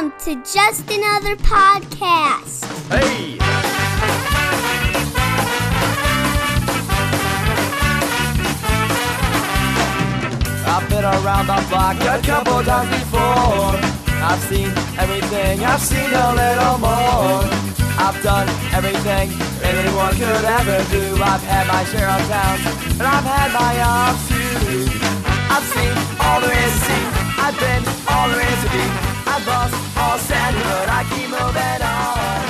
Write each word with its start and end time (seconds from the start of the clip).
Welcome 0.00 0.18
to 0.24 0.34
Just 0.50 0.90
Another 0.90 1.36
Podcast. 1.36 2.64
Hey! 2.88 3.36
I've 10.64 10.88
been 10.88 11.04
around 11.04 11.48
the 11.48 11.66
block 11.68 12.00
a 12.00 12.26
couple 12.26 12.62
times 12.62 12.88
before. 12.98 13.76
I've 14.24 14.40
seen 14.48 14.72
everything, 14.96 15.64
I've 15.64 15.82
seen 15.82 16.08
a 16.14 16.32
little 16.32 16.78
more. 16.78 17.44
I've 18.00 18.22
done 18.22 18.48
everything 18.72 19.28
anyone 19.62 20.12
could 20.14 20.44
ever 20.48 20.80
do. 20.88 21.22
I've 21.22 21.42
had 21.42 21.66
my 21.68 21.84
share 21.84 22.08
of 22.08 22.26
towns, 22.26 22.64
and 22.92 23.02
I've 23.02 23.24
had 23.24 23.52
my 23.52 23.76
ups 23.84 24.28
too. 24.64 24.88
I've 25.52 25.66
seen 25.68 25.92
all 26.24 26.40
there 26.40 26.56
is 26.56 26.72
to 26.72 26.80
see. 26.88 27.04
I've 27.36 27.60
been 27.60 27.84
all 28.08 28.30
there 28.30 28.40
is 28.40 28.64
to 28.64 28.70
be. 29.04 29.09
I've 29.32 29.46
lost 29.46 29.96
all 29.96 30.18
sad, 30.18 30.54
but 30.54 30.88
I 30.88 31.04
keep 31.04 31.30
moving 31.30 31.82
on. 31.86 32.40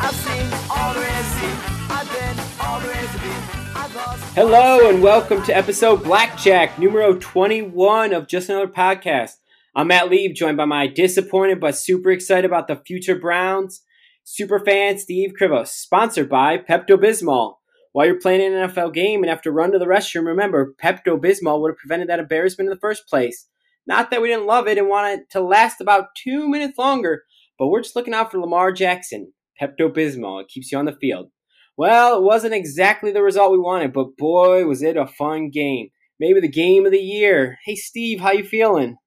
I've 0.00 0.14
seen 0.14 0.46
all 0.70 0.94
there 0.94 1.20
is 1.20 1.26
to 1.26 1.40
see. 1.40 1.52
I've 1.90 2.08
been 2.12 2.36
all 2.60 2.80
there 2.80 3.04
is 3.04 3.10
to 3.12 3.18
be. 3.18 4.34
Hello 4.34 4.88
and 4.88 5.02
welcome 5.02 5.42
to 5.42 5.56
episode 5.56 6.04
Blackjack, 6.04 6.78
numero 6.78 7.16
21 7.16 8.12
of 8.12 8.28
Just 8.28 8.48
Another 8.48 8.68
Podcast. 8.68 9.32
I'm 9.74 9.88
Matt 9.88 10.10
Lieb, 10.10 10.36
joined 10.36 10.56
by 10.56 10.64
my 10.64 10.86
disappointed 10.86 11.58
but 11.58 11.76
super 11.76 12.12
excited 12.12 12.44
about 12.44 12.68
the 12.68 12.76
future 12.76 13.16
Browns 13.16 13.82
super 14.30 14.60
fan 14.60 14.98
Steve 14.98 15.32
Krivos, 15.40 15.68
sponsored 15.68 16.28
by 16.28 16.58
Pepto 16.58 16.98
Bismol. 16.98 17.54
While 17.92 18.06
you're 18.06 18.20
playing 18.20 18.54
an 18.54 18.68
NFL 18.68 18.92
game 18.92 19.22
and 19.22 19.30
have 19.30 19.42
to 19.42 19.50
run 19.50 19.72
to 19.72 19.78
the 19.78 19.86
restroom, 19.86 20.26
remember 20.26 20.74
Pepto 20.80 21.18
Bismol 21.18 21.60
would 21.62 21.70
have 21.70 21.78
prevented 21.78 22.08
that 22.10 22.20
embarrassment 22.20 22.68
in 22.68 22.70
the 22.70 22.80
first 22.80 23.08
place. 23.08 23.47
Not 23.88 24.10
that 24.10 24.20
we 24.20 24.28
didn't 24.28 24.46
love 24.46 24.68
it 24.68 24.76
and 24.76 24.86
want 24.86 25.18
it 25.18 25.30
to 25.30 25.40
last 25.40 25.80
about 25.80 26.14
two 26.14 26.46
minutes 26.46 26.76
longer, 26.76 27.22
but 27.58 27.68
we're 27.68 27.82
just 27.82 27.96
looking 27.96 28.12
out 28.12 28.30
for 28.30 28.38
Lamar 28.38 28.70
Jackson. 28.70 29.32
Pepto 29.60 29.90
Bismol, 29.90 30.42
it 30.42 30.48
keeps 30.48 30.70
you 30.70 30.78
on 30.78 30.84
the 30.84 30.92
field. 30.92 31.30
Well, 31.76 32.18
it 32.18 32.22
wasn't 32.22 32.54
exactly 32.54 33.12
the 33.12 33.22
result 33.22 33.50
we 33.50 33.58
wanted, 33.58 33.94
but 33.94 34.16
boy, 34.18 34.66
was 34.66 34.82
it 34.82 34.96
a 34.96 35.06
fun 35.06 35.50
game. 35.50 35.88
Maybe 36.20 36.40
the 36.40 36.48
game 36.48 36.84
of 36.84 36.92
the 36.92 36.98
year. 36.98 37.56
Hey, 37.64 37.76
Steve, 37.76 38.20
how 38.20 38.32
you 38.32 38.44
feeling? 38.44 38.98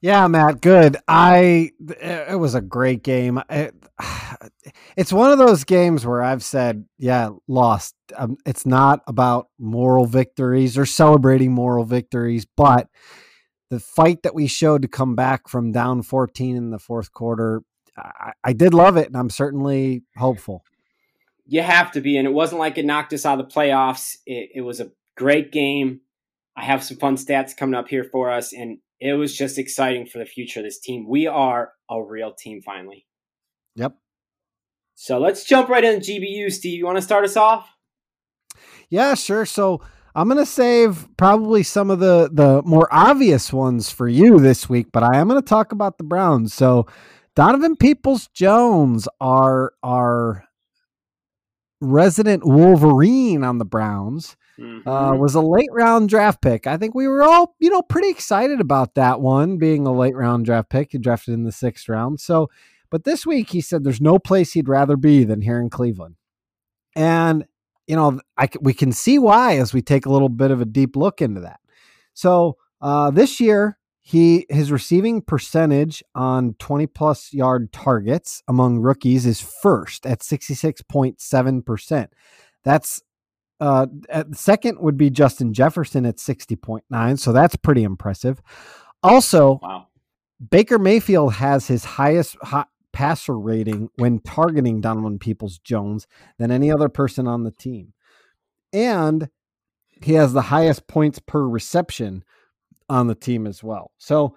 Yeah, 0.00 0.26
Matt, 0.26 0.60
good. 0.60 0.96
I 1.06 1.72
it 2.00 2.38
was 2.38 2.54
a 2.54 2.60
great 2.60 3.02
game. 3.02 3.42
It, 3.50 3.74
it's 4.96 5.12
one 5.12 5.32
of 5.32 5.38
those 5.38 5.64
games 5.64 6.06
where 6.06 6.22
I've 6.22 6.44
said, 6.44 6.84
yeah, 6.98 7.30
lost. 7.48 7.94
Um, 8.16 8.36
it's 8.46 8.64
not 8.64 9.02
about 9.06 9.48
moral 9.58 10.06
victories 10.06 10.78
or 10.78 10.86
celebrating 10.86 11.52
moral 11.52 11.84
victories, 11.84 12.46
but 12.56 12.88
the 13.70 13.80
fight 13.80 14.22
that 14.22 14.34
we 14.34 14.46
showed 14.46 14.82
to 14.82 14.88
come 14.88 15.14
back 15.14 15.48
from 15.48 15.72
down 15.72 16.02
14 16.02 16.56
in 16.56 16.70
the 16.70 16.78
fourth 16.78 17.12
quarter, 17.12 17.62
I, 17.96 18.32
I 18.44 18.52
did 18.52 18.74
love 18.74 18.96
it, 18.96 19.08
and 19.08 19.16
I'm 19.16 19.30
certainly 19.30 20.02
hopeful. 20.16 20.64
You 21.46 21.62
have 21.62 21.92
to 21.92 22.00
be, 22.00 22.16
and 22.16 22.26
it 22.26 22.32
wasn't 22.32 22.60
like 22.60 22.78
it 22.78 22.84
knocked 22.84 23.12
us 23.12 23.24
out 23.24 23.40
of 23.40 23.48
the 23.48 23.54
playoffs. 23.54 24.16
It, 24.26 24.50
it 24.56 24.60
was 24.62 24.80
a 24.80 24.90
great 25.16 25.52
game. 25.52 26.00
I 26.56 26.64
have 26.64 26.82
some 26.82 26.96
fun 26.96 27.16
stats 27.16 27.56
coming 27.56 27.74
up 27.74 27.88
here 27.88 28.04
for 28.04 28.30
us, 28.30 28.52
and 28.52 28.78
it 29.00 29.14
was 29.14 29.36
just 29.36 29.58
exciting 29.58 30.06
for 30.06 30.18
the 30.18 30.24
future 30.24 30.60
of 30.60 30.64
this 30.64 30.80
team. 30.80 31.06
We 31.08 31.26
are 31.26 31.72
a 31.90 32.02
real 32.02 32.32
team 32.32 32.62
finally. 32.62 33.06
Yep. 33.74 33.96
So 34.94 35.18
let's 35.18 35.44
jump 35.44 35.68
right 35.68 35.84
into 35.84 36.12
GBU, 36.12 36.50
Steve. 36.50 36.78
You 36.78 36.86
want 36.86 36.96
to 36.96 37.02
start 37.02 37.24
us 37.24 37.36
off? 37.36 37.68
Yeah, 38.88 39.14
sure. 39.14 39.44
So 39.44 39.82
I'm 40.16 40.28
going 40.28 40.38
to 40.38 40.46
save 40.50 41.06
probably 41.16 41.62
some 41.62 41.90
of 41.90 42.00
the 42.00 42.30
the 42.32 42.62
more 42.64 42.88
obvious 42.90 43.52
ones 43.52 43.90
for 43.90 44.08
you 44.08 44.38
this 44.38 44.68
week, 44.68 44.88
but 44.92 45.02
I 45.02 45.18
am 45.18 45.28
going 45.28 45.40
to 45.40 45.46
talk 45.46 45.72
about 45.72 45.98
the 45.98 46.04
Browns. 46.04 46.54
So 46.54 46.86
Donovan 47.34 47.76
Peoples 47.76 48.28
Jones, 48.28 49.06
our 49.20 49.74
our 49.82 50.44
resident 51.80 52.44
Wolverine 52.46 53.44
on 53.44 53.58
the 53.58 53.64
Browns, 53.66 54.36
Mm-hmm. 54.58 54.88
uh, 54.88 55.14
was 55.14 55.34
a 55.34 55.42
late 55.42 55.68
round 55.70 56.08
draft 56.08 56.40
pick. 56.40 56.66
I 56.66 56.78
think 56.78 56.94
we 56.94 57.06
were 57.06 57.22
all, 57.22 57.54
you 57.58 57.68
know, 57.68 57.82
pretty 57.82 58.08
excited 58.08 58.58
about 58.58 58.94
that 58.94 59.20
one 59.20 59.58
being 59.58 59.86
a 59.86 59.92
late 59.92 60.16
round 60.16 60.46
draft 60.46 60.70
pick. 60.70 60.92
He 60.92 60.98
drafted 60.98 61.34
in 61.34 61.44
the 61.44 61.52
sixth 61.52 61.90
round. 61.90 62.20
So, 62.20 62.48
but 62.90 63.04
this 63.04 63.26
week 63.26 63.50
he 63.50 63.60
said 63.60 63.84
there's 63.84 64.00
no 64.00 64.18
place 64.18 64.52
he'd 64.54 64.66
rather 64.66 64.96
be 64.96 65.24
than 65.24 65.42
here 65.42 65.60
in 65.60 65.68
Cleveland. 65.68 66.16
And, 66.94 67.44
you 67.86 67.96
know, 67.96 68.20
I, 68.36 68.48
we 68.60 68.74
can 68.74 68.92
see 68.92 69.18
why 69.18 69.58
as 69.58 69.72
we 69.72 69.82
take 69.82 70.06
a 70.06 70.10
little 70.10 70.28
bit 70.28 70.50
of 70.50 70.60
a 70.60 70.64
deep 70.64 70.96
look 70.96 71.20
into 71.22 71.40
that. 71.42 71.60
So, 72.14 72.56
uh, 72.80 73.10
this 73.10 73.40
year, 73.40 73.78
he 74.00 74.46
his 74.48 74.70
receiving 74.70 75.20
percentage 75.20 76.02
on 76.14 76.54
20 76.60 76.86
plus 76.86 77.32
yard 77.32 77.72
targets 77.72 78.42
among 78.46 78.78
rookies 78.78 79.26
is 79.26 79.40
first 79.40 80.06
at 80.06 80.20
66.7%. 80.20 82.08
That's 82.62 83.02
uh, 83.58 83.86
second 84.32 84.78
would 84.80 84.96
be 84.96 85.10
Justin 85.10 85.52
Jefferson 85.52 86.06
at 86.06 86.18
60.9. 86.18 87.18
So 87.18 87.32
that's 87.32 87.56
pretty 87.56 87.82
impressive. 87.82 88.40
Also, 89.02 89.58
Wow. 89.62 89.86
Baker 90.50 90.78
Mayfield 90.78 91.32
has 91.34 91.66
his 91.66 91.84
highest 91.84 92.36
hot 92.42 92.68
passer 92.96 93.38
rating 93.38 93.90
when 93.96 94.18
targeting 94.20 94.80
Donovan 94.80 95.18
Peoples 95.18 95.58
Jones 95.58 96.06
than 96.38 96.50
any 96.50 96.72
other 96.72 96.88
person 96.88 97.28
on 97.28 97.44
the 97.44 97.50
team. 97.50 97.92
And 98.72 99.28
he 100.02 100.14
has 100.14 100.32
the 100.32 100.40
highest 100.40 100.86
points 100.86 101.18
per 101.18 101.46
reception 101.46 102.24
on 102.88 103.06
the 103.06 103.14
team 103.14 103.46
as 103.46 103.62
well. 103.62 103.90
So 103.98 104.34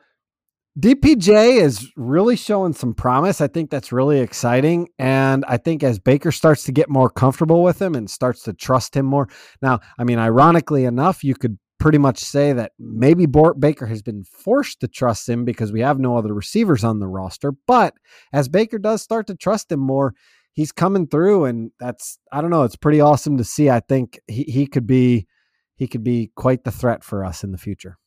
DPJ 0.78 1.62
is 1.62 1.90
really 1.96 2.36
showing 2.36 2.74
some 2.74 2.94
promise. 2.94 3.40
I 3.40 3.48
think 3.48 3.69
that's 3.69 3.94
really 3.94 4.19
exciting. 4.19 4.90
And 5.00 5.46
I 5.48 5.56
think 5.56 5.81
as 5.81 5.98
Baker 5.98 6.34
starts 6.34 6.66
to 6.66 6.74
get 6.74 6.90
more 6.90 7.09
comfortable 7.09 7.64
with 7.64 7.81
him 7.81 7.96
and 7.96 8.09
starts 8.09 8.44
to 8.44 8.52
trust 8.52 8.94
him 8.94 9.06
more. 9.06 9.30
Now, 9.62 9.80
I 9.98 10.03
mean, 10.03 10.19
ironically 10.19 10.84
enough, 10.84 11.24
you 11.24 11.34
could 11.34 11.58
pretty 11.79 11.97
much 11.97 12.19
say 12.19 12.53
that 12.53 12.73
maybe 12.78 13.25
Bort 13.25 13.59
Baker 13.59 13.85
has 13.88 14.01
been 14.01 14.23
forced 14.23 14.81
to 14.81 14.88
trust 14.88 15.28
him 15.28 15.45
because 15.45 15.72
we 15.72 15.79
have 15.79 15.97
no 15.97 16.17
other 16.17 16.34
receivers 16.34 16.84
on 16.84 17.00
the 17.00 17.07
roster. 17.07 17.53
But 17.66 17.95
as 18.34 18.50
Baker 18.50 18.78
does 18.78 19.01
start 19.01 19.28
to 19.28 19.35
trust 19.35 19.72
him 19.72 19.79
more, 19.79 20.13
he's 20.53 20.72
coming 20.72 21.07
through 21.07 21.45
and 21.45 21.72
that's 21.79 22.19
I 22.31 22.41
don't 22.41 22.50
know, 22.50 22.63
it's 22.63 22.75
pretty 22.75 23.01
awesome 23.01 23.38
to 23.38 23.44
see. 23.44 23.69
I 23.69 23.79
think 23.79 24.19
he, 24.28 24.44
he 24.44 24.68
could 24.68 24.85
be 24.85 25.25
he 25.75 25.88
could 25.88 26.03
be 26.03 26.31
quite 26.35 26.66
the 26.66 26.72
threat 26.72 27.03
for 27.03 27.23
us 27.23 27.44
in 27.44 27.51
the 27.51 27.57
future. 27.57 27.97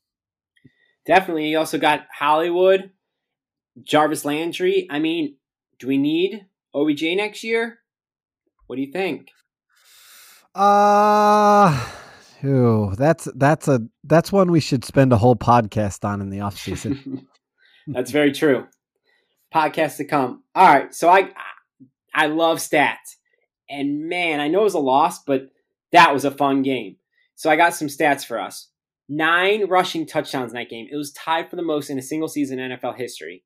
Definitely. 1.07 1.49
You 1.49 1.59
also 1.59 1.79
got 1.79 2.07
Hollywood, 2.17 2.91
Jarvis 3.83 4.25
Landry. 4.25 4.87
I 4.91 4.99
mean, 4.99 5.37
do 5.79 5.89
we 5.89 5.97
need 5.97 6.47
OBJ 6.75 7.03
next 7.17 7.43
year? 7.43 7.79
What 8.67 8.77
do 8.77 8.83
you 8.83 8.93
think? 8.93 9.31
Uh 10.55 12.02
ooh, 12.45 12.93
that's 12.97 13.29
that's 13.37 13.69
a 13.69 13.81
that's 14.05 14.33
one 14.33 14.51
we 14.51 14.61
should 14.61 14.85
spend 14.85 15.13
a 15.13 15.19
whole 15.19 15.37
podcast 15.37 16.05
on 16.05 16.21
in 16.21 16.31
the 16.31 16.41
off 16.41 16.59
season. 16.59 17.27
That's 17.89 18.13
very 18.13 18.31
true. 18.31 18.67
Podcast 19.53 19.97
to 19.97 20.05
come. 20.05 20.45
All 20.55 20.73
right, 20.73 20.95
so 20.95 21.09
I 21.09 21.31
I 22.15 22.27
love 22.27 22.59
stats, 22.59 23.17
and 23.69 24.09
man, 24.09 24.39
I 24.39 24.47
know 24.47 24.61
it 24.61 24.65
was 24.65 24.75
a 24.75 24.79
loss, 24.79 25.23
but 25.25 25.49
that 25.91 26.13
was 26.13 26.25
a 26.25 26.31
fun 26.31 26.63
game. 26.63 26.97
So 27.35 27.51
I 27.51 27.57
got 27.57 27.75
some 27.75 27.89
stats 27.89 28.25
for 28.25 28.41
us. 28.41 28.69
Nine 29.09 29.69
rushing 29.69 30.07
touchdowns 30.07 30.53
in 30.53 30.59
that 30.59 30.71
game. 30.71 30.87
It 30.91 30.97
was 30.97 31.13
tied 31.13 31.51
for 31.51 31.57
the 31.57 31.63
most 31.63 31.91
in 31.91 31.99
a 31.99 32.03
single 32.03 32.29
season 32.29 32.61
in 32.61 32.71
NFL 32.71 32.97
history. 32.97 33.43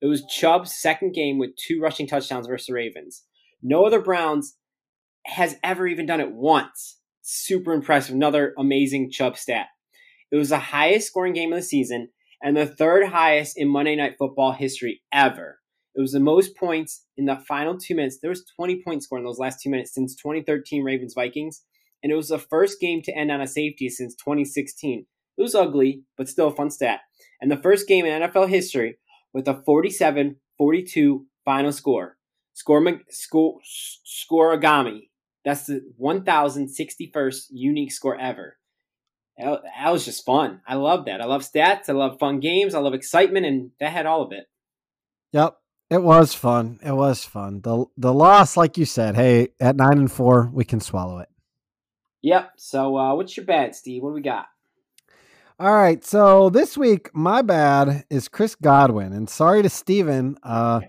It 0.00 0.06
was 0.06 0.24
Chubb's 0.26 0.74
second 0.74 1.12
game 1.12 1.38
with 1.38 1.56
two 1.56 1.80
rushing 1.80 2.06
touchdowns 2.06 2.46
versus 2.46 2.68
the 2.68 2.74
Ravens. 2.74 3.24
No 3.62 3.84
other 3.84 4.00
Browns 4.00 4.56
has 5.26 5.56
ever 5.62 5.86
even 5.86 6.06
done 6.06 6.20
it 6.20 6.32
once. 6.32 6.99
Super 7.32 7.72
impressive. 7.72 8.16
Another 8.16 8.54
amazing 8.58 9.08
Chubb 9.12 9.36
stat. 9.36 9.66
It 10.32 10.36
was 10.36 10.48
the 10.48 10.58
highest 10.58 11.06
scoring 11.06 11.32
game 11.32 11.52
of 11.52 11.60
the 11.60 11.62
season 11.62 12.08
and 12.42 12.56
the 12.56 12.66
third 12.66 13.06
highest 13.06 13.56
in 13.56 13.68
Monday 13.68 13.94
Night 13.94 14.16
Football 14.18 14.50
history 14.50 15.02
ever. 15.12 15.60
It 15.94 16.00
was 16.00 16.10
the 16.10 16.18
most 16.18 16.56
points 16.56 17.04
in 17.16 17.26
the 17.26 17.36
final 17.36 17.78
two 17.78 17.94
minutes. 17.94 18.18
There 18.20 18.30
was 18.30 18.44
20 18.56 18.82
points 18.82 19.06
scored 19.06 19.20
in 19.20 19.26
those 19.26 19.38
last 19.38 19.60
two 19.62 19.70
minutes 19.70 19.94
since 19.94 20.16
2013 20.16 20.82
Ravens 20.82 21.14
Vikings, 21.14 21.62
and 22.02 22.10
it 22.10 22.16
was 22.16 22.30
the 22.30 22.38
first 22.38 22.80
game 22.80 23.00
to 23.02 23.16
end 23.16 23.30
on 23.30 23.40
a 23.40 23.46
safety 23.46 23.88
since 23.88 24.16
2016. 24.16 25.06
It 25.38 25.42
was 25.42 25.54
ugly, 25.54 26.02
but 26.16 26.28
still 26.28 26.48
a 26.48 26.54
fun 26.54 26.70
stat. 26.70 26.98
And 27.40 27.48
the 27.48 27.56
first 27.56 27.86
game 27.86 28.06
in 28.06 28.22
NFL 28.22 28.48
history 28.48 28.98
with 29.32 29.46
a 29.46 29.62
47-42 29.68 31.26
final 31.44 31.70
score. 31.70 32.16
Score 32.54 33.00
score 33.08 33.60
scorigami. 34.04 35.09
That's 35.44 35.66
the 35.66 35.82
1061st 36.00 37.46
unique 37.50 37.92
score 37.92 38.18
ever. 38.18 38.56
That 39.38 39.62
that 39.62 39.90
was 39.90 40.04
just 40.04 40.26
fun. 40.26 40.60
I 40.66 40.74
love 40.74 41.06
that. 41.06 41.20
I 41.20 41.24
love 41.24 41.42
stats. 41.42 41.88
I 41.88 41.92
love 41.92 42.18
fun 42.18 42.40
games. 42.40 42.74
I 42.74 42.80
love 42.80 42.94
excitement, 42.94 43.46
and 43.46 43.70
that 43.80 43.92
had 43.92 44.06
all 44.06 44.22
of 44.22 44.32
it. 44.32 44.46
yep. 45.32 45.56
It 45.88 46.02
was 46.04 46.34
fun. 46.34 46.78
It 46.84 46.92
was 46.92 47.24
fun. 47.24 47.62
The 47.62 47.84
the 47.96 48.12
loss, 48.12 48.56
like 48.56 48.78
you 48.78 48.84
said, 48.84 49.16
hey, 49.16 49.48
at 49.58 49.76
nine 49.76 49.98
and 49.98 50.12
four, 50.12 50.48
we 50.52 50.64
can 50.64 50.78
swallow 50.80 51.18
it. 51.18 51.28
Yep. 52.22 52.52
So, 52.58 52.96
uh, 52.96 53.14
what's 53.14 53.36
your 53.36 53.46
bad, 53.46 53.74
Steve? 53.74 54.02
What 54.02 54.10
do 54.10 54.14
we 54.14 54.22
got? 54.22 54.46
All 55.58 55.74
right. 55.74 56.02
So 56.04 56.48
this 56.48 56.78
week, 56.78 57.14
my 57.14 57.42
bad 57.42 58.04
is 58.08 58.28
Chris 58.28 58.54
Godwin. 58.54 59.12
And 59.12 59.28
sorry 59.28 59.62
to 59.62 59.68
Steven. 59.68 60.38
Uh, 60.42 60.80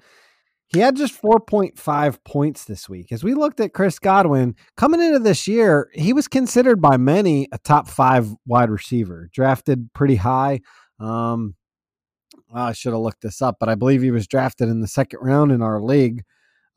he 0.74 0.80
had 0.80 0.96
just 0.96 1.22
4.5 1.22 2.24
points 2.24 2.66
this 2.66 2.88
week. 2.88 3.12
As 3.12 3.24
we 3.24 3.34
looked 3.34 3.60
at 3.60 3.74
Chris 3.74 4.00
Godwin 4.00 4.56
coming 4.78 5.02
into 5.02 5.20
this 5.20 5.48
year, 5.48 5.90
he 5.94 6.14
was 6.14 6.28
considered 6.28 6.82
by 6.82 6.96
many 6.96 7.48
a 7.52 7.58
top 7.58 7.90
five 7.90 8.34
wide 8.46 8.70
receiver, 8.70 9.30
drafted 9.34 9.92
pretty 9.94 10.16
high. 10.16 10.62
Um, 11.00 11.56
I 12.54 12.72
should 12.72 12.94
have 12.94 13.02
looked 13.02 13.22
this 13.22 13.42
up, 13.42 13.58
but 13.60 13.68
I 13.68 13.76
believe 13.76 14.02
he 14.02 14.12
was 14.12 14.28
drafted 14.28 14.70
in 14.70 14.80
the 14.80 14.88
second 14.88 15.20
round 15.22 15.52
in 15.52 15.62
our 15.62 15.82
league. 15.82 16.24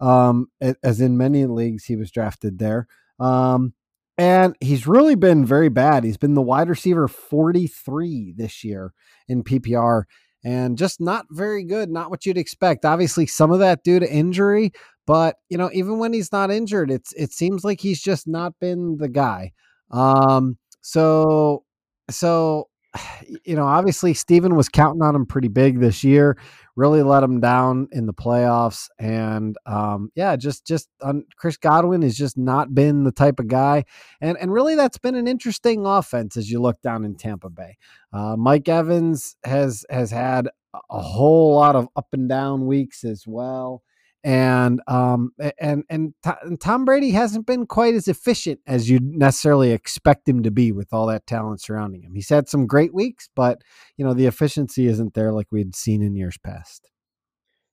Um, 0.00 0.48
as 0.82 1.00
in 1.00 1.16
many 1.16 1.46
leagues, 1.46 1.84
he 1.84 1.96
was 1.96 2.10
drafted 2.10 2.58
there. 2.58 2.88
Um, 3.20 3.74
and 4.18 4.56
he's 4.60 4.86
really 4.86 5.14
been 5.14 5.44
very 5.44 5.68
bad. 5.68 6.04
He's 6.04 6.16
been 6.16 6.34
the 6.34 6.42
wide 6.42 6.68
receiver 6.68 7.08
43 7.08 8.34
this 8.36 8.62
year 8.62 8.92
in 9.28 9.42
PPR 9.42 10.04
and 10.44 10.76
just 10.78 11.00
not 11.00 11.26
very 11.30 11.64
good. 11.64 11.90
Not 11.90 12.10
what 12.10 12.26
you'd 12.26 12.38
expect. 12.38 12.84
Obviously, 12.84 13.26
some 13.26 13.50
of 13.50 13.58
that 13.60 13.82
due 13.82 13.98
to 13.98 14.12
injury, 14.12 14.72
but 15.06 15.36
you 15.48 15.58
know, 15.58 15.70
even 15.72 15.98
when 15.98 16.12
he's 16.12 16.32
not 16.32 16.50
injured, 16.50 16.90
it's 16.90 17.12
it 17.14 17.32
seems 17.32 17.64
like 17.64 17.80
he's 17.80 18.02
just 18.02 18.28
not 18.28 18.54
been 18.60 18.98
the 18.98 19.08
guy. 19.08 19.52
Um, 19.90 20.58
so 20.80 21.64
so 22.10 22.68
you 23.44 23.56
know, 23.56 23.66
obviously 23.66 24.14
Steven 24.14 24.54
was 24.54 24.68
counting 24.68 25.02
on 25.02 25.14
him 25.14 25.26
pretty 25.26 25.48
big 25.48 25.80
this 25.80 26.04
year 26.04 26.36
really 26.76 27.02
let 27.02 27.22
him 27.22 27.40
down 27.40 27.88
in 27.92 28.06
the 28.06 28.12
playoffs. 28.14 28.88
And 28.98 29.56
um, 29.66 30.10
yeah, 30.14 30.36
just 30.36 30.66
just 30.66 30.88
um, 31.02 31.24
Chris 31.36 31.56
Godwin 31.56 32.02
has 32.02 32.16
just 32.16 32.36
not 32.36 32.74
been 32.74 33.04
the 33.04 33.12
type 33.12 33.38
of 33.38 33.48
guy, 33.48 33.84
and 34.20 34.36
and 34.38 34.52
really 34.52 34.74
that's 34.74 34.98
been 34.98 35.14
an 35.14 35.28
interesting 35.28 35.86
offense 35.86 36.36
as 36.36 36.50
you 36.50 36.60
look 36.60 36.80
down 36.82 37.04
in 37.04 37.16
Tampa 37.16 37.50
Bay. 37.50 37.76
Uh, 38.12 38.36
Mike 38.36 38.68
Evans 38.68 39.36
has 39.44 39.84
has 39.90 40.10
had 40.10 40.48
a 40.90 41.00
whole 41.00 41.54
lot 41.54 41.76
of 41.76 41.88
up 41.96 42.08
and 42.12 42.28
down 42.28 42.66
weeks 42.66 43.04
as 43.04 43.24
well 43.26 43.82
and 44.24 44.80
um 44.88 45.32
and 45.58 45.84
and, 45.90 46.14
and 46.24 46.60
Tom 46.60 46.86
Brady 46.86 47.10
hasn't 47.10 47.46
been 47.46 47.66
quite 47.66 47.94
as 47.94 48.08
efficient 48.08 48.60
as 48.66 48.88
you'd 48.88 49.04
necessarily 49.04 49.70
expect 49.70 50.26
him 50.26 50.42
to 50.42 50.50
be 50.50 50.72
with 50.72 50.92
all 50.92 51.06
that 51.06 51.26
talent 51.26 51.60
surrounding 51.60 52.02
him. 52.02 52.14
He's 52.14 52.30
had 52.30 52.48
some 52.48 52.66
great 52.66 52.94
weeks, 52.94 53.28
but 53.36 53.60
you 53.98 54.04
know 54.04 54.14
the 54.14 54.26
efficiency 54.26 54.86
isn't 54.86 55.12
there 55.12 55.30
like 55.30 55.52
we'd 55.52 55.76
seen 55.76 56.02
in 56.02 56.16
years 56.16 56.38
past. 56.38 56.90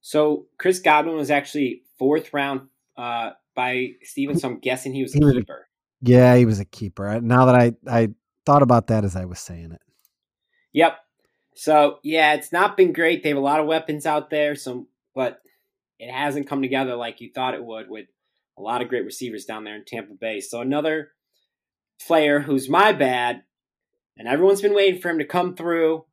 So 0.02 0.46
Chris 0.58 0.78
Godwin 0.78 1.16
was 1.16 1.30
actually 1.30 1.82
fourth 1.98 2.34
round 2.34 2.68
uh, 2.98 3.30
by 3.56 3.92
Steven, 4.02 4.38
so 4.38 4.48
I'm 4.48 4.58
guessing 4.58 4.92
he 4.92 5.02
was 5.02 5.14
a 5.14 5.18
he 5.18 5.24
keeper. 5.24 5.66
Was 6.02 6.08
a, 6.08 6.12
yeah, 6.12 6.36
he 6.36 6.44
was 6.44 6.60
a 6.60 6.66
keeper. 6.66 7.18
Now 7.20 7.46
that 7.46 7.54
I 7.54 7.72
I 7.88 8.08
thought 8.44 8.62
about 8.62 8.88
that 8.88 9.04
as 9.04 9.16
I 9.16 9.24
was 9.24 9.38
saying 9.38 9.72
it. 9.72 9.80
Yep. 10.74 10.98
So 11.54 11.98
yeah, 12.02 12.34
it's 12.34 12.52
not 12.52 12.76
been 12.76 12.92
great. 12.92 13.22
They 13.22 13.30
have 13.30 13.38
a 13.38 13.42
lot 13.42 13.60
of 13.60 13.66
weapons 13.66 14.04
out 14.04 14.28
there. 14.28 14.54
some 14.54 14.88
but 15.14 15.38
it 16.02 16.12
hasn't 16.12 16.48
come 16.48 16.62
together 16.62 16.96
like 16.96 17.20
you 17.20 17.30
thought 17.32 17.54
it 17.54 17.64
would 17.64 17.88
with 17.88 18.06
a 18.58 18.60
lot 18.60 18.82
of 18.82 18.88
great 18.88 19.04
receivers 19.04 19.44
down 19.44 19.62
there 19.62 19.76
in 19.76 19.84
Tampa 19.84 20.14
Bay. 20.14 20.40
So 20.40 20.60
another 20.60 21.12
player 22.04 22.40
who's 22.40 22.68
my 22.68 22.90
bad, 22.92 23.44
and 24.18 24.26
everyone's 24.26 24.60
been 24.60 24.74
waiting 24.74 25.00
for 25.00 25.10
him 25.10 25.18
to 25.18 25.24
come 25.24 25.54
through, 25.54 26.04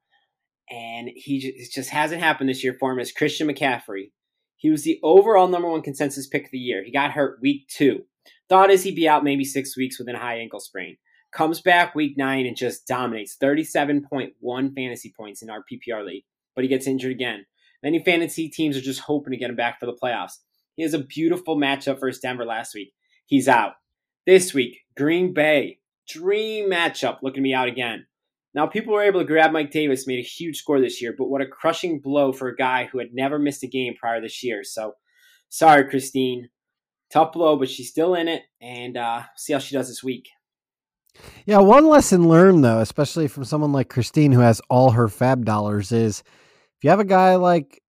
and 0.69 1.09
he 1.15 1.39
just, 1.39 1.73
just 1.73 1.89
hasn't 1.89 2.21
happened 2.21 2.49
this 2.49 2.63
year 2.63 2.77
for 2.79 2.91
him 2.91 2.99
is 2.99 3.11
Christian 3.11 3.47
McCaffrey. 3.47 4.11
He 4.57 4.69
was 4.69 4.83
the 4.83 4.99
overall 5.01 5.47
number 5.47 5.67
one 5.67 5.81
consensus 5.81 6.27
pick 6.27 6.45
of 6.45 6.51
the 6.51 6.59
year. 6.59 6.83
He 6.83 6.91
got 6.91 7.11
hurt 7.11 7.41
week 7.41 7.67
two. 7.67 8.03
Thought 8.47 8.69
is 8.69 8.83
he'd 8.83 8.95
be 8.95 9.09
out 9.09 9.23
maybe 9.23 9.43
six 9.43 9.75
weeks 9.75 9.97
with 9.97 10.07
a 10.07 10.17
high 10.19 10.37
ankle 10.37 10.59
sprain. 10.59 10.97
Comes 11.31 11.61
back 11.61 11.95
week 11.95 12.15
nine 12.15 12.45
and 12.45 12.55
just 12.55 12.85
dominates 12.85 13.35
37.1 13.41 14.75
fantasy 14.75 15.13
points 15.17 15.41
in 15.41 15.49
our 15.49 15.63
PPR 15.63 16.05
league, 16.05 16.25
but 16.55 16.63
he 16.63 16.67
gets 16.67 16.85
injured 16.85 17.11
again. 17.11 17.45
Many 17.83 18.03
fantasy 18.03 18.49
teams 18.49 18.75
are 18.75 18.81
just 18.81 19.01
hoping 19.01 19.31
to 19.31 19.37
get 19.37 19.49
him 19.49 19.55
back 19.55 19.79
for 19.79 19.85
the 19.85 19.97
playoffs. 20.01 20.39
He 20.75 20.83
has 20.83 20.93
a 20.93 20.99
beautiful 20.99 21.57
matchup 21.57 21.99
versus 21.99 22.21
Denver 22.21 22.45
last 22.45 22.73
week. 22.73 22.93
He's 23.25 23.47
out. 23.47 23.73
This 24.25 24.53
week, 24.53 24.79
Green 24.97 25.33
Bay, 25.33 25.79
dream 26.07 26.69
matchup, 26.69 27.19
looking 27.21 27.43
be 27.43 27.53
out 27.53 27.67
again. 27.67 28.05
Now, 28.53 28.65
people 28.65 28.93
were 28.93 29.03
able 29.03 29.21
to 29.21 29.27
grab 29.27 29.51
Mike 29.51 29.71
Davis, 29.71 30.07
made 30.07 30.19
a 30.19 30.27
huge 30.27 30.57
score 30.57 30.81
this 30.81 31.01
year, 31.01 31.13
but 31.17 31.29
what 31.29 31.41
a 31.41 31.47
crushing 31.47 31.99
blow 31.99 32.33
for 32.33 32.47
a 32.47 32.55
guy 32.55 32.89
who 32.91 32.99
had 32.99 33.13
never 33.13 33.39
missed 33.39 33.63
a 33.63 33.67
game 33.67 33.93
prior 33.99 34.19
this 34.19 34.43
year. 34.43 34.63
So, 34.63 34.93
sorry, 35.49 35.89
Christine. 35.89 36.49
Tough 37.11 37.31
blow, 37.31 37.57
but 37.57 37.69
she's 37.69 37.89
still 37.89 38.13
in 38.13 38.27
it, 38.27 38.43
and 38.61 38.97
uh, 38.97 39.23
see 39.35 39.53
how 39.53 39.59
she 39.59 39.75
does 39.75 39.87
this 39.87 40.03
week. 40.03 40.29
Yeah, 41.45 41.59
one 41.59 41.87
lesson 41.87 42.27
learned, 42.27 42.63
though, 42.63 42.79
especially 42.79 43.27
from 43.27 43.45
someone 43.45 43.71
like 43.71 43.89
Christine 43.89 44.31
who 44.31 44.41
has 44.41 44.61
all 44.69 44.91
her 44.91 45.07
FAAB 45.07 45.43
dollars, 45.45 45.91
is– 45.91 46.23
if 46.79 46.85
you 46.85 46.89
have 46.91 47.01
a 47.01 47.05
guy 47.05 47.35
like 47.35 47.83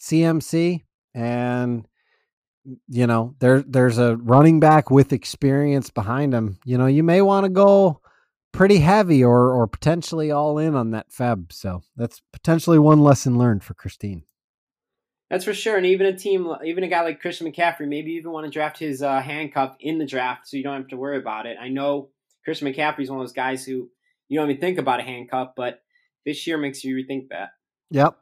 CMC 0.00 0.82
and 1.14 1.86
you 2.88 3.06
know 3.06 3.34
there 3.38 3.62
there's 3.62 3.98
a 3.98 4.16
running 4.16 4.58
back 4.58 4.90
with 4.90 5.12
experience 5.12 5.88
behind 5.90 6.34
him, 6.34 6.58
you 6.64 6.76
know, 6.76 6.86
you 6.86 7.04
may 7.04 7.22
want 7.22 7.44
to 7.44 7.48
go 7.48 8.00
pretty 8.52 8.78
heavy 8.78 9.22
or 9.22 9.52
or 9.52 9.68
potentially 9.68 10.32
all 10.32 10.58
in 10.58 10.74
on 10.74 10.90
that 10.90 11.10
FAAB. 11.10 11.52
So 11.52 11.82
that's 11.94 12.20
potentially 12.32 12.80
one 12.80 13.00
lesson 13.04 13.38
learned 13.38 13.62
for 13.62 13.74
Christine. 13.74 14.24
That's 15.30 15.44
for 15.44 15.54
sure. 15.54 15.76
And 15.76 15.86
even 15.86 16.06
a 16.06 16.16
team, 16.16 16.52
even 16.64 16.82
a 16.82 16.88
guy 16.88 17.02
like 17.02 17.20
Christian 17.20 17.52
McCaffrey, 17.52 17.86
maybe 17.86 18.12
even 18.12 18.32
want 18.32 18.46
to 18.46 18.50
draft 18.50 18.78
his 18.78 19.00
uh, 19.00 19.20
handcuff 19.20 19.76
in 19.78 19.98
the 19.98 20.06
draft 20.06 20.48
so 20.48 20.56
you 20.56 20.64
don't 20.64 20.74
have 20.74 20.88
to 20.88 20.96
worry 20.96 21.18
about 21.18 21.46
it. 21.46 21.56
I 21.60 21.68
know 21.68 22.08
Christian 22.44 22.66
McCaffrey 22.66 23.02
is 23.02 23.10
one 23.10 23.20
of 23.20 23.22
those 23.22 23.32
guys 23.32 23.64
who 23.64 23.90
you 24.28 24.40
don't 24.40 24.50
even 24.50 24.60
think 24.60 24.78
about 24.78 25.00
a 25.00 25.04
handcuff, 25.04 25.50
but 25.54 25.82
this 26.26 26.46
year 26.46 26.58
makes 26.58 26.82
you 26.82 26.96
rethink 26.96 27.28
that. 27.28 27.50
Yep. 27.90 28.16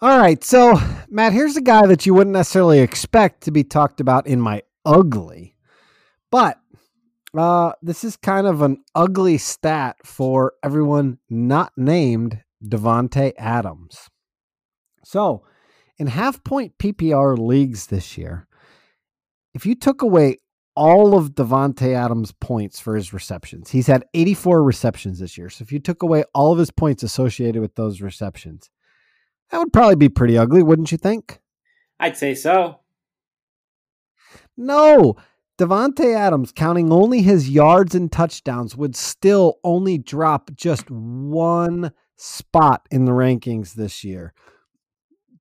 All 0.00 0.18
right. 0.18 0.42
So, 0.42 0.80
Matt, 1.08 1.32
here's 1.32 1.56
a 1.56 1.62
guy 1.62 1.86
that 1.86 2.06
you 2.06 2.14
wouldn't 2.14 2.34
necessarily 2.34 2.80
expect 2.80 3.42
to 3.42 3.52
be 3.52 3.62
talked 3.62 4.00
about 4.00 4.26
in 4.26 4.40
my 4.40 4.62
ugly, 4.84 5.54
but 6.30 6.58
uh, 7.36 7.72
this 7.82 8.02
is 8.02 8.16
kind 8.16 8.46
of 8.46 8.62
an 8.62 8.82
ugly 8.94 9.38
stat 9.38 9.96
for 10.04 10.54
everyone 10.62 11.18
not 11.30 11.72
named 11.76 12.42
Davante 12.64 13.32
Adams. 13.38 14.08
So, 15.04 15.44
in 15.98 16.08
half 16.08 16.42
point 16.42 16.78
PPR 16.78 17.38
leagues 17.38 17.86
this 17.86 18.18
year, 18.18 18.48
if 19.54 19.64
you 19.66 19.74
took 19.74 20.02
away 20.02 20.38
all 20.74 21.16
of 21.16 21.34
Davante 21.34 21.94
Adams' 21.94 22.32
points 22.32 22.80
for 22.80 22.96
his 22.96 23.12
receptions. 23.12 23.70
He's 23.70 23.86
had 23.86 24.04
84 24.14 24.62
receptions 24.62 25.18
this 25.18 25.36
year. 25.36 25.50
So 25.50 25.62
if 25.62 25.72
you 25.72 25.78
took 25.78 26.02
away 26.02 26.24
all 26.34 26.52
of 26.52 26.58
his 26.58 26.70
points 26.70 27.02
associated 27.02 27.60
with 27.60 27.74
those 27.74 28.00
receptions, 28.00 28.70
that 29.50 29.58
would 29.58 29.72
probably 29.72 29.96
be 29.96 30.08
pretty 30.08 30.38
ugly, 30.38 30.62
wouldn't 30.62 30.92
you 30.92 30.98
think? 30.98 31.40
I'd 32.00 32.16
say 32.16 32.34
so. 32.34 32.80
No. 34.56 35.16
Davante 35.58 36.14
Adams, 36.16 36.50
counting 36.50 36.92
only 36.92 37.22
his 37.22 37.50
yards 37.50 37.94
and 37.94 38.10
touchdowns, 38.10 38.74
would 38.74 38.96
still 38.96 39.58
only 39.62 39.98
drop 39.98 40.50
just 40.56 40.90
one 40.90 41.92
spot 42.16 42.86
in 42.90 43.04
the 43.04 43.12
rankings 43.12 43.74
this 43.74 44.02
year. 44.02 44.32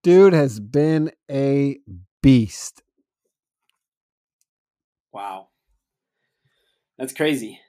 Dude 0.04 0.34
has 0.34 0.60
been 0.60 1.12
a 1.30 1.78
beast. 2.22 2.84
Wow. 5.12 5.50
That's 6.98 7.14
crazy. 7.14 7.60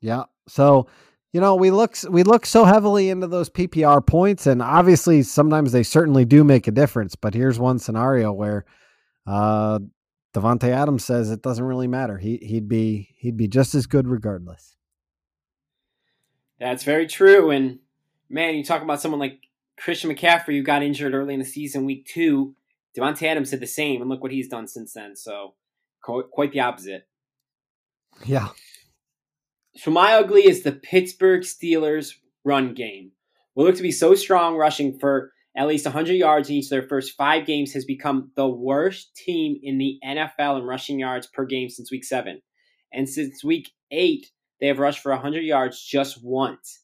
Yeah. 0.00 0.24
So, 0.48 0.86
you 1.32 1.40
know, 1.40 1.54
we 1.54 1.70
look 1.70 1.96
we 2.08 2.22
look 2.22 2.46
so 2.46 2.64
heavily 2.64 3.10
into 3.10 3.26
those 3.26 3.50
PPR 3.50 4.04
points 4.04 4.46
and 4.46 4.62
obviously 4.62 5.22
sometimes 5.22 5.72
they 5.72 5.82
certainly 5.82 6.24
do 6.24 6.44
make 6.44 6.66
a 6.66 6.72
difference, 6.72 7.14
but 7.14 7.34
here's 7.34 7.58
one 7.58 7.78
scenario 7.78 8.32
where 8.32 8.64
uh 9.26 9.78
Davante 10.34 10.68
Adams 10.68 11.04
says 11.04 11.30
it 11.30 11.42
doesn't 11.42 11.64
really 11.64 11.88
matter. 11.88 12.18
He 12.18 12.36
he'd 12.38 12.68
be 12.68 13.14
he'd 13.18 13.36
be 13.36 13.48
just 13.48 13.74
as 13.74 13.86
good 13.86 14.08
regardless. 14.08 14.76
That's 16.58 16.84
very 16.84 17.06
true 17.06 17.50
and 17.50 17.80
man, 18.28 18.54
you 18.54 18.64
talk 18.64 18.82
about 18.82 19.00
someone 19.00 19.20
like 19.20 19.40
Christian 19.76 20.14
McCaffrey 20.14 20.56
who 20.56 20.62
got 20.62 20.82
injured 20.82 21.14
early 21.14 21.34
in 21.34 21.40
the 21.40 21.46
season 21.46 21.84
week 21.84 22.06
2. 22.06 22.54
Davante 22.96 23.22
Adams 23.22 23.50
did 23.50 23.60
the 23.60 23.66
same 23.66 24.00
and 24.00 24.10
look 24.10 24.22
what 24.22 24.32
he's 24.32 24.48
done 24.48 24.68
since 24.68 24.92
then. 24.92 25.16
So, 25.16 25.54
quite 26.02 26.52
the 26.52 26.60
opposite. 26.60 27.02
Yeah. 28.24 28.48
So 29.76 29.90
my 29.90 30.14
ugly 30.14 30.46
is 30.46 30.62
the 30.62 30.72
Pittsburgh 30.72 31.42
Steelers 31.42 32.12
run 32.44 32.74
game. 32.74 33.12
Will 33.54 33.64
look 33.64 33.76
to 33.76 33.82
be 33.82 33.92
so 33.92 34.14
strong 34.14 34.56
rushing 34.56 34.98
for 34.98 35.32
at 35.56 35.66
least 35.66 35.84
100 35.84 36.12
yards 36.14 36.48
in 36.48 36.56
each 36.56 36.66
of 36.66 36.70
their 36.70 36.88
first 36.88 37.16
five 37.16 37.44
games 37.44 37.72
has 37.72 37.84
become 37.84 38.30
the 38.36 38.48
worst 38.48 39.14
team 39.16 39.58
in 39.62 39.78
the 39.78 39.98
NFL 40.04 40.58
in 40.58 40.64
rushing 40.64 41.00
yards 41.00 41.26
per 41.26 41.44
game 41.44 41.68
since 41.68 41.90
week 41.90 42.04
seven. 42.04 42.40
And 42.92 43.08
since 43.08 43.44
week 43.44 43.70
eight, 43.90 44.30
they 44.60 44.68
have 44.68 44.78
rushed 44.78 45.00
for 45.00 45.12
100 45.12 45.40
yards 45.40 45.82
just 45.82 46.22
once. 46.22 46.82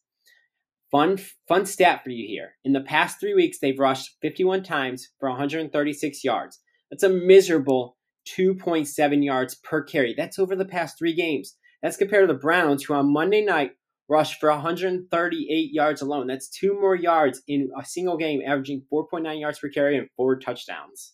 Fun, 0.91 1.19
fun 1.49 1.67
stat 1.67 2.03
for 2.03 2.11
you 2.11 2.27
here. 2.27 2.55
In 2.65 2.73
the 2.73 2.81
past 2.81 3.21
three 3.21 3.35
weeks, 3.35 3.59
they've 3.59 3.79
rushed 3.79 4.17
51 4.23 4.63
times 4.63 5.09
for 5.19 5.29
136 5.29 6.25
yards. 6.25 6.61
That's 6.91 7.03
a 7.03 7.09
miserable 7.09 7.96
2.7 8.27 9.25
yards 9.25 9.55
per 9.55 9.83
carry. 9.83 10.15
That's 10.17 10.39
over 10.39 10.57
the 10.57 10.65
past 10.65 10.99
three 10.99 11.15
games. 11.15 11.57
That's 11.83 11.97
compared 11.97 12.29
to 12.29 12.33
the 12.33 12.39
Browns, 12.39 12.85
who 12.85 12.95
on 12.95 13.13
Monday 13.13 13.45
night 13.45 13.73
rushed 14.09 14.41
for 14.41 14.51
138 14.51 15.73
yards 15.73 16.03
alone. 16.03 16.27
That's 16.27 16.49
two 16.49 16.79
more 16.81 16.95
yards 16.95 17.43
in 17.49 17.71
a 17.79 17.85
single 17.85 18.17
game, 18.17 18.41
averaging 18.47 18.83
4.9 18.93 19.41
yards 19.41 19.59
per 19.59 19.69
carry 19.69 19.99
and 19.99 20.09
four 20.17 20.39
touchdowns. 20.39 21.13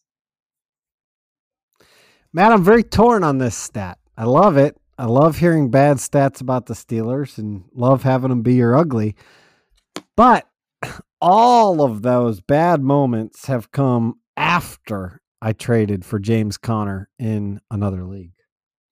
Matt, 2.32 2.52
I'm 2.52 2.64
very 2.64 2.82
torn 2.82 3.24
on 3.24 3.38
this 3.38 3.56
stat. 3.56 3.98
I 4.16 4.24
love 4.24 4.56
it. 4.56 4.76
I 4.98 5.06
love 5.06 5.38
hearing 5.38 5.70
bad 5.70 5.96
stats 5.98 6.40
about 6.40 6.66
the 6.66 6.74
Steelers 6.74 7.38
and 7.38 7.64
love 7.74 8.02
having 8.02 8.30
them 8.30 8.42
be 8.42 8.54
your 8.54 8.76
ugly. 8.76 9.16
But 10.16 10.46
all 11.20 11.82
of 11.82 12.02
those 12.02 12.40
bad 12.40 12.82
moments 12.82 13.46
have 13.46 13.72
come 13.72 14.20
after 14.36 15.21
I 15.44 15.52
traded 15.52 16.04
for 16.04 16.20
James 16.20 16.56
Conner 16.56 17.08
in 17.18 17.60
another 17.68 18.04
league. 18.04 18.34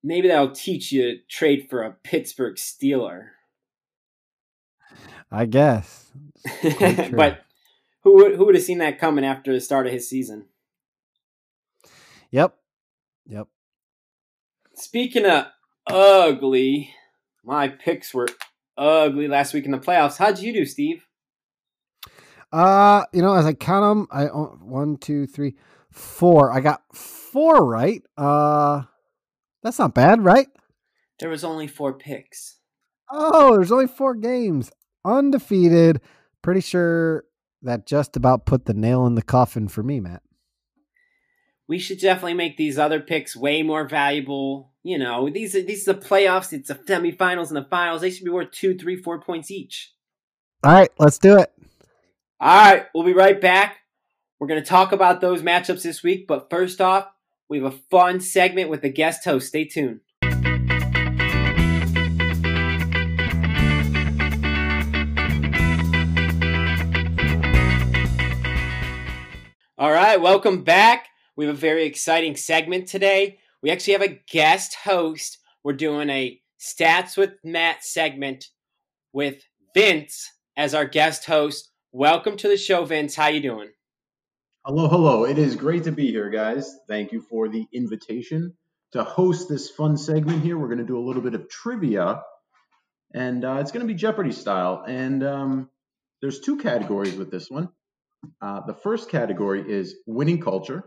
Maybe 0.03 0.27
that'll 0.27 0.51
teach 0.51 0.91
you 0.91 1.03
to 1.03 1.19
trade 1.29 1.69
for 1.71 1.83
a 1.83 1.93
Pittsburgh 1.93 2.57
Steeler. 2.57 3.29
I 5.31 5.47
guess. 5.47 6.11
but 7.13 7.43
who 8.03 8.17
would 8.17 8.35
who 8.35 8.47
would 8.47 8.57
have 8.57 8.65
seen 8.65 8.79
that 8.79 8.99
coming 8.99 9.25
after 9.25 9.53
the 9.53 9.61
start 9.61 9.87
of 9.87 9.93
his 9.93 10.09
season? 10.09 10.47
Yep. 12.33 12.57
Yep. 13.29 13.47
Speaking 14.75 15.27
of 15.27 15.47
ugly, 15.87 16.93
my 17.45 17.69
picks 17.69 18.13
were 18.13 18.27
ugly 18.77 19.29
last 19.29 19.55
week 19.55 19.67
in 19.67 19.71
the 19.71 19.79
playoffs. 19.79 20.17
How'd 20.17 20.41
you 20.41 20.53
do, 20.53 20.67
Steve? 20.67 21.07
Uh, 22.51 23.05
you 23.13 23.23
know, 23.23 23.35
as 23.35 23.47
I 23.47 23.53
count 23.53 23.85
them, 23.85 24.09
I 24.11 24.25
one, 24.25 24.97
two, 24.97 25.29
three, 25.29 25.55
four. 25.91 26.53
I 26.53 26.61
got 26.61 26.83
four 26.95 27.65
right. 27.65 28.03
Uh, 28.17 28.83
that's 29.63 29.79
not 29.79 29.95
bad, 29.95 30.25
right? 30.25 30.49
There 31.19 31.29
was 31.29 31.45
only 31.45 31.67
four 31.67 31.93
picks. 31.93 32.59
Oh, 33.11 33.55
there's 33.57 33.73
only 33.73 33.87
four 33.87 34.15
games. 34.15 34.71
Undefeated. 35.05 36.01
Pretty 36.43 36.61
sure 36.61 37.25
that 37.63 37.87
just 37.87 38.17
about 38.17 38.47
put 38.47 38.65
the 38.65 38.75
nail 38.75 39.07
in 39.07 39.15
the 39.15 39.23
coffin 39.23 39.69
for 39.69 39.83
me, 39.83 40.01
Matt. 40.01 40.23
We 41.69 41.79
should 41.79 42.01
definitely 42.01 42.35
make 42.35 42.57
these 42.57 42.79
other 42.79 43.01
picks 43.01 43.37
way 43.37 43.63
more 43.63 43.87
valuable. 43.87 44.73
You 44.83 44.99
know, 44.99 45.29
these 45.31 45.55
are 45.55 45.63
these 45.63 45.87
are 45.87 45.93
the 45.93 46.01
playoffs. 46.01 46.53
It's 46.53 46.69
the 46.69 46.75
semifinals 46.75 47.49
and 47.49 47.57
the 47.57 47.69
finals. 47.71 48.01
They 48.01 48.11
should 48.11 48.25
be 48.25 48.31
worth 48.31 48.51
two, 48.51 48.77
three, 48.77 48.97
four 48.97 49.21
points 49.21 49.51
each. 49.51 49.93
All 50.65 50.73
right, 50.73 50.91
let's 50.99 51.19
do 51.19 51.39
it. 51.39 51.53
All 52.41 52.73
right, 52.73 52.87
we'll 52.95 53.05
be 53.05 53.13
right 53.13 53.41
back. 53.41 53.80
We're 54.41 54.47
going 54.47 54.63
to 54.63 54.67
talk 54.67 54.93
about 54.93 55.21
those 55.21 55.43
matchups 55.43 55.83
this 55.83 56.03
week, 56.03 56.27
but 56.27 56.49
first 56.49 56.81
off, 56.81 57.09
we 57.51 57.59
have 57.59 57.75
a 57.75 57.79
fun 57.91 58.21
segment 58.21 58.71
with 58.71 58.81
the 58.81 58.89
guest 58.89 59.23
host. 59.27 59.49
Stay 59.49 59.67
tuned. 59.67 60.01
All 69.77 69.93
right, 69.93 70.19
welcome 70.19 70.65
back. 70.65 71.09
We 71.37 71.45
have 71.45 71.55
a 71.55 71.59
very 71.59 71.85
exciting 71.85 72.35
segment 72.35 72.89
today. 72.89 73.41
We 73.63 73.71
actually 73.71 73.93
have 73.93 74.03
a 74.03 74.21
guest 74.27 74.75
host. 74.85 75.37
We're 75.63 75.75
doing 75.75 76.09
a 76.09 76.41
Stats 76.59 77.19
with 77.19 77.33
Matt 77.45 77.85
segment 77.85 78.47
with 79.13 79.43
Vince 79.75 80.33
as 80.57 80.75
our 80.75 80.87
guest 80.87 81.27
host. 81.27 81.73
Welcome 81.93 82.39
to 82.39 82.49
the 82.49 82.57
show, 82.57 82.87
Vince. 82.87 83.17
How 83.17 83.29
you 83.29 83.43
doing? 83.43 83.73
Hello, 84.73 84.87
hello. 84.87 85.25
It 85.25 85.37
is 85.37 85.57
great 85.57 85.83
to 85.83 85.91
be 85.91 86.13
here, 86.13 86.31
guys. 86.31 86.79
Thank 86.87 87.11
you 87.11 87.23
for 87.23 87.49
the 87.49 87.67
invitation 87.73 88.55
to 88.93 89.03
host 89.03 89.49
this 89.49 89.69
fun 89.69 89.97
segment 89.97 90.45
here. 90.45 90.57
We're 90.57 90.69
going 90.69 90.79
to 90.79 90.85
do 90.85 90.97
a 90.97 91.03
little 91.05 91.23
bit 91.23 91.35
of 91.35 91.49
trivia, 91.49 92.23
and 93.13 93.45
uh, 93.45 93.57
it's 93.59 93.73
going 93.73 93.85
to 93.85 93.93
be 93.93 93.99
Jeopardy 93.99 94.31
style. 94.31 94.85
And 94.87 95.25
um, 95.25 95.71
there's 96.21 96.39
two 96.39 96.57
categories 96.59 97.17
with 97.17 97.33
this 97.33 97.51
one. 97.51 97.71
Uh, 98.41 98.61
the 98.65 98.75
first 98.75 99.11
category 99.11 99.69
is 99.69 99.97
winning 100.07 100.41
culture, 100.41 100.85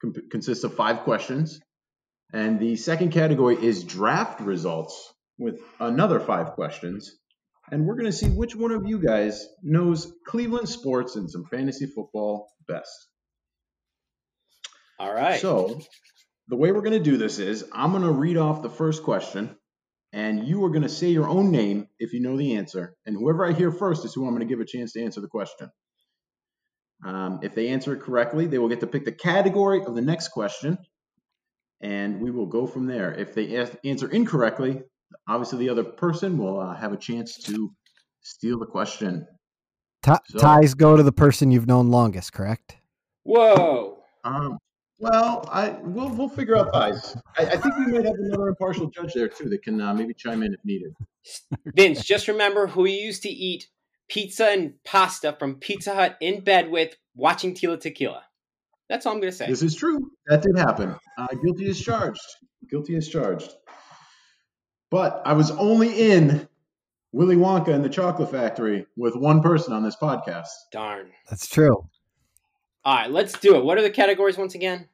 com- 0.00 0.14
consists 0.30 0.64
of 0.64 0.72
five 0.72 1.00
questions. 1.00 1.60
And 2.32 2.58
the 2.58 2.76
second 2.76 3.12
category 3.12 3.62
is 3.62 3.84
draft 3.84 4.40
results 4.40 5.12
with 5.36 5.60
another 5.78 6.18
five 6.18 6.52
questions. 6.52 7.14
And 7.70 7.84
we're 7.84 7.96
going 7.96 8.06
to 8.10 8.12
see 8.16 8.30
which 8.30 8.56
one 8.56 8.70
of 8.70 8.86
you 8.86 8.98
guys 8.98 9.46
knows 9.62 10.14
Cleveland 10.26 10.70
sports 10.70 11.16
and 11.16 11.30
some 11.30 11.44
fantasy 11.44 11.84
football 11.84 12.48
best. 12.66 13.08
All 14.98 15.12
right. 15.12 15.40
So, 15.40 15.80
the 16.48 16.56
way 16.56 16.72
we're 16.72 16.82
going 16.82 16.92
to 16.92 16.98
do 16.98 17.16
this 17.16 17.38
is 17.38 17.64
I'm 17.72 17.92
going 17.92 18.02
to 18.02 18.10
read 18.10 18.36
off 18.36 18.62
the 18.62 18.70
first 18.70 19.02
question, 19.02 19.56
and 20.12 20.46
you 20.46 20.64
are 20.64 20.70
going 20.70 20.82
to 20.82 20.88
say 20.88 21.08
your 21.08 21.28
own 21.28 21.50
name 21.50 21.88
if 21.98 22.12
you 22.12 22.20
know 22.20 22.36
the 22.36 22.56
answer. 22.56 22.96
And 23.06 23.16
whoever 23.16 23.46
I 23.46 23.52
hear 23.52 23.70
first 23.70 24.04
is 24.04 24.14
who 24.14 24.26
I'm 24.26 24.34
going 24.34 24.46
to 24.46 24.52
give 24.52 24.60
a 24.60 24.64
chance 24.64 24.92
to 24.92 25.02
answer 25.02 25.20
the 25.20 25.28
question. 25.28 25.70
Um, 27.04 27.40
if 27.42 27.54
they 27.54 27.68
answer 27.68 27.92
it 27.92 28.00
correctly, 28.00 28.46
they 28.46 28.58
will 28.58 28.68
get 28.68 28.80
to 28.80 28.86
pick 28.86 29.04
the 29.04 29.12
category 29.12 29.84
of 29.84 29.94
the 29.94 30.00
next 30.00 30.28
question, 30.28 30.78
and 31.80 32.20
we 32.20 32.30
will 32.30 32.46
go 32.46 32.66
from 32.66 32.86
there. 32.86 33.14
If 33.14 33.34
they 33.34 33.56
answer 33.84 34.10
incorrectly, 34.10 34.82
obviously 35.28 35.58
the 35.58 35.68
other 35.68 35.84
person 35.84 36.38
will 36.38 36.58
uh, 36.58 36.74
have 36.74 36.92
a 36.92 36.96
chance 36.96 37.36
to 37.44 37.72
steal 38.22 38.58
the 38.58 38.66
question. 38.66 39.26
T- 40.02 40.12
so, 40.28 40.38
ties 40.38 40.74
go 40.74 40.96
to 40.96 41.02
the 41.02 41.12
person 41.12 41.50
you've 41.50 41.66
known 41.66 41.88
longest, 41.88 42.32
correct? 42.32 42.76
Whoa. 43.22 43.98
Um, 44.24 44.58
well, 44.98 45.48
I 45.50 45.70
we'll 45.82 46.08
we'll 46.08 46.28
figure 46.28 46.56
out 46.56 46.72
ties. 46.72 47.16
I, 47.36 47.46
I, 47.46 47.56
think 47.56 47.76
we 47.78 47.92
might 47.92 48.04
have 48.04 48.14
another 48.18 48.48
impartial 48.48 48.90
judge 48.90 49.14
there 49.14 49.28
too 49.28 49.48
that 49.48 49.62
can 49.62 49.80
uh, 49.80 49.94
maybe 49.94 50.14
chime 50.14 50.42
in 50.42 50.52
if 50.52 50.64
needed. 50.64 50.94
Vince, 51.74 52.04
just 52.04 52.28
remember 52.28 52.66
who 52.66 52.84
you 52.84 52.98
used 52.98 53.22
to 53.22 53.28
eat 53.28 53.68
pizza 54.08 54.46
and 54.46 54.74
pasta 54.84 55.36
from 55.38 55.56
Pizza 55.56 55.94
Hut 55.94 56.16
in 56.20 56.42
bed 56.42 56.70
with, 56.70 56.96
watching 57.14 57.54
Tila 57.54 57.80
Tequila. 57.80 58.24
That's 58.88 59.04
all 59.06 59.12
I'm 59.12 59.20
going 59.20 59.30
to 59.30 59.36
say. 59.36 59.46
This 59.46 59.62
is 59.62 59.74
true. 59.74 60.10
That 60.26 60.42
did 60.42 60.56
happen. 60.56 60.96
Uh, 61.18 61.26
guilty 61.44 61.68
as 61.68 61.80
charged. 61.80 62.22
Guilty 62.70 62.96
as 62.96 63.06
charged. 63.06 63.52
But 64.90 65.20
I 65.26 65.34
was 65.34 65.50
only 65.50 66.10
in 66.10 66.48
Willy 67.12 67.36
Wonka 67.36 67.68
and 67.68 67.84
the 67.84 67.90
Chocolate 67.90 68.30
Factory 68.30 68.86
with 68.96 69.14
one 69.14 69.42
person 69.42 69.74
on 69.74 69.82
this 69.82 69.96
podcast. 69.96 70.48
Darn. 70.72 71.10
That's 71.28 71.46
true. 71.46 71.88
All 72.84 72.94
right, 72.94 73.10
let's 73.10 73.38
do 73.38 73.56
it. 73.56 73.64
What 73.64 73.78
are 73.78 73.82
the 73.82 73.90
categories 73.90 74.38
once 74.38 74.54
again? 74.54 74.88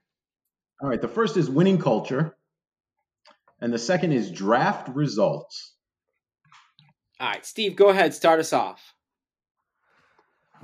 All 0.83 0.89
right, 0.89 1.01
the 1.01 1.09
first 1.09 1.37
is 1.37 1.49
winning 1.49 1.79
culture, 1.79 2.37
and 3.61 3.73
the 3.73 3.79
second 3.79 4.13
is 4.13 4.31
draft 4.31 4.89
results. 4.89 5.75
All 7.21 7.29
right, 7.29 7.47
Steve, 7.47 7.77
go 7.77 7.89
ahead. 7.89 8.13
Start 8.13 8.41
us 8.41 8.53
off. 8.53 8.95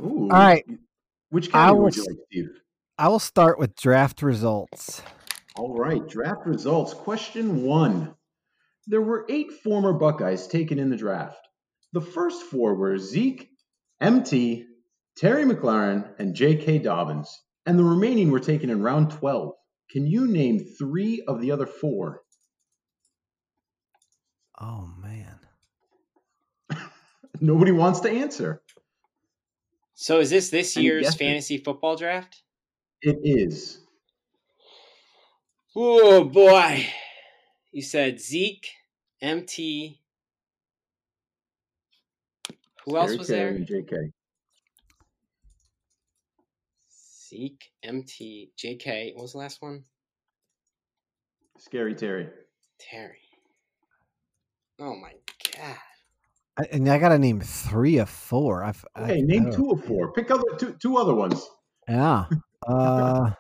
Ooh. 0.00 0.22
All 0.22 0.28
right. 0.28 0.64
Which 1.30 1.52
category 1.52 1.84
would 1.84 1.96
you 1.96 2.04
like, 2.04 2.16
Steve? 2.30 2.48
I 2.98 3.08
will 3.08 3.18
start 3.18 3.58
with 3.58 3.76
draft 3.76 4.22
results. 4.22 5.02
All 5.56 5.76
right, 5.76 6.06
draft 6.08 6.46
results. 6.46 6.92
Question 6.92 7.62
one. 7.62 8.14
There 8.86 9.00
were 9.00 9.26
eight 9.28 9.52
former 9.62 9.92
Buckeyes 9.92 10.48
taken 10.48 10.78
in 10.78 10.90
the 10.90 10.96
draft. 10.96 11.38
The 11.92 12.00
first 12.00 12.42
four 12.42 12.74
were 12.74 12.98
Zeke, 12.98 13.48
MT, 14.00 14.66
Terry 15.20 15.44
McLaurin, 15.44 16.14
and 16.18 16.34
J.K. 16.34 16.78
Dobbins, 16.78 17.42
and 17.66 17.78
the 17.78 17.84
remaining 17.84 18.30
were 18.30 18.40
taken 18.40 18.70
in 18.70 18.80
round 18.80 19.10
12. 19.10 19.52
Can 19.90 20.06
you 20.06 20.26
name 20.26 20.60
three 20.78 21.22
of 21.28 21.42
the 21.42 21.50
other 21.50 21.66
four? 21.66 22.22
Oh, 24.58 24.90
man. 24.96 25.38
Nobody 27.42 27.70
wants 27.70 28.00
to 28.00 28.10
answer. 28.10 28.62
So 29.92 30.20
is 30.20 30.30
this 30.30 30.48
this 30.48 30.74
year's 30.74 31.14
fantasy 31.14 31.58
football 31.58 31.96
draft? 31.96 32.42
It 33.02 33.18
is. 33.22 33.80
Oh 35.76 36.24
boy. 36.24 36.86
You 37.72 37.82
said 37.82 38.20
Zeke, 38.20 38.70
MT. 39.20 40.00
Who 42.86 42.96
else 42.96 43.18
was 43.18 43.28
there? 43.28 43.52
JK. 43.52 44.12
Zeke, 47.30 47.70
MT, 47.84 48.50
JK. 48.58 49.14
What 49.14 49.22
was 49.22 49.32
the 49.32 49.38
last 49.38 49.62
one? 49.62 49.84
Scary 51.58 51.94
Terry. 51.94 52.28
Terry. 52.80 53.20
Oh 54.80 54.96
my 54.96 55.12
god. 55.56 55.76
I, 56.58 56.64
and 56.72 56.88
I 56.88 56.98
got 56.98 57.10
to 57.10 57.18
name 57.18 57.40
three 57.40 57.98
of 57.98 58.10
four. 58.10 58.64
I've, 58.64 58.84
okay, 58.98 59.18
I, 59.18 59.20
name 59.20 59.52
two 59.52 59.70
of 59.70 59.84
four. 59.84 60.12
Pick 60.12 60.30
other 60.30 60.42
two, 60.58 60.76
two 60.82 60.96
other 60.96 61.14
ones. 61.14 61.46
Yeah. 61.88 62.24
Uh, 62.66 63.30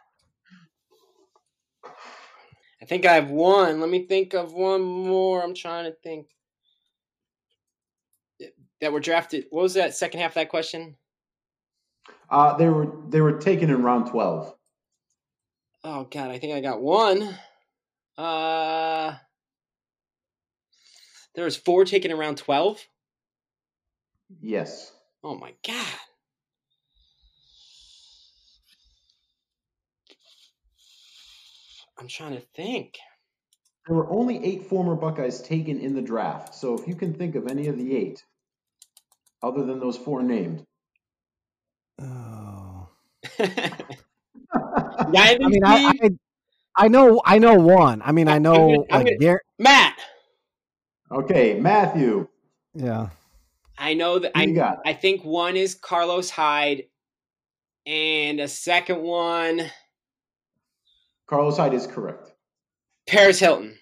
I 1.84 2.84
think 2.86 3.04
I 3.04 3.14
have 3.14 3.28
one. 3.28 3.80
Let 3.80 3.90
me 3.90 4.06
think 4.06 4.34
of 4.34 4.54
one 4.54 4.82
more. 4.82 5.42
I'm 5.42 5.54
trying 5.54 5.84
to 5.84 5.96
think. 6.02 6.28
That 8.80 8.92
were 8.92 9.00
drafted. 9.00 9.44
What 9.50 9.62
was 9.62 9.74
that 9.74 9.94
second 9.94 10.20
half 10.20 10.30
of 10.30 10.36
that 10.36 10.48
question? 10.48 10.96
Uh, 12.30 12.56
they 12.56 12.68
were 12.68 12.92
they 13.08 13.20
were 13.20 13.38
taken 13.38 13.70
in 13.70 13.82
round 13.82 14.06
twelve. 14.06 14.54
Oh 15.82 16.04
God, 16.04 16.30
I 16.30 16.38
think 16.38 16.54
I 16.54 16.60
got 16.60 16.80
one. 16.80 17.36
Uh, 18.16 19.14
there 21.34 21.44
was 21.44 21.56
four 21.56 21.84
taken 21.84 22.10
in 22.10 22.18
round 22.18 22.38
twelve. 22.38 22.86
Yes. 24.40 24.92
Oh 25.24 25.34
my 25.34 25.54
god. 25.66 25.86
I'm 31.98 32.08
trying 32.08 32.34
to 32.34 32.42
think. 32.54 32.98
There 33.86 33.96
were 33.96 34.10
only 34.10 34.42
eight 34.44 34.66
former 34.66 34.94
Buckeyes 34.94 35.42
taken 35.42 35.80
in 35.80 35.94
the 35.94 36.00
draft. 36.00 36.54
So 36.54 36.78
if 36.78 36.86
you 36.86 36.94
can 36.94 37.12
think 37.12 37.34
of 37.34 37.48
any 37.48 37.66
of 37.66 37.76
the 37.76 37.96
eight, 37.96 38.24
other 39.42 39.64
than 39.64 39.80
those 39.80 39.98
four 39.98 40.22
named. 40.22 40.64
Yeah, 45.12 45.22
I, 45.22 45.38
I 45.42 45.48
mean, 45.48 45.64
I, 45.64 45.92
I, 46.02 46.10
I 46.76 46.88
know, 46.88 47.20
I 47.24 47.38
know 47.38 47.54
one. 47.54 48.02
I 48.04 48.12
mean, 48.12 48.28
I 48.28 48.36
I'm 48.36 48.42
know, 48.42 48.54
gonna- 48.54 48.84
I'm 48.90 49.04
gonna- 49.04 49.16
Gar- 49.18 49.42
Matt. 49.58 49.96
Okay, 51.10 51.58
Matthew. 51.58 52.28
yeah. 52.74 53.08
I 53.78 53.94
know 53.94 54.18
that 54.18 54.32
I 54.36 54.46
got? 54.46 54.78
I 54.84 54.92
think 54.92 55.24
one 55.24 55.56
is 55.56 55.74
Carlos 55.74 56.30
Hyde, 56.30 56.84
and 57.86 58.40
a 58.40 58.46
second 58.48 59.00
one 59.02 59.62
Carlos 61.26 61.56
Hyde 61.56 61.74
is 61.74 61.86
correct. 61.86 62.30
Paris 63.08 63.38
Hilton. 63.38 63.76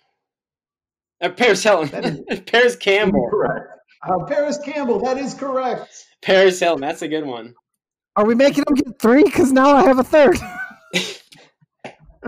Uh, 1.20 1.30
Paris 1.30 1.62
Hilton. 1.62 2.24
That 2.28 2.46
Parris 2.50 2.76
Campbell. 2.76 3.28
Correct. 3.30 3.66
Uh, 4.06 4.24
Parris 4.26 4.58
Campbell, 4.64 5.00
that 5.00 5.18
is 5.18 5.34
correct. 5.34 6.04
Paris 6.22 6.60
Hilton. 6.60 6.80
That's 6.82 7.02
a 7.02 7.08
good 7.08 7.24
one. 7.26 7.54
Are 8.18 8.24
we 8.24 8.34
making 8.34 8.64
them 8.66 8.74
get 8.74 8.98
three? 8.98 9.22
Because 9.22 9.52
now 9.52 9.76
I 9.76 9.84
have 9.84 9.98
a 9.98 10.04
third. 10.04 10.38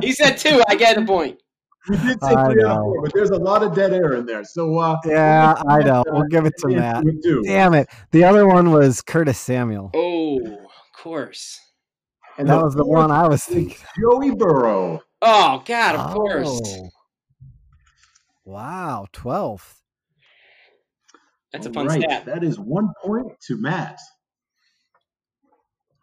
He 0.00 0.12
said 0.12 0.38
two. 0.38 0.62
I 0.68 0.76
get 0.76 0.94
the 0.94 1.04
point. 1.04 1.42
You 1.88 1.96
did 1.96 2.22
say 2.22 2.32
I 2.32 2.52
three 2.52 2.62
out 2.62 2.70
of 2.70 2.82
four, 2.84 3.02
but 3.02 3.12
there's 3.12 3.30
a 3.30 3.36
lot 3.36 3.62
of 3.62 3.74
dead 3.74 3.92
air 3.92 4.14
in 4.14 4.24
there. 4.24 4.44
So 4.44 4.78
uh, 4.78 4.96
yeah, 5.04 5.60
I 5.68 5.80
know. 5.80 6.04
We'll 6.06 6.28
give 6.28 6.46
it 6.46 6.54
to 6.58 6.68
Matt. 6.68 7.04
we 7.04 7.18
do. 7.20 7.42
Damn 7.42 7.74
it. 7.74 7.88
The 8.12 8.24
other 8.24 8.46
one 8.46 8.70
was 8.70 9.02
Curtis 9.02 9.38
Samuel. 9.38 9.90
Oh, 9.92 10.38
of 10.38 10.92
course. 10.96 11.58
And 12.38 12.48
That 12.48 12.62
was 12.62 12.76
the 12.76 12.86
one 12.86 13.10
I 13.10 13.26
was 13.26 13.44
thinking. 13.44 13.76
Joey 14.00 14.30
Burrow. 14.30 15.02
Oh 15.20 15.62
God, 15.66 15.96
of 15.96 16.14
course. 16.14 16.62
Oh. 16.64 16.88
Wow, 18.44 19.06
12th. 19.12 19.74
That's 21.52 21.66
a 21.66 21.68
All 21.70 21.74
fun 21.74 21.86
right, 21.88 22.00
stat. 22.00 22.24
That 22.26 22.44
is 22.44 22.58
one 22.58 22.92
point 23.02 23.32
to 23.48 23.60
Matt. 23.60 23.98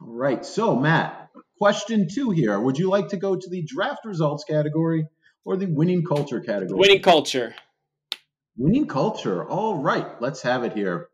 All 0.08 0.14
right, 0.14 0.46
so 0.46 0.74
Matt, 0.74 1.32
question 1.58 2.08
two 2.10 2.30
here. 2.30 2.58
Would 2.58 2.78
you 2.78 2.90
like 2.90 3.10
to 3.10 3.18
go 3.18 3.36
to 3.36 3.50
the 3.50 3.64
draft 3.64 4.06
results 4.06 4.46
category 4.46 5.06
or 5.44 5.58
the 5.58 5.66
winning 5.66 6.06
culture 6.06 6.40
category? 6.40 6.80
Winning 6.80 7.02
culture. 7.02 7.54
Winning 8.56 8.88
culture. 8.88 9.46
All 9.46 9.82
right, 9.82 10.22
let's 10.22 10.42
have 10.44 10.64
it 10.64 10.72
here. 10.72 11.10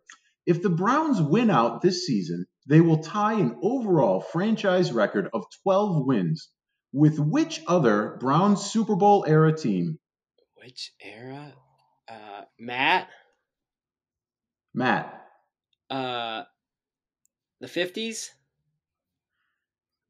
If 0.45 0.61
the 0.61 0.69
Browns 0.69 1.19
win 1.19 1.49
out 1.49 1.81
this 1.81 2.05
season, 2.05 2.45
they 2.67 2.81
will 2.81 2.99
tie 2.99 3.33
an 3.33 3.57
overall 3.63 4.21
franchise 4.21 4.91
record 4.91 5.27
of 5.33 5.45
12 5.63 6.05
wins. 6.05 6.49
With 6.91 7.17
which 7.17 7.63
other 7.65 8.17
Browns 8.19 8.61
Super 8.63 8.95
Bowl 8.95 9.25
era 9.27 9.57
team? 9.57 9.97
Which 10.63 10.91
era? 11.01 11.51
Uh, 12.07 12.43
Matt. 12.59 13.09
Matt. 14.75 15.25
Uh, 15.89 16.43
the 17.59 17.67
fifties. 17.67 18.31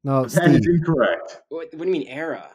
No, 0.04 0.24
That 0.26 0.50
is 0.50 0.56
Steve. 0.58 0.74
incorrect. 0.76 1.40
What, 1.48 1.68
what 1.74 1.80
do 1.80 1.86
you 1.86 1.92
mean 1.92 2.06
era? 2.08 2.48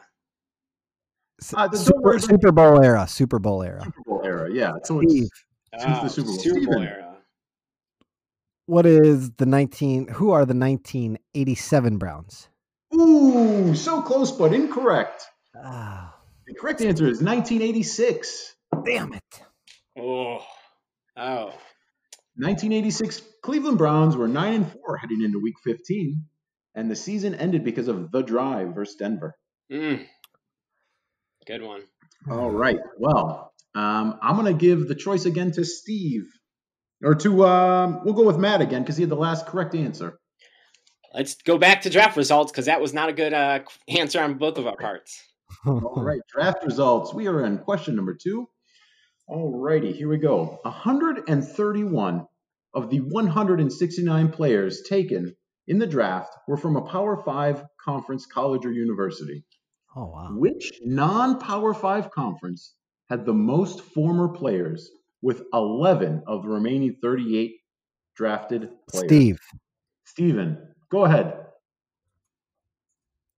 Uh, 1.54 1.70
Super, 1.72 2.00
worry 2.00 2.20
Super 2.20 2.52
Bowl 2.52 2.82
era. 2.82 3.06
Super 3.08 3.38
Bowl 3.38 3.62
era. 3.62 3.80
Super 3.82 4.02
Bowl 4.06 4.22
era, 4.24 4.50
yeah. 4.52 4.72
So 4.84 5.00
it's 5.00 5.12
Steve, 5.12 5.28
Since 5.78 5.98
the 5.98 6.04
Oh, 6.04 6.08
Super 6.08 6.26
Bowl. 6.28 6.38
Super 6.38 6.66
Bowl 6.72 6.82
era. 6.82 7.16
what 8.66 8.86
is 8.86 9.30
the 9.32 9.46
19? 9.46 10.08
Who 10.08 10.30
are 10.30 10.44
the 10.44 10.54
1987 10.54 11.98
Browns? 11.98 12.48
Ooh, 12.94 13.74
so 13.74 14.02
close, 14.02 14.30
but 14.32 14.52
incorrect. 14.52 15.24
Ah, 15.56 16.14
The 16.46 16.54
correct 16.54 16.80
answer 16.82 17.06
is 17.08 17.20
1986. 17.22 18.54
damn 18.84 19.12
it. 19.14 19.42
Oh, 19.98 20.38
oh. 21.16 21.52
1986 22.36 23.22
Cleveland 23.42 23.76
Browns 23.78 24.16
were 24.16 24.28
9 24.28 24.52
and 24.54 24.72
4 24.72 24.96
heading 24.98 25.22
into 25.22 25.40
week 25.40 25.56
15, 25.64 26.24
and 26.74 26.90
the 26.90 26.96
season 26.96 27.34
ended 27.34 27.64
because 27.64 27.88
of 27.88 28.10
the 28.10 28.22
drive 28.22 28.74
versus 28.74 28.96
Denver. 28.96 29.36
Mm. 29.72 30.06
Good 31.46 31.62
one. 31.62 31.82
All 32.30 32.50
right. 32.50 32.78
Well, 32.98 33.52
um, 33.74 34.18
I'm 34.22 34.36
going 34.36 34.52
to 34.52 34.58
give 34.58 34.88
the 34.88 34.94
choice 34.94 35.24
again 35.24 35.52
to 35.52 35.64
Steve. 35.64 36.24
Or 37.02 37.14
to, 37.14 37.46
um, 37.46 38.00
we'll 38.04 38.14
go 38.14 38.24
with 38.24 38.36
Matt 38.36 38.60
again 38.60 38.82
because 38.82 38.96
he 38.96 39.02
had 39.02 39.10
the 39.10 39.16
last 39.16 39.46
correct 39.46 39.74
answer. 39.74 40.18
Let's 41.14 41.34
go 41.34 41.58
back 41.58 41.82
to 41.82 41.90
draft 41.90 42.16
results 42.16 42.52
because 42.52 42.66
that 42.66 42.80
was 42.80 42.92
not 42.92 43.08
a 43.08 43.12
good 43.12 43.32
uh, 43.32 43.60
answer 43.88 44.20
on 44.20 44.34
both 44.34 44.58
of 44.58 44.66
our 44.66 44.76
parts. 44.76 45.18
All 45.66 45.80
right, 45.96 46.20
draft 46.32 46.64
results. 46.64 47.14
We 47.14 47.26
are 47.26 47.44
in 47.44 47.58
question 47.58 47.96
number 47.96 48.16
two. 48.20 48.48
All 49.26 49.58
righty, 49.58 49.92
here 49.92 50.08
we 50.08 50.18
go. 50.18 50.58
131 50.62 52.26
of 52.74 52.90
the 52.90 53.00
169 53.00 54.28
players 54.30 54.82
taken 54.88 55.34
in 55.70 55.78
the 55.78 55.86
draft 55.86 56.36
were 56.48 56.56
from 56.56 56.76
a 56.76 56.82
Power 56.82 57.16
Five 57.16 57.64
conference, 57.82 58.26
college, 58.26 58.66
or 58.66 58.72
university. 58.72 59.44
Oh, 59.96 60.06
wow. 60.06 60.30
Which 60.32 60.72
non 60.84 61.38
Power 61.38 61.72
Five 61.72 62.10
conference 62.10 62.74
had 63.08 63.24
the 63.24 63.32
most 63.32 63.80
former 63.80 64.28
players 64.28 64.90
with 65.22 65.44
11 65.54 66.24
of 66.26 66.42
the 66.42 66.48
remaining 66.48 66.96
38 67.00 67.52
drafted 68.16 68.68
players? 68.90 69.06
Steve, 69.06 69.38
Steven, 70.04 70.58
go 70.90 71.04
ahead. 71.04 71.46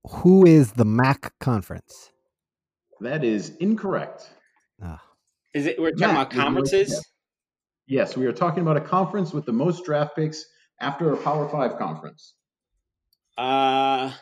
who 0.05 0.47
is 0.47 0.73
the 0.73 0.85
MAC 0.87 1.33
conference? 1.39 2.11
That 3.01 3.25
is 3.25 3.51
incorrect. 3.61 4.31
Ah, 4.83 5.03
Is 5.55 5.67
it? 5.67 5.79
We're 5.79 5.91
talking 5.91 6.15
Matt, 6.15 6.33
about 6.33 6.33
would 6.33 6.35
you 6.35 6.39
like 6.41 6.49
to 6.67 6.73
conferences. 6.73 7.07
Yes, 7.87 8.17
we 8.17 8.25
are 8.27 8.33
talking 8.33 8.63
about 8.63 8.77
a 8.79 8.81
conference 8.81 9.33
with 9.33 9.45
the 9.45 9.53
most 9.53 9.85
draft 9.85 10.17
picks 10.17 10.47
after 10.83 11.13
a 11.13 11.17
Power 11.17 11.49
Five 11.49 11.79
conference. 11.79 12.35
Uh, 13.39 14.13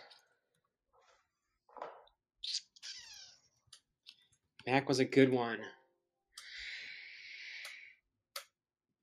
Mac 4.66 4.86
was 4.86 5.00
a 5.00 5.04
good 5.04 5.32
one. 5.32 5.58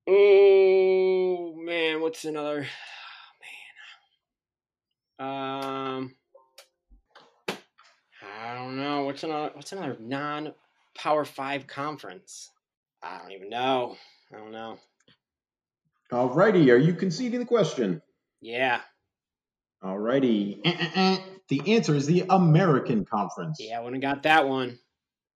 Oh 0.08 1.56
man, 1.58 2.00
what's 2.00 2.24
another? 2.24 2.65
man, 5.20 5.28
um, 6.00 6.15
I 8.39 8.54
don't 8.54 8.78
know. 8.78 9.04
What's 9.04 9.24
another? 9.24 9.52
What's 9.54 9.74
another 9.74 9.98
non-power 10.00 11.26
five 11.26 11.67
conference? 11.67 12.52
I 13.04 13.17
don't 13.17 13.32
even 13.32 13.50
know. 13.50 13.98
I 14.34 14.38
don't 14.38 14.52
know. 14.52 14.78
All 16.12 16.30
righty, 16.30 16.72
are 16.72 16.78
you 16.78 16.93
conceding 16.93 17.39
the 17.39 17.46
question? 17.46 18.02
Yeah, 18.41 18.82
All 19.84 19.98
righty. 19.98 20.62
Eh, 20.63 20.74
eh, 20.80 20.89
eh. 20.96 21.17
The 21.50 21.76
answer 21.76 21.96
is 21.96 22.06
the 22.06 22.26
American 22.30 23.06
Conference. 23.06 23.58
yeah, 23.60 23.78
I 23.80 23.84
wouldn't 23.84 24.04
have 24.04 24.15
got 24.15 24.24
that 24.24 24.48
one. 24.48 24.78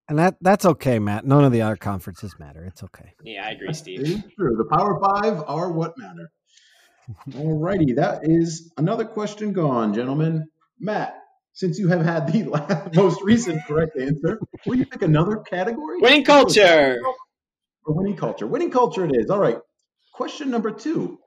and 0.10 0.20
that 0.20 0.36
that's 0.42 0.66
okay, 0.66 1.00
Matt. 1.00 1.26
None 1.26 1.44
of 1.44 1.52
the 1.52 1.62
other 1.62 1.76
conferences 1.78 2.36
matter. 2.40 2.64
It's 2.66 2.84
okay. 2.84 3.14
Yeah, 3.24 3.46
I 3.46 3.52
agree, 3.52 3.74
Steve. 3.74 4.02
is 4.02 4.24
true. 4.38 4.56
The 4.58 4.66
Power 4.76 5.00
Five 5.00 5.44
are 5.48 5.72
what 5.72 5.94
matter. 5.98 6.32
All 7.38 7.58
righty, 7.60 7.94
that 7.94 8.22
is 8.24 8.72
another 8.78 9.06
question 9.06 9.52
gone, 9.54 9.94
gentlemen. 9.94 10.48
Matt, 10.80 11.16
since 11.54 11.78
you 11.80 11.88
have 11.90 12.02
had 12.04 12.32
the 12.32 12.44
last, 12.50 12.96
most 12.96 13.22
recent 13.24 13.66
correct 13.66 13.98
answer, 14.00 14.40
will 14.66 14.76
you 14.76 14.86
pick 14.86 15.02
another 15.02 15.38
category? 15.38 16.00
Winning 16.02 16.24
culture. 16.24 16.98
For 17.84 17.94
winning 17.94 18.16
culture. 18.18 18.48
Winning 18.48 18.72
culture 18.72 19.06
it 19.06 19.12
is. 19.16 19.30
All 19.30 19.40
right. 19.40 19.58
Question 20.22 20.52
number 20.52 20.70
two. 20.70 21.18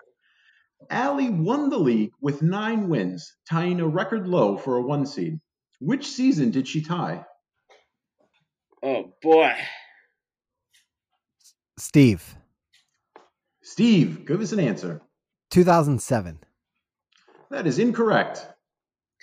Allie 0.89 1.29
won 1.29 1.69
the 1.69 1.81
league 1.81 2.13
with 2.21 2.43
nine 2.43 2.89
wins, 2.89 3.35
tying 3.51 3.81
a 3.81 3.89
record 3.89 4.29
low 4.29 4.57
for 4.57 4.77
a 4.77 4.83
one 4.83 5.05
seed. 5.05 5.41
Which 5.81 6.07
season 6.07 6.53
did 6.53 6.69
she 6.69 6.81
tie? 6.81 7.25
Oh 8.85 9.13
boy. 9.21 9.53
Steve, 11.77 12.37
Steve, 13.65 14.25
give 14.27 14.41
us 14.41 14.53
an 14.53 14.61
answer. 14.61 15.03
2007. 15.51 16.39
That 17.51 17.67
is 17.67 17.81
incorrect. 17.81 18.47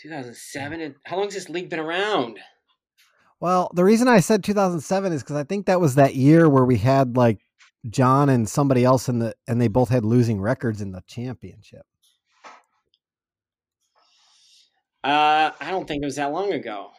2007. 0.01 0.81
And 0.81 0.95
How 1.05 1.15
long 1.15 1.27
has 1.27 1.33
this 1.35 1.47
league 1.47 1.69
been 1.69 1.79
around? 1.79 2.41
Well, 3.39 3.71
the 3.73 3.85
reason 3.85 4.09
I 4.09 4.19
said 4.19 4.43
2007 4.43 5.13
is 5.13 5.23
because 5.23 5.37
I 5.37 5.45
think 5.45 5.67
that 5.67 5.79
was 5.79 5.95
that 5.95 6.15
year 6.15 6.49
where 6.49 6.65
we 6.65 6.75
had 6.75 7.15
like 7.15 7.39
John 7.89 8.29
and 8.29 8.47
somebody 8.47 8.83
else 8.83 9.09
in 9.09 9.19
the, 9.19 9.35
and 9.47 9.59
they 9.59 9.67
both 9.67 9.89
had 9.89 10.05
losing 10.05 10.39
records 10.39 10.81
in 10.81 10.91
the 10.91 11.01
championship. 11.07 11.85
Uh, 15.03 15.51
I 15.59 15.71
don't 15.71 15.87
think 15.87 16.03
it 16.03 16.05
was 16.05 16.17
that 16.17 16.31
long 16.31 16.53
ago. 16.53 16.91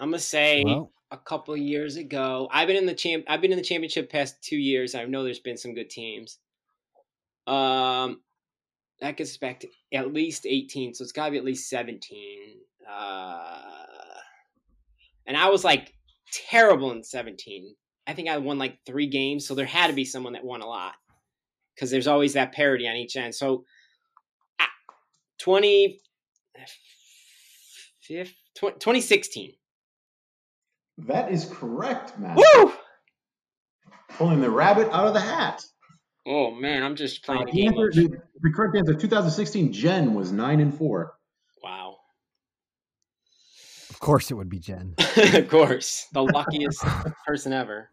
I'm 0.00 0.10
gonna 0.10 0.18
say 0.18 0.64
Well, 0.64 0.90
a 1.10 1.18
couple 1.18 1.56
years 1.56 1.96
ago. 1.96 2.48
I've 2.50 2.66
been 2.66 2.76
in 2.76 2.86
the 2.86 2.94
champ. 2.94 3.24
I've 3.28 3.40
been 3.40 3.52
in 3.52 3.58
the 3.58 3.64
championship 3.64 4.10
past 4.10 4.42
two 4.42 4.56
years. 4.56 4.94
I 4.94 5.04
know 5.04 5.22
there's 5.22 5.38
been 5.38 5.56
some 5.56 5.74
good 5.74 5.90
teams. 5.90 6.38
Um, 7.46 8.20
that 9.00 9.16
gets 9.16 9.36
back 9.36 9.60
to 9.60 9.68
at 9.92 10.12
least 10.12 10.46
18, 10.46 10.94
so 10.94 11.02
it's 11.02 11.12
got 11.12 11.26
to 11.26 11.30
be 11.32 11.38
at 11.38 11.44
least 11.44 11.68
17. 11.68 12.56
Uh, 12.88 13.62
and 15.26 15.36
I 15.36 15.48
was 15.48 15.64
like 15.64 15.94
terrible 16.32 16.92
in 16.92 17.02
17. 17.02 17.74
I 18.10 18.12
think 18.12 18.28
I 18.28 18.38
won 18.38 18.58
like 18.58 18.76
three 18.84 19.06
games, 19.06 19.46
so 19.46 19.54
there 19.54 19.66
had 19.66 19.86
to 19.86 19.92
be 19.92 20.04
someone 20.04 20.32
that 20.32 20.42
won 20.42 20.62
a 20.62 20.66
lot 20.66 20.94
because 21.76 21.92
there's 21.92 22.08
always 22.08 22.32
that 22.32 22.50
parity 22.50 22.88
on 22.88 22.96
each 22.96 23.14
end. 23.14 23.32
So, 23.32 23.64
ah, 24.60 24.66
20, 25.38 26.00
fif- 28.02 28.34
tw- 28.56 28.80
2016. 28.80 29.52
That 31.06 31.30
is 31.30 31.48
correct, 31.52 32.18
Matt. 32.18 32.36
Woo! 32.36 32.72
Pulling 34.18 34.40
the 34.40 34.50
rabbit 34.50 34.88
out 34.90 35.06
of 35.06 35.14
the 35.14 35.20
hat. 35.20 35.62
Oh 36.26 36.50
man, 36.50 36.82
I'm 36.82 36.96
just 36.96 37.24
playing 37.24 37.42
Uh, 37.42 37.44
the 37.44 37.52
the, 37.52 37.58
game. 37.62 37.68
answer, 37.78 37.90
the, 37.92 38.08
the 38.42 38.50
correct 38.50 38.76
answer, 38.76 38.92
2016 38.94 39.72
Jen 39.72 40.14
was 40.14 40.32
nine 40.32 40.58
and 40.58 40.76
four. 40.76 41.14
wow. 41.62 41.98
Of 43.88 44.00
course, 44.00 44.32
it 44.32 44.34
would 44.34 44.48
be 44.48 44.58
Jen. 44.58 44.96
of 45.34 45.48
course, 45.48 46.08
the 46.12 46.24
luckiest 46.24 46.82
person 47.24 47.52
ever. 47.52 47.90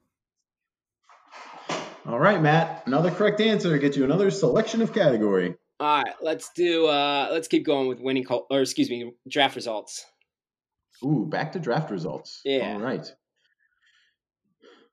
All 2.08 2.18
right, 2.20 2.42
Matt. 2.42 2.84
Another 2.86 3.12
correct 3.12 3.42
answer 3.42 3.78
gets 3.78 3.98
you 3.98 4.06
another 4.06 4.32
selection 4.32 4.82
of 4.82 4.94
category. 4.94 5.56
All 5.80 6.02
right, 6.04 6.16
let's 6.22 6.50
do. 6.56 6.88
uh 6.88 7.28
Let's 7.32 7.50
keep 7.50 7.66
going 7.66 7.90
with 7.90 8.00
winning 8.00 8.24
col- 8.24 8.48
or 8.50 8.62
excuse 8.62 8.90
me, 8.90 9.12
draft 9.30 9.58
results. 9.58 10.06
Ooh, 11.04 11.26
back 11.30 11.52
to 11.52 11.60
draft 11.60 11.92
results. 11.92 12.40
Yeah. 12.46 12.74
All 12.74 12.80
right. 12.80 13.06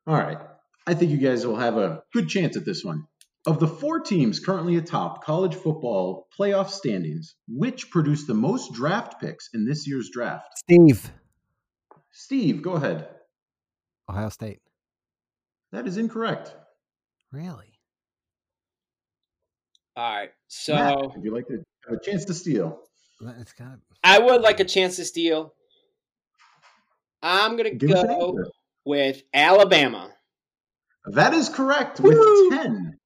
All 0.06 0.16
right. 0.16 0.38
I 0.86 0.94
think 0.94 1.12
you 1.12 1.16
guys 1.18 1.46
will 1.46 1.56
have 1.56 1.78
a 1.78 2.02
good 2.12 2.28
chance 2.28 2.56
at 2.56 2.64
this 2.64 2.84
one. 2.84 3.06
Of 3.46 3.60
the 3.60 3.68
four 3.68 4.00
teams 4.00 4.40
currently 4.40 4.76
atop 4.76 5.22
college 5.24 5.54
football 5.54 6.26
playoff 6.38 6.68
standings, 6.68 7.36
which 7.46 7.90
produced 7.90 8.26
the 8.26 8.34
most 8.34 8.72
draft 8.74 9.20
picks 9.20 9.50
in 9.54 9.64
this 9.66 9.86
year's 9.86 10.10
draft? 10.12 10.48
Steve, 10.56 11.10
Steve, 12.10 12.60
go 12.60 12.72
ahead. 12.72 13.08
Ohio 14.10 14.30
State. 14.30 14.60
That 15.72 15.86
is 15.86 15.96
incorrect. 15.96 16.54
Really? 17.34 17.66
All 19.96 20.18
right, 20.18 20.30
so 20.46 20.74
Matt, 20.76 20.98
would 20.98 21.24
you 21.24 21.34
like 21.34 21.48
to 21.48 21.64
have 21.88 21.98
a 21.98 22.00
chance 22.00 22.24
to 22.26 22.34
steal? 22.34 22.78
It's 23.40 23.52
got. 23.52 23.78
I 24.04 24.20
would 24.20 24.40
like 24.40 24.60
a 24.60 24.64
chance 24.64 24.96
to 24.96 25.04
steal. 25.04 25.52
I'm 27.22 27.56
gonna 27.56 27.74
Give 27.74 27.90
go 27.90 28.36
with 28.84 29.20
Alabama. 29.32 30.12
That 31.06 31.34
is 31.34 31.48
correct 31.48 31.98
with 31.98 32.16
Woo! 32.16 32.50
10. 32.50 32.98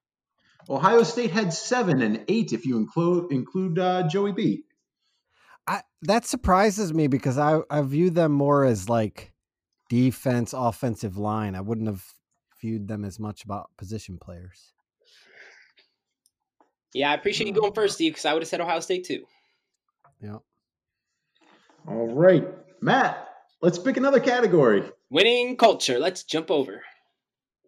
Ohio 0.69 1.05
State 1.05 1.31
had 1.31 1.55
seven 1.55 2.03
and 2.03 2.25
eight 2.29 2.53
if 2.53 2.67
you 2.67 2.77
include 2.77 3.33
include 3.33 3.79
uh, 3.79 4.09
Joey 4.09 4.33
B. 4.33 4.65
I, 5.67 5.81
that 6.03 6.27
surprises 6.27 6.93
me 6.93 7.07
because 7.07 7.39
I, 7.39 7.61
I 7.71 7.81
view 7.81 8.11
them 8.11 8.33
more 8.33 8.67
as 8.67 8.91
like 8.91 9.33
defense, 9.89 10.53
offensive 10.53 11.17
line. 11.17 11.55
I 11.55 11.63
wouldn't 11.63 11.87
have 11.87 12.05
viewed 12.61 12.89
them 12.89 13.05
as 13.05 13.19
much 13.19 13.45
about 13.45 13.71
position 13.77 14.19
players. 14.19 14.73
Yeah, 16.95 17.11
I 17.11 17.15
appreciate 17.15 17.47
you 17.47 17.53
going 17.53 17.73
first, 17.73 17.95
Steve, 17.95 18.13
because 18.13 18.25
I 18.25 18.33
would 18.33 18.43
have 18.43 18.49
said 18.49 18.61
Ohio 18.61 18.81
State 18.81 19.05
too. 19.05 19.25
Yeah. 20.21 20.39
All 21.87 22.09
right, 22.09 22.47
Matt. 22.81 23.29
Let's 23.61 23.79
pick 23.79 23.97
another 23.97 24.21
category. 24.21 24.85
Winning 25.11 25.57
culture. 25.57 25.99
Let's 25.99 26.23
jump 26.23 26.51
over. 26.51 26.83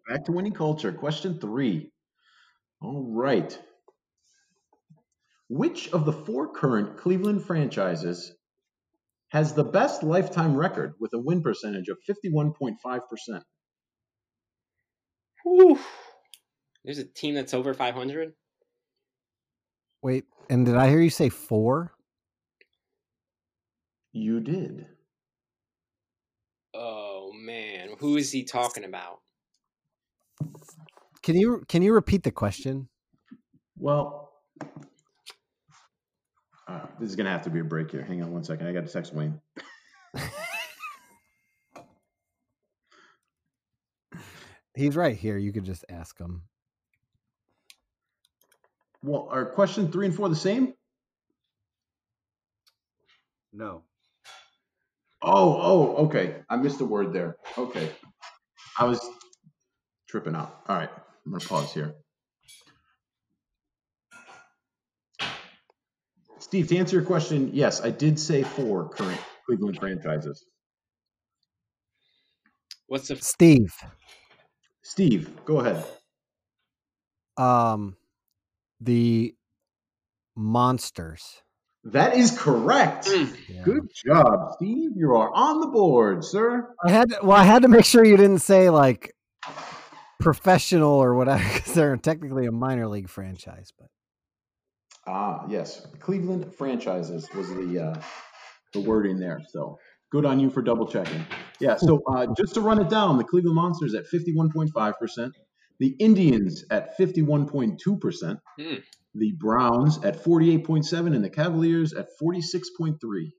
Back 0.07 0.25
to 0.25 0.31
winning 0.31 0.53
culture. 0.53 0.91
Question 0.91 1.39
three. 1.39 1.91
All 2.81 3.05
right. 3.09 3.57
Which 5.49 5.89
of 5.89 6.05
the 6.05 6.13
four 6.13 6.53
current 6.53 6.97
Cleveland 6.97 7.45
franchises 7.45 8.33
has 9.29 9.53
the 9.53 9.63
best 9.63 10.01
lifetime 10.01 10.55
record 10.55 10.93
with 10.99 11.13
a 11.13 11.19
win 11.19 11.41
percentage 11.41 11.89
of 11.89 11.97
51.5%? 12.09 12.77
Whew. 15.43 15.79
There's 16.83 16.97
a 16.97 17.05
team 17.05 17.35
that's 17.35 17.53
over 17.53 17.73
500. 17.73 18.33
Wait, 20.03 20.25
and 20.49 20.65
did 20.65 20.75
I 20.75 20.89
hear 20.89 20.99
you 20.99 21.09
say 21.09 21.29
four? 21.29 21.93
You 24.13 24.39
did. 24.39 24.87
Oh 26.73 27.31
man, 27.33 27.89
who 27.99 28.17
is 28.17 28.31
he 28.31 28.43
talking 28.43 28.83
about? 28.83 29.19
Can 31.21 31.35
you 31.35 31.63
can 31.67 31.83
you 31.83 31.93
repeat 31.93 32.23
the 32.23 32.31
question? 32.31 32.89
Well, 33.77 34.31
uh, 36.67 36.85
this 36.99 37.09
is 37.09 37.15
going 37.15 37.25
to 37.25 37.31
have 37.31 37.43
to 37.43 37.49
be 37.49 37.59
a 37.59 37.63
break 37.63 37.91
here. 37.91 38.03
Hang 38.03 38.23
on 38.23 38.31
one 38.31 38.43
second. 38.43 38.67
I 38.67 38.73
got 38.73 38.85
to 38.85 38.91
text 38.91 39.13
Wayne. 39.13 39.39
He's 44.75 44.95
right 44.95 45.17
here. 45.17 45.37
You 45.37 45.51
could 45.51 45.65
just 45.65 45.85
ask 45.89 46.17
him. 46.17 46.43
Well, 49.03 49.27
are 49.31 49.45
question 49.45 49.91
three 49.91 50.05
and 50.05 50.15
four 50.15 50.29
the 50.29 50.35
same? 50.35 50.73
No. 53.51 53.83
Oh, 55.21 55.61
oh, 55.61 55.95
okay. 56.05 56.37
I 56.49 56.55
missed 56.55 56.81
a 56.81 56.85
word 56.85 57.13
there. 57.13 57.37
Okay. 57.57 57.91
I 58.77 58.85
was 58.85 58.99
tripping 60.07 60.35
out. 60.35 60.61
All 60.67 60.77
right. 60.77 60.89
I'm 61.25 61.31
going 61.31 61.41
to 61.41 61.47
pause 61.47 61.73
here. 61.73 61.93
Steve, 66.39 66.67
to 66.69 66.77
answer 66.77 66.95
your 66.95 67.05
question, 67.05 67.51
yes, 67.53 67.81
I 67.81 67.91
did 67.91 68.19
say 68.19 68.43
four 68.43 68.89
current 68.89 69.19
Cleveland 69.45 69.77
franchises. 69.79 70.45
What's 72.87 73.07
the 73.07 73.15
Steve, 73.17 73.73
Steve, 74.91 75.45
go 75.45 75.61
ahead. 75.61 75.85
um, 77.37 77.95
the 78.81 79.33
monsters. 80.35 81.41
That 81.85 82.17
is 82.17 82.37
correct. 82.37 83.05
Mm. 83.05 83.33
Yeah. 83.47 83.63
Good 83.63 83.87
job, 84.05 84.51
Steve. 84.55 84.89
You 84.97 85.15
are 85.15 85.33
on 85.33 85.61
the 85.61 85.67
board, 85.67 86.25
sir. 86.25 86.75
I 86.83 86.91
had 86.91 87.09
to, 87.09 87.19
well, 87.23 87.37
I 87.37 87.45
had 87.45 87.61
to 87.61 87.69
make 87.69 87.85
sure 87.85 88.03
you 88.03 88.17
didn't 88.17 88.39
say 88.39 88.69
like 88.69 89.13
professional 90.19 90.91
or 90.91 91.15
whatever 91.15 91.41
because 91.53 91.73
they're 91.73 91.95
technically 91.95 92.45
a 92.47 92.51
minor 92.51 92.89
league 92.89 93.07
franchise. 93.07 93.71
But 93.79 93.87
Ah, 95.07 95.45
yes. 95.47 95.87
Cleveland 96.01 96.53
franchises 96.53 97.29
was 97.33 97.47
the 97.47 97.79
uh, 97.79 98.01
the 98.73 98.81
wording 98.81 99.19
there. 99.19 99.39
So 99.47 99.79
good 100.11 100.25
on 100.25 100.39
you 100.39 100.49
for 100.49 100.61
double 100.61 100.85
checking. 100.87 101.25
Yeah. 101.59 101.75
So 101.77 102.01
uh, 102.07 102.27
just 102.37 102.53
to 102.55 102.61
run 102.61 102.79
it 102.79 102.89
down, 102.89 103.17
the 103.17 103.23
Cleveland 103.23 103.55
Monsters 103.55 103.93
at 103.95 104.05
fifty 104.07 104.33
one 104.33 104.51
point 104.51 104.69
five 104.73 104.99
percent, 104.99 105.33
the 105.79 105.95
Indians 105.99 106.63
at 106.69 106.95
fifty 106.97 107.21
one 107.21 107.47
point 107.47 107.79
two 107.79 107.97
percent, 107.97 108.39
Hmm. 108.59 108.75
the 109.15 109.31
Browns 109.33 110.03
at 110.03 110.23
forty 110.23 110.53
eight 110.53 110.65
point 110.65 110.85
seven, 110.85 111.13
and 111.13 111.23
the 111.23 111.29
Cavaliers 111.29 111.93
at 111.93 112.07
forty 112.19 112.41
six 112.41 112.69
point 112.77 112.99
three. 113.01 113.33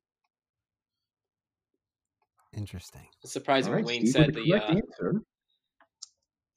interesting. 2.54 3.06
It's 3.22 3.32
surprising 3.32 3.72
All 3.72 3.76
right, 3.76 3.84
Wayne 3.86 4.00
Steve 4.06 4.12
said 4.12 4.34
the 4.34 4.42
the 4.44 4.54
uh, 4.54 4.74
answer. 4.74 5.14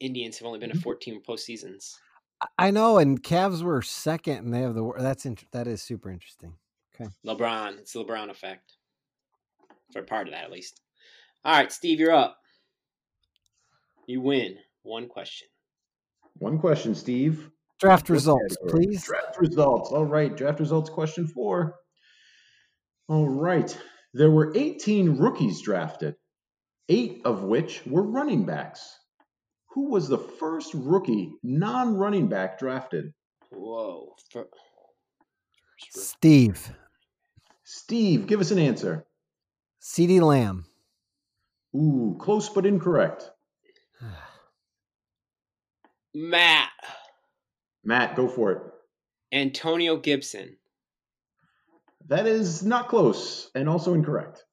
Indians 0.02 0.38
have 0.40 0.46
only 0.48 0.60
been 0.60 0.72
to 0.72 0.78
14 0.80 1.22
postseasons. 1.28 1.94
I- 2.42 2.48
I 2.68 2.72
know, 2.72 2.98
and 2.98 3.24
Cavs 3.24 3.64
were 3.64 3.82
second, 3.82 4.40
and 4.40 4.54
they 4.54 4.60
have 4.60 4.76
the 4.76 4.92
that's 4.98 5.26
int- 5.26 5.50
that 5.52 5.68
is 5.68 5.82
super 5.82 6.10
interesting. 6.12 6.56
Okay, 6.94 7.10
LeBron, 7.26 7.80
it's 7.80 7.94
the 7.94 8.04
LeBron 8.04 8.30
effect. 8.30 8.76
For 9.92 10.02
part 10.04 10.28
of 10.28 10.34
that, 10.34 10.44
at 10.44 10.52
least. 10.52 10.82
All 11.44 11.54
right, 11.54 11.72
Steve, 11.72 12.00
you're 12.00 12.14
up. 12.14 12.38
You 14.08 14.22
win 14.22 14.58
one 14.84 15.08
question. 15.08 15.48
One 16.38 16.60
question, 16.60 16.96
Steve. 16.96 17.50
Draft 17.80 18.10
results, 18.10 18.56
please. 18.68 19.04
Draft 19.06 19.38
results. 19.40 19.92
All 19.92 20.06
right. 20.06 20.36
Draft 20.36 20.60
results 20.60 20.90
question 20.90 21.28
four. 21.28 21.76
All 23.08 23.28
right. 23.28 23.78
There 24.14 24.32
were 24.32 24.54
18 24.56 25.18
rookies 25.18 25.62
drafted, 25.62 26.16
eight 26.88 27.22
of 27.26 27.44
which 27.44 27.86
were 27.86 28.04
running 28.04 28.46
backs. 28.46 28.98
Who 29.74 29.90
was 29.92 30.08
the 30.08 30.18
first 30.18 30.74
rookie 30.74 31.34
non 31.44 31.96
running 31.96 32.28
back 32.28 32.58
drafted? 32.58 33.14
Whoa. 33.52 34.16
For, 34.32 34.48
Steve, 35.90 36.72
Steve, 37.64 38.28
give 38.28 38.40
us 38.40 38.52
an 38.52 38.60
answer. 38.60 39.06
CeeDee 39.86 40.20
Lamb. 40.20 40.66
Ooh, 41.76 42.18
close 42.20 42.50
but 42.50 42.66
incorrect. 42.66 43.30
Matt. 46.16 46.72
Matt, 47.84 48.16
go 48.16 48.28
for 48.28 48.52
it. 48.52 48.62
Antonio 49.32 49.98
Gibson. 49.98 50.58
That 52.08 52.26
is 52.26 52.64
not 52.64 52.90
close 52.90 53.52
and 53.54 53.70
also 53.70 53.94
incorrect. 53.94 54.44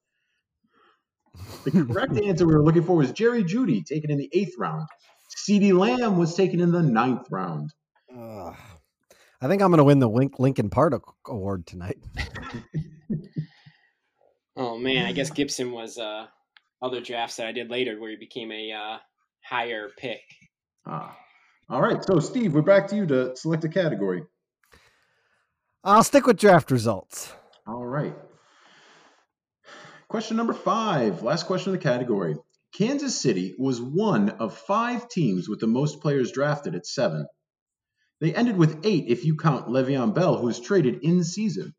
The 1.63 1.71
correct 1.71 2.21
answer 2.23 2.45
we 2.45 2.53
were 2.53 2.63
looking 2.63 2.83
for 2.83 2.95
was 2.95 3.11
Jerry 3.11 3.43
Jeudy, 3.43 3.83
taken 3.83 4.11
in 4.11 4.19
the 4.19 4.29
eighth 4.33 4.53
round. 4.59 4.87
CeeDee 5.35 5.73
Lamb 5.73 6.19
was 6.19 6.35
taken 6.35 6.59
in 6.59 6.71
the 6.71 6.83
ninth 6.83 7.25
round. 7.31 7.73
Ugh. 8.15 8.55
I 9.41 9.47
think 9.47 9.63
I'm 9.63 9.71
going 9.71 9.79
to 9.79 9.83
win 9.83 9.99
the 9.99 10.07
Wink 10.07 10.37
Lincoln 10.37 10.69
Park 10.69 10.93
Award 11.27 11.65
tonight. 11.65 11.97
Oh 14.55 14.77
man, 14.77 15.05
I 15.05 15.11
guess 15.11 15.29
Gibson 15.31 15.71
was 15.71 15.97
uh 15.97 16.27
other 16.83 16.99
drafts 16.99 17.37
that 17.37 17.47
I 17.47 17.51
did 17.53 17.69
later 17.69 17.99
where 17.99 18.11
he 18.11 18.17
became 18.17 18.51
a 18.51 18.71
uh, 18.73 18.97
higher 19.41 19.89
pick. 19.97 20.21
Ah. 20.85 21.17
All 21.69 21.81
right. 21.81 22.03
So, 22.03 22.19
Steve, 22.19 22.53
we're 22.53 22.61
back 22.61 22.89
to 22.89 22.95
you 22.95 23.05
to 23.07 23.35
select 23.37 23.63
a 23.63 23.69
category. 23.69 24.23
I'll 25.83 26.03
stick 26.03 26.27
with 26.27 26.37
draft 26.37 26.71
results. 26.71 27.33
All 27.65 27.85
right. 27.85 28.13
Question 30.09 30.35
number 30.35 30.53
five. 30.53 31.23
Last 31.23 31.47
question 31.47 31.73
of 31.73 31.79
the 31.79 31.83
category. 31.83 32.35
Kansas 32.73 33.19
City 33.19 33.55
was 33.57 33.81
one 33.81 34.29
of 34.29 34.57
five 34.57 35.07
teams 35.07 35.47
with 35.47 35.59
the 35.59 35.67
most 35.67 36.01
players 36.01 36.31
drafted 36.31 36.75
at 36.75 36.85
seven. 36.85 37.27
They 38.19 38.33
ended 38.33 38.57
with 38.57 38.85
eight 38.85 39.05
if 39.07 39.25
you 39.25 39.37
count 39.37 39.67
Le'Veon 39.67 40.13
Bell, 40.13 40.37
who 40.37 40.47
was 40.47 40.59
traded 40.59 40.99
in 41.03 41.23
season. 41.23 41.73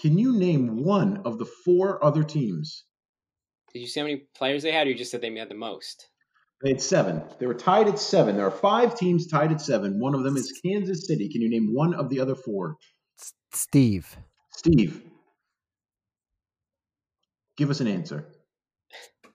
Can 0.00 0.18
you 0.18 0.38
name 0.38 0.82
one 0.82 1.22
of 1.24 1.38
the 1.38 1.44
four 1.44 2.02
other 2.04 2.22
teams? 2.22 2.84
Did 3.72 3.80
you 3.80 3.86
see 3.86 4.00
how 4.00 4.06
many 4.06 4.22
players 4.34 4.62
they 4.62 4.72
had, 4.72 4.86
or 4.86 4.90
you 4.90 4.96
just 4.96 5.10
said 5.10 5.20
they 5.20 5.36
had 5.36 5.48
the 5.48 5.54
most? 5.54 6.08
They 6.62 6.70
had 6.70 6.80
seven. 6.80 7.22
They 7.38 7.46
were 7.46 7.54
tied 7.54 7.88
at 7.88 7.98
seven. 7.98 8.36
There 8.36 8.46
are 8.46 8.50
five 8.50 8.94
teams 8.94 9.26
tied 9.26 9.52
at 9.52 9.60
seven. 9.60 10.00
One 10.00 10.14
of 10.14 10.24
them 10.24 10.36
is 10.36 10.60
Kansas 10.64 11.06
City. 11.06 11.28
Can 11.28 11.40
you 11.40 11.48
name 11.50 11.74
one 11.74 11.94
of 11.94 12.08
the 12.08 12.20
other 12.20 12.34
four? 12.34 12.76
Steve. 13.52 14.16
Steve, 14.52 15.02
give 17.56 17.70
us 17.70 17.80
an 17.80 17.86
answer. 17.86 18.26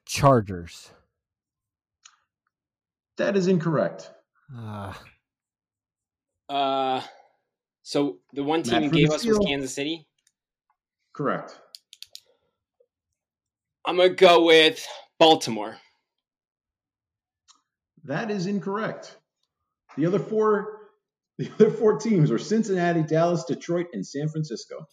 Chargers. 0.06 0.91
That 3.17 3.36
is 3.38 3.47
incorrect. 3.47 4.12
Uh, 4.56 4.93
Uh, 6.47 7.01
so 7.82 8.19
the 8.34 8.43
one 8.43 8.62
team 8.62 8.73
Matt 8.73 8.84
you 8.84 8.89
gave 8.89 9.10
the 9.10 9.15
us 9.15 9.25
was. 9.25 9.39
Kansas 9.39 9.73
City. 9.73 10.08
Correct. 11.15 11.58
I'm 13.86 13.97
gonna 13.97 14.10
go 14.10 14.45
with 14.45 14.86
Baltimore. 15.19 15.78
That 18.04 18.30
is 18.30 18.47
incorrect. 18.47 19.17
The 19.97 20.06
other 20.06 20.19
four, 20.19 20.89
the 21.38 21.49
other 21.54 21.71
four 21.71 21.97
teams 21.99 22.32
were 22.32 22.38
Cincinnati, 22.38 23.04
Dallas, 23.04 23.45
Detroit, 23.45 23.88
and 23.93 24.06
San 24.06 24.28
Francisco. 24.28 24.86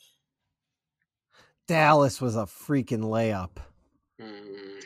Dallas 1.66 2.20
was 2.20 2.36
a 2.36 2.42
freaking 2.42 3.02
layup. 3.02 3.56
Hmm. 4.20 4.80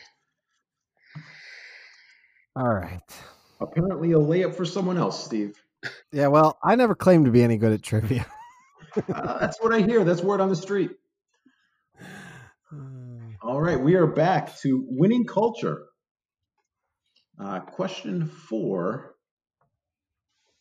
All 2.55 2.72
right. 2.72 3.03
Apparently, 3.61 4.12
a 4.12 4.18
layup 4.18 4.55
for 4.55 4.64
someone 4.64 4.96
else, 4.96 5.22
Steve. 5.22 5.61
Yeah, 6.12 6.29
well, 6.29 6.59
I 6.64 6.75
never 6.75 6.94
claimed 6.94 7.27
to 7.27 7.31
be 7.31 7.42
any 7.42 7.59
good 7.59 7.72
at 7.72 7.83
trivia. 7.83 8.27
Uh, 9.12 9.38
that's 9.38 9.61
what 9.61 9.75
I 9.75 9.81
hear. 9.81 10.05
That's 10.05 10.22
word 10.22 10.40
on 10.40 10.49
the 10.49 10.57
street. 10.57 10.90
All 13.42 13.61
right, 13.61 13.81
we 13.81 13.94
are 13.94 14.07
back 14.07 14.59
to 14.61 14.85
winning 14.88 15.24
culture. 15.24 15.85
Uh, 17.38 17.61
question 17.61 18.26
four 18.26 19.14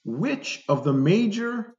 Which 0.04 0.64
of 0.68 0.84
the 0.84 0.94
major 0.94 1.74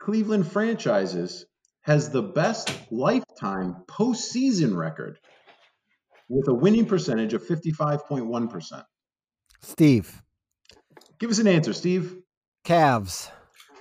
Cleveland 0.00 0.50
franchises 0.50 1.46
has 1.82 2.10
the 2.10 2.22
best 2.22 2.70
lifetime 2.90 3.84
postseason 3.88 4.76
record 4.76 5.18
with 6.28 6.48
a 6.48 6.54
winning 6.54 6.86
percentage 6.86 7.34
of 7.34 7.46
55.1%? 7.46 8.84
Steve. 9.60 10.22
Give 11.18 11.30
us 11.30 11.38
an 11.38 11.46
answer, 11.46 11.72
Steve. 11.72 12.16
Cavs. 12.64 13.30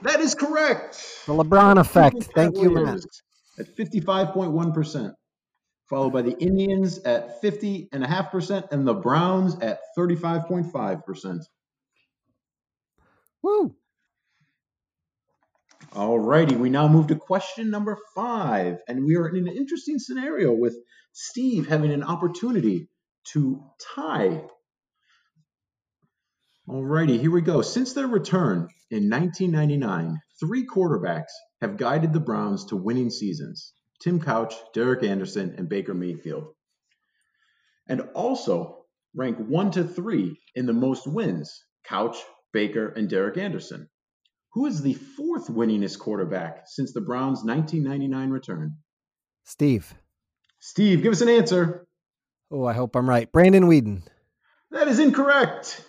That 0.02 0.20
is 0.20 0.36
correct. 0.36 1.24
The 1.26 1.34
LeBron 1.34 1.80
effect. 1.80 2.24
Thank 2.36 2.58
you, 2.58 2.72
Matt. 2.72 3.00
At 3.60 3.76
55.1%, 3.78 5.14
followed 5.94 6.12
by 6.12 6.24
the 6.24 6.36
Indians 6.40 6.98
at 7.00 7.40
50.5%, 7.44 8.72
and 8.72 8.88
the 8.88 8.96
Browns 8.96 9.56
at 9.60 9.80
35.5%. 9.96 11.42
Woo. 13.44 13.76
All 15.96 16.18
righty, 16.18 16.56
we 16.56 16.72
now 16.72 16.88
move 16.88 17.08
to 17.08 17.16
question 17.16 17.70
number 17.70 17.96
five, 18.16 18.80
and 18.88 19.06
we 19.06 19.18
are 19.18 19.30
in 19.30 19.48
an 19.48 19.56
interesting 19.56 20.00
scenario 20.00 20.52
with 20.52 20.76
Steve 21.12 21.68
having 21.68 21.92
an 21.92 22.02
opportunity 22.02 22.90
to 23.34 23.64
tie. 23.96 24.42
All 26.68 26.84
righty, 26.84 27.20
here 27.20 27.30
we 27.30 27.42
go. 27.42 27.62
Since 27.62 27.94
their 27.94 28.08
return 28.08 28.68
in 28.90 29.12
1999, 29.12 30.20
three 30.40 30.66
quarterbacks 30.66 31.34
have 31.62 31.78
guided 31.78 32.14
the 32.14 32.20
Browns 32.20 32.66
to 32.68 32.78
winning 32.78 33.12
seasons 33.12 33.74
Tim 34.02 34.20
Couch, 34.20 34.54
Derek 34.74 35.04
Anderson, 35.04 35.56
and 35.58 35.70
Baker 35.70 35.94
Mayfield. 35.94 36.54
And 37.88 38.02
also 38.14 38.86
rank 39.16 39.38
one 39.38 39.72
to 39.72 39.84
three 39.84 40.40
in 40.56 40.66
the 40.66 40.74
most 40.74 41.08
wins 41.08 41.66
Couch, 41.84 42.18
Baker, 42.52 42.90
and 42.90 43.10
Derek 43.10 43.38
Anderson. 43.38 43.90
Who 44.54 44.68
is 44.68 44.82
the 44.82 44.94
fourth 44.94 45.48
winningest 45.48 46.00
quarterback 46.00 46.64
since 46.68 46.94
the 46.94 47.02
Browns' 47.02 47.44
1999 47.44 48.30
return? 48.30 48.78
Steve. 49.44 49.94
Steve, 50.60 51.02
give 51.02 51.12
us 51.12 51.22
an 51.22 51.30
answer. 51.30 51.88
Oh, 52.52 52.66
I 52.66 52.74
hope 52.74 52.96
I'm 52.96 53.10
right. 53.10 53.32
Brandon 53.32 53.64
Weeden. 53.64 54.04
That 54.72 54.88
is 54.88 55.00
incorrect. 55.00 55.88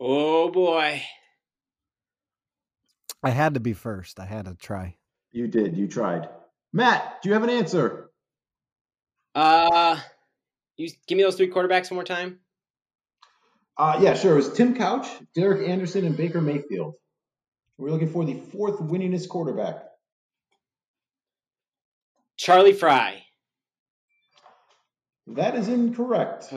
Oh 0.00 0.50
boy. 0.50 1.02
I 3.22 3.30
had 3.30 3.54
to 3.54 3.60
be 3.60 3.74
first. 3.74 4.18
I 4.18 4.24
had 4.24 4.46
to 4.46 4.54
try. 4.54 4.96
You 5.30 5.46
did. 5.46 5.76
You 5.76 5.86
tried. 5.86 6.28
Matt, 6.72 7.22
do 7.22 7.28
you 7.28 7.34
have 7.34 7.42
an 7.42 7.50
answer? 7.50 8.10
Uh, 9.34 9.98
you 10.76 10.90
give 11.06 11.16
me 11.16 11.22
those 11.22 11.36
three 11.36 11.50
quarterbacks 11.50 11.90
one 11.90 11.96
more 11.96 12.04
time. 12.04 12.40
Uh, 13.76 13.98
yeah, 14.02 14.14
sure. 14.14 14.32
It 14.32 14.36
was 14.36 14.52
Tim 14.52 14.74
Couch, 14.74 15.06
Derek 15.34 15.68
Anderson, 15.68 16.04
and 16.04 16.16
Baker 16.16 16.40
Mayfield. 16.40 16.94
We're 17.78 17.90
looking 17.90 18.10
for 18.10 18.24
the 18.24 18.34
fourth 18.34 18.78
winningest 18.78 19.28
quarterback. 19.28 19.76
Charlie 22.36 22.72
Frye. 22.72 23.22
That 25.28 25.54
is 25.54 25.68
incorrect. 25.68 26.52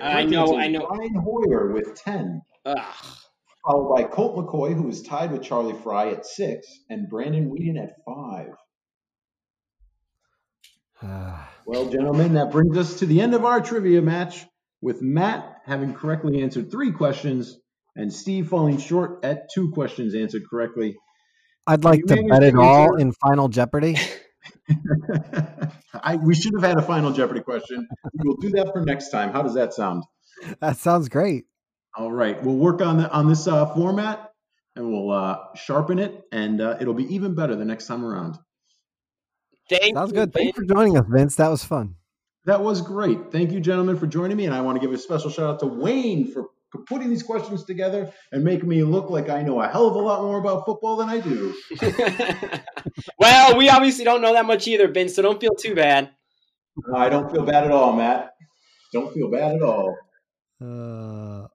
I 0.00 0.24
know, 0.24 0.58
I 0.58 0.68
know. 0.68 0.86
Brian 0.88 1.14
Hoyer 1.14 1.72
with 1.72 1.94
10, 1.94 2.42
Ugh. 2.64 2.94
followed 3.64 3.94
by 3.94 4.04
Colt 4.04 4.36
McCoy, 4.36 4.74
who 4.74 4.88
is 4.88 5.02
tied 5.02 5.30
with 5.30 5.42
Charlie 5.42 5.78
Frye 5.82 6.10
at 6.10 6.26
6, 6.26 6.66
and 6.88 7.08
Brandon 7.08 7.50
Weeden 7.50 7.82
at 7.82 7.96
5. 8.06 8.48
Ah, 11.02 11.50
Well, 11.66 11.88
gentlemen, 11.88 12.34
that 12.34 12.50
brings 12.50 12.76
us 12.76 12.98
to 12.98 13.06
the 13.06 13.20
end 13.20 13.34
of 13.34 13.44
our 13.44 13.60
trivia 13.60 14.02
match 14.02 14.44
with 14.82 15.02
Matt 15.02 15.58
having 15.64 15.94
correctly 15.94 16.42
answered 16.42 16.70
three 16.70 16.92
questions 16.92 17.58
and 17.96 18.12
Steve 18.12 18.48
falling 18.48 18.78
short 18.78 19.24
at 19.24 19.50
two 19.52 19.70
questions 19.72 20.14
answered 20.14 20.42
correctly. 20.48 20.96
I'd 21.66 21.84
like 21.84 22.04
to 22.06 22.22
bet 22.28 22.42
it 22.42 22.56
all 22.56 22.96
in 22.96 23.12
Final 23.12 23.48
Jeopardy. 23.48 23.96
I, 26.02 26.16
we 26.16 26.34
should 26.34 26.54
have 26.54 26.62
had 26.62 26.78
a 26.78 26.82
final 26.82 27.12
Jeopardy 27.12 27.40
question. 27.40 27.86
We 28.14 28.28
will 28.28 28.36
do 28.36 28.50
that 28.50 28.72
for 28.72 28.84
next 28.84 29.10
time. 29.10 29.32
How 29.32 29.42
does 29.42 29.54
that 29.54 29.74
sound? 29.74 30.04
That 30.60 30.76
sounds 30.78 31.08
great. 31.08 31.44
All 31.96 32.10
right, 32.10 32.42
we'll 32.42 32.56
work 32.56 32.80
on 32.80 32.98
the, 32.98 33.10
on 33.10 33.28
this 33.28 33.46
uh, 33.46 33.66
format 33.74 34.30
and 34.76 34.90
we'll 34.90 35.10
uh, 35.10 35.38
sharpen 35.56 35.98
it, 35.98 36.22
and 36.32 36.60
uh, 36.60 36.76
it'll 36.80 36.94
be 36.94 37.14
even 37.14 37.34
better 37.34 37.56
the 37.56 37.64
next 37.64 37.86
time 37.86 38.04
around. 38.04 38.38
Thank 39.70 39.96
Sounds 39.96 40.10
you, 40.10 40.16
good. 40.16 40.32
Thanks 40.32 40.58
for 40.58 40.64
joining 40.64 40.98
us, 40.98 41.04
Vince. 41.08 41.36
That 41.36 41.48
was 41.48 41.64
fun. 41.64 41.94
That 42.46 42.62
was 42.62 42.80
great. 42.80 43.30
Thank 43.30 43.52
you, 43.52 43.60
gentlemen, 43.60 43.96
for 43.96 44.06
joining 44.06 44.36
me, 44.36 44.46
and 44.46 44.54
I 44.54 44.60
want 44.60 44.80
to 44.80 44.80
give 44.80 44.92
a 44.92 44.98
special 44.98 45.30
shout 45.30 45.54
out 45.54 45.60
to 45.60 45.66
Wayne 45.66 46.32
for 46.32 46.48
putting 46.88 47.10
these 47.10 47.22
questions 47.22 47.64
together 47.64 48.12
and 48.32 48.42
making 48.42 48.68
me 48.68 48.82
look 48.82 49.10
like 49.10 49.28
I 49.28 49.42
know 49.42 49.60
a 49.60 49.68
hell 49.68 49.86
of 49.86 49.94
a 49.94 49.98
lot 49.98 50.22
more 50.22 50.38
about 50.38 50.64
football 50.64 50.96
than 50.96 51.08
I 51.08 51.20
do. 51.20 51.54
well, 53.18 53.56
we 53.56 53.68
obviously 53.68 54.04
don't 54.04 54.22
know 54.22 54.32
that 54.32 54.46
much 54.46 54.66
either, 54.68 54.88
Vince, 54.88 55.14
so 55.14 55.22
don't 55.22 55.40
feel 55.40 55.54
too 55.54 55.74
bad. 55.74 56.10
I 56.94 57.08
don't 57.08 57.30
feel 57.30 57.44
bad 57.44 57.64
at 57.64 57.70
all, 57.70 57.92
Matt. 57.94 58.32
Don't 58.92 59.12
feel 59.12 59.30
bad 59.30 59.56
at 59.56 59.62
all. 59.62 59.96
Uh, 60.60 61.46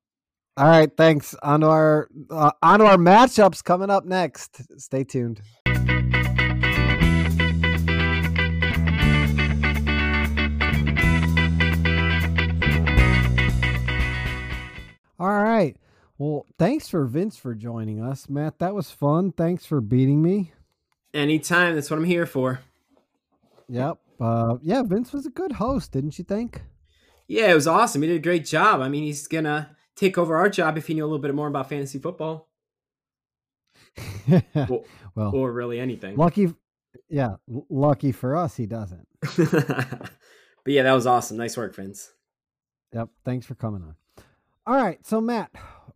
all 0.58 0.68
right. 0.68 0.90
Thanks. 0.96 1.36
On 1.42 1.62
to 1.62 1.68
our 1.68 2.10
uh, 2.30 2.52
on 2.62 2.80
to 2.80 2.86
our 2.86 2.98
matchups 2.98 3.64
coming 3.64 3.90
up 3.90 4.06
next. 4.06 4.62
Stay 4.80 5.04
tuned. 5.04 5.42
All 15.20 15.28
right. 15.44 15.76
Well, 16.18 16.46
thanks 16.58 16.88
for 16.88 17.06
Vince 17.06 17.38
for 17.38 17.54
joining 17.54 18.02
us, 18.02 18.30
Matt. 18.30 18.60
That 18.60 18.74
was 18.74 18.92
fun. 18.92 19.32
Thanks 19.32 19.66
for 19.66 19.82
beating 19.82 20.22
me. 20.22 20.54
Anytime, 21.14 21.76
that's 21.76 21.90
what 21.90 21.98
I'm 21.98 22.06
here 22.06 22.26
for. 22.26 22.60
Yep. 23.70 23.98
Uh, 24.20 24.58
yeah, 24.62 24.82
Vince 24.84 25.12
was 25.12 25.26
a 25.26 25.30
good 25.30 25.54
host, 25.54 25.92
didn't 25.92 26.18
you 26.18 26.24
think? 26.24 26.62
Yeah, 27.28 27.52
it 27.52 27.56
was 27.56 27.68
awesome. 27.68 28.02
He 28.02 28.08
did 28.08 28.18
a 28.18 28.20
great 28.20 28.46
job. 28.46 28.82
I 28.82 28.90
mean, 28.90 29.04
he's 29.04 29.28
gonna 29.28 29.76
take 29.96 30.18
over 30.18 30.38
our 30.38 30.50
job 30.50 30.78
if 30.78 30.88
he 30.88 30.94
knew 30.94 31.04
a 31.04 31.08
little 31.08 31.20
bit 31.20 31.34
more 31.34 31.48
about 31.48 31.70
fantasy 31.70 32.00
football. 32.00 32.50
Well, 34.56 34.84
well, 35.16 35.36
or 35.36 35.52
really 35.52 35.80
anything. 35.80 36.16
lucky, 36.18 36.54
yeah, 37.10 37.36
lucky 37.70 38.12
for 38.12 38.36
us, 38.36 38.56
he 38.56 38.66
doesn't. 38.66 39.08
but 39.22 40.10
yeah, 40.66 40.84
that 40.84 40.94
was 40.94 41.06
awesome. 41.06 41.38
Nice 41.38 41.56
work, 41.56 41.76
Vince. 41.76 42.12
Yep. 42.94 43.10
Thanks 43.24 43.46
for 43.46 43.56
coming 43.56 43.84
on. 43.84 43.96
All 44.68 44.76
right. 44.76 45.06
So, 45.06 45.22
Matt, 45.22 45.52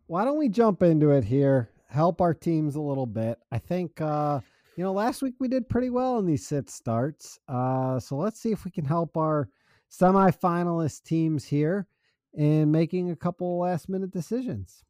why 0.06 0.24
don't 0.24 0.38
we 0.38 0.48
jump 0.48 0.82
into 0.82 1.10
it 1.10 1.24
here? 1.24 1.70
Help 1.88 2.20
our 2.20 2.32
teams 2.32 2.76
a 2.76 2.80
little 2.80 3.06
bit. 3.06 3.38
I 3.50 3.58
think, 3.58 4.00
uh, 4.00 4.40
you 4.76 4.84
know, 4.84 4.92
last 4.92 5.22
week 5.22 5.34
we 5.40 5.48
did 5.48 5.68
pretty 5.68 5.90
well 5.90 6.18
in 6.20 6.26
these 6.26 6.46
sit 6.46 6.70
starts. 6.70 7.38
Uh, 7.48 7.98
so 7.98 8.16
let's 8.16 8.40
see 8.40 8.52
if 8.52 8.64
we 8.64 8.70
can 8.70 8.84
help 8.84 9.16
our 9.16 9.48
semifinalist 9.90 11.02
teams 11.02 11.44
here 11.44 11.88
in 12.32 12.70
making 12.70 13.10
a 13.10 13.16
couple 13.16 13.58
last 13.58 13.88
minute 13.88 14.12
decisions. 14.12 14.84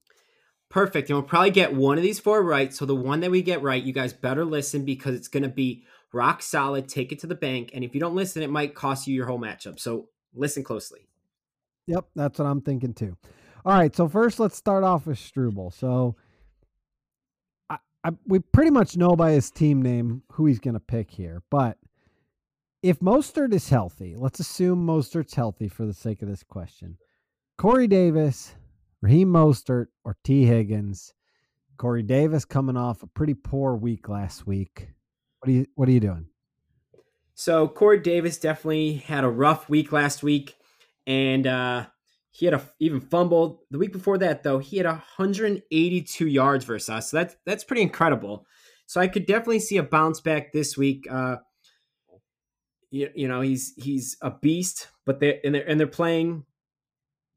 Perfect. 0.68 1.08
And 1.08 1.16
we'll 1.16 1.22
probably 1.26 1.50
get 1.50 1.74
one 1.74 1.96
of 1.96 2.02
these 2.04 2.20
four 2.20 2.42
right. 2.42 2.74
So 2.74 2.84
the 2.84 2.94
one 2.94 3.20
that 3.20 3.30
we 3.30 3.40
get 3.40 3.62
right, 3.62 3.82
you 3.82 3.94
guys 3.94 4.12
better 4.12 4.44
listen 4.44 4.84
because 4.84 5.14
it's 5.14 5.28
going 5.28 5.42
to 5.42 5.48
be 5.48 5.84
rock 6.12 6.42
solid. 6.42 6.86
Take 6.86 7.12
it 7.12 7.18
to 7.20 7.26
the 7.26 7.34
bank. 7.34 7.70
And 7.72 7.82
if 7.82 7.94
you 7.94 8.00
don't 8.00 8.14
listen, 8.14 8.42
it 8.42 8.50
might 8.50 8.74
cost 8.74 9.06
you 9.06 9.14
your 9.14 9.26
whole 9.26 9.40
matchup. 9.40 9.80
So 9.80 10.10
listen 10.34 10.62
closely. 10.64 11.08
Yep, 11.86 12.08
that's 12.14 12.38
what 12.38 12.44
I'm 12.44 12.60
thinking 12.60 12.92
too. 12.92 13.16
All 13.64 13.74
right, 13.74 13.94
so 13.94 14.08
first 14.08 14.40
let's 14.40 14.56
start 14.56 14.84
off 14.84 15.06
with 15.06 15.18
Struble. 15.18 15.70
So 15.70 16.16
I, 17.68 17.78
I 18.04 18.10
we 18.26 18.38
pretty 18.38 18.70
much 18.70 18.96
know 18.96 19.16
by 19.16 19.32
his 19.32 19.50
team 19.50 19.82
name 19.82 20.22
who 20.32 20.46
he's 20.46 20.60
going 20.60 20.74
to 20.74 20.80
pick 20.80 21.10
here, 21.10 21.42
but 21.50 21.76
if 22.82 23.00
Mostert 23.00 23.52
is 23.52 23.68
healthy, 23.68 24.14
let's 24.16 24.40
assume 24.40 24.86
Mostert's 24.86 25.34
healthy 25.34 25.68
for 25.68 25.84
the 25.84 25.92
sake 25.92 26.22
of 26.22 26.28
this 26.28 26.42
question. 26.42 26.96
Corey 27.58 27.86
Davis, 27.86 28.54
Raheem 29.02 29.28
Mostert, 29.28 29.88
or 30.04 30.16
Tee 30.24 30.46
Higgins. 30.46 31.12
Corey 31.76 32.02
Davis 32.02 32.46
coming 32.46 32.76
off 32.76 33.02
a 33.02 33.06
pretty 33.06 33.34
poor 33.34 33.74
week 33.74 34.08
last 34.08 34.46
week. 34.46 34.88
What 35.40 35.48
are 35.50 35.52
you 35.52 35.66
What 35.74 35.88
are 35.88 35.92
you 35.92 36.00
doing? 36.00 36.26
So 37.34 37.68
Corey 37.68 38.00
Davis 38.00 38.38
definitely 38.38 38.94
had 38.94 39.24
a 39.24 39.30
rough 39.30 39.68
week 39.68 39.92
last 39.92 40.22
week, 40.22 40.56
and 41.06 41.46
uh, 41.46 41.86
he 42.30 42.46
had 42.46 42.54
a 42.54 42.62
even 42.78 43.00
fumbled 43.00 43.60
the 43.70 43.78
week 43.78 43.92
before 43.92 44.18
that. 44.18 44.42
Though 44.42 44.58
he 44.58 44.76
had 44.76 44.86
182 44.86 46.26
yards 46.26 46.64
versus 46.64 46.88
us, 46.88 47.10
so 47.10 47.18
that's 47.18 47.36
that's 47.44 47.64
pretty 47.64 47.82
incredible. 47.82 48.46
So 48.86 49.00
I 49.00 49.08
could 49.08 49.26
definitely 49.26 49.60
see 49.60 49.76
a 49.76 49.82
bounce 49.82 50.20
back 50.20 50.52
this 50.52 50.76
week. 50.76 51.06
Uh, 51.10 51.36
you, 52.90 53.10
you 53.14 53.28
know 53.28 53.40
he's 53.40 53.72
he's 53.76 54.16
a 54.22 54.30
beast, 54.30 54.88
but 55.06 55.20
they 55.20 55.40
and 55.44 55.54
they're 55.54 55.68
and 55.68 55.78
they're 55.78 55.86
playing 55.86 56.44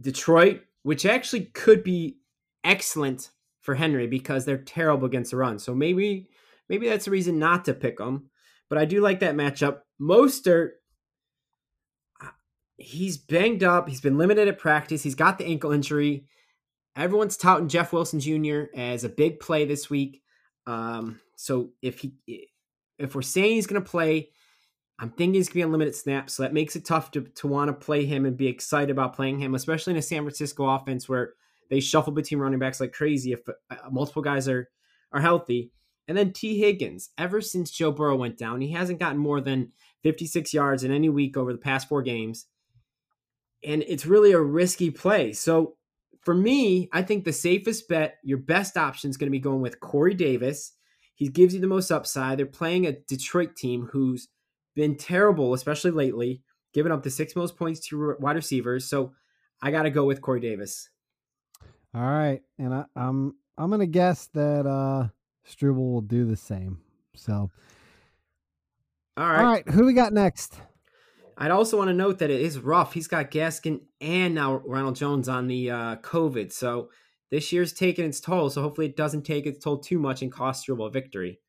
Detroit, 0.01 0.61
which 0.83 1.05
actually 1.05 1.45
could 1.45 1.83
be 1.83 2.17
excellent 2.63 3.31
for 3.61 3.75
Henry 3.75 4.07
because 4.07 4.45
they're 4.45 4.57
terrible 4.57 5.05
against 5.05 5.31
the 5.31 5.37
run. 5.37 5.57
So 5.57 5.73
maybe 5.73 6.29
maybe 6.69 6.87
that's 6.87 7.07
a 7.07 7.11
reason 7.11 7.39
not 7.39 7.65
to 7.65 7.73
pick 7.73 7.97
them. 7.97 8.29
But 8.69 8.77
I 8.77 8.85
do 8.85 9.01
like 9.01 9.19
that 9.19 9.35
matchup. 9.35 9.79
Mostert, 10.01 10.71
he's 12.77 13.17
banged 13.17 13.63
up. 13.63 13.87
He's 13.87 14.01
been 14.01 14.17
limited 14.17 14.47
at 14.47 14.59
practice. 14.59 15.03
He's 15.03 15.15
got 15.15 15.37
the 15.37 15.45
ankle 15.45 15.71
injury. 15.71 16.25
Everyone's 16.95 17.37
touting 17.37 17.67
Jeff 17.67 17.93
Wilson 17.93 18.19
Jr. 18.19 18.63
as 18.75 19.03
a 19.03 19.09
big 19.09 19.39
play 19.39 19.65
this 19.65 19.89
week. 19.89 20.21
Um, 20.67 21.19
so 21.35 21.71
if 21.81 21.99
he 21.99 22.13
if 22.99 23.15
we're 23.15 23.21
saying 23.21 23.55
he's 23.55 23.67
going 23.67 23.81
to 23.81 23.89
play, 23.89 24.29
I'm 24.99 25.09
thinking 25.09 25.33
he's 25.33 25.47
going 25.47 25.53
to 25.53 25.57
be 25.59 25.63
on 25.63 25.71
limited 25.71 25.95
snaps. 25.95 26.33
So 26.33 26.43
that 26.43 26.53
makes 26.53 26.75
it 26.75 26.85
tough 26.85 27.11
to 27.11 27.21
to 27.21 27.47
want 27.47 27.69
to 27.69 27.73
play 27.73 28.05
him 28.05 28.25
and 28.25 28.37
be 28.37 28.47
excited 28.47 28.91
about 28.91 29.15
playing 29.15 29.39
him, 29.39 29.55
especially 29.55 29.91
in 29.91 29.97
a 29.97 30.03
San 30.03 30.23
Francisco 30.23 30.65
offense 30.65 31.09
where 31.09 31.33
they 31.69 31.79
shuffle 31.79 32.13
between 32.13 32.39
running 32.39 32.59
backs 32.59 32.79
like 32.79 32.93
crazy 32.93 33.31
if 33.33 33.41
uh, 33.47 33.75
multiple 33.91 34.21
guys 34.21 34.47
are 34.47 34.69
are 35.11 35.21
healthy. 35.21 35.71
And 36.07 36.17
then 36.17 36.33
Tee 36.33 36.59
Higgins, 36.59 37.09
ever 37.17 37.39
since 37.39 37.71
Joe 37.71 37.91
Burrow 37.91 38.17
went 38.17 38.37
down, 38.37 38.59
he 38.59 38.71
hasn't 38.71 38.99
gotten 38.99 39.17
more 39.17 39.39
than 39.39 39.71
56 40.03 40.53
yards 40.53 40.83
in 40.83 40.91
any 40.91 41.07
week 41.07 41.37
over 41.37 41.53
the 41.53 41.57
past 41.57 41.87
four 41.87 42.01
games. 42.01 42.45
And 43.65 43.83
it's 43.87 44.05
really 44.05 44.31
a 44.31 44.41
risky 44.41 44.91
play. 44.91 45.33
So 45.33 45.75
for 46.21 46.33
me, 46.33 46.89
I 46.91 47.01
think 47.01 47.23
the 47.23 47.33
safest 47.33 47.87
bet, 47.87 48.17
your 48.23 48.37
best 48.37 48.77
option 48.77 49.09
is 49.09 49.17
going 49.17 49.27
to 49.27 49.31
be 49.31 49.39
going 49.39 49.61
with 49.61 49.79
Corey 49.79 50.13
Davis. 50.13 50.73
He 51.15 51.27
gives 51.27 51.53
you 51.53 51.59
the 51.59 51.67
most 51.67 51.91
upside. 51.91 52.39
They're 52.39 52.45
playing 52.45 52.87
a 52.87 52.93
Detroit 52.93 53.55
team 53.55 53.89
who's 53.91 54.29
been 54.75 54.97
terrible, 54.97 55.53
especially 55.53 55.91
lately, 55.91 56.41
giving 56.73 56.91
up 56.91 57.03
the 57.03 57.09
six 57.09 57.35
most 57.35 57.55
points 57.57 57.79
to 57.87 58.15
wide 58.19 58.35
receivers. 58.35 58.85
So 58.89 59.13
I 59.61 59.71
got 59.71 59.83
to 59.83 59.89
go 59.89 60.05
with 60.05 60.21
Corey 60.21 60.39
Davis. 60.39 60.89
All 61.95 62.01
right, 62.01 62.41
and 62.57 62.73
I, 62.73 62.85
I'm 62.95 63.35
I'm 63.55 63.69
gonna 63.69 63.85
guess 63.85 64.25
that 64.33 64.65
uh 64.65 65.09
Struble 65.43 65.91
will 65.91 66.01
do 66.01 66.25
the 66.25 66.35
same. 66.35 66.79
So, 67.15 67.51
All 69.15 69.27
right. 69.27 69.39
all 69.39 69.45
right, 69.45 69.69
who 69.69 69.85
we 69.85 69.93
got 69.93 70.11
next? 70.11 70.59
I'd 71.37 71.51
also 71.51 71.77
want 71.77 71.89
to 71.89 71.93
note 71.93 72.19
that 72.19 72.29
it 72.29 72.41
is 72.41 72.59
rough. 72.59 72.93
He's 72.93 73.07
got 73.07 73.31
Gaskin 73.31 73.81
and 74.01 74.35
now 74.35 74.61
Ronald 74.65 74.95
Jones 74.95 75.27
on 75.27 75.47
the 75.47 75.71
uh, 75.71 75.95
COVID. 75.97 76.51
So 76.51 76.89
this 77.31 77.51
year's 77.51 77.73
taken 77.73 78.05
its 78.05 78.19
toll. 78.19 78.49
So 78.49 78.61
hopefully 78.61 78.87
it 78.87 78.97
doesn't 78.97 79.23
take 79.23 79.45
its 79.45 79.63
toll 79.63 79.79
too 79.79 79.99
much 79.99 80.21
and 80.21 80.31
cost 80.31 80.67
you 80.67 80.81
a 80.81 80.89
victory. 80.89 81.39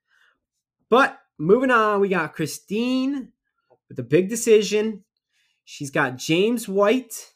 But 0.89 1.19
moving 1.39 1.71
on, 1.71 2.01
we 2.01 2.09
got 2.09 2.35
Christine 2.35 3.33
with 3.89 3.99
a 3.99 4.03
big 4.03 4.29
decision. 4.29 5.05
She's 5.65 5.91
got 5.91 6.17
James 6.17 6.69
White, 6.69 7.35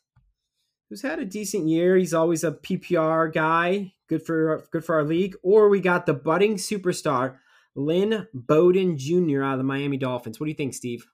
who's 0.88 1.02
had 1.02 1.18
a 1.18 1.24
decent 1.24 1.68
year. 1.68 1.96
He's 1.96 2.14
always 2.14 2.44
a 2.44 2.52
PPR 2.52 3.32
guy, 3.32 3.94
good 4.08 4.24
for 4.24 4.66
good 4.70 4.84
for 4.84 4.96
our 4.96 5.04
league. 5.04 5.34
Or 5.42 5.68
we 5.68 5.80
got 5.80 6.06
the 6.06 6.14
budding 6.14 6.56
superstar 6.56 7.36
Lynn 7.74 8.26
Bowden 8.34 8.98
Jr. 8.98 9.42
out 9.42 9.52
of 9.52 9.58
the 9.58 9.64
Miami 9.64 9.96
Dolphins. 9.96 10.38
What 10.38 10.46
do 10.46 10.50
you 10.50 10.56
think, 10.56 10.74
Steve? 10.74 11.06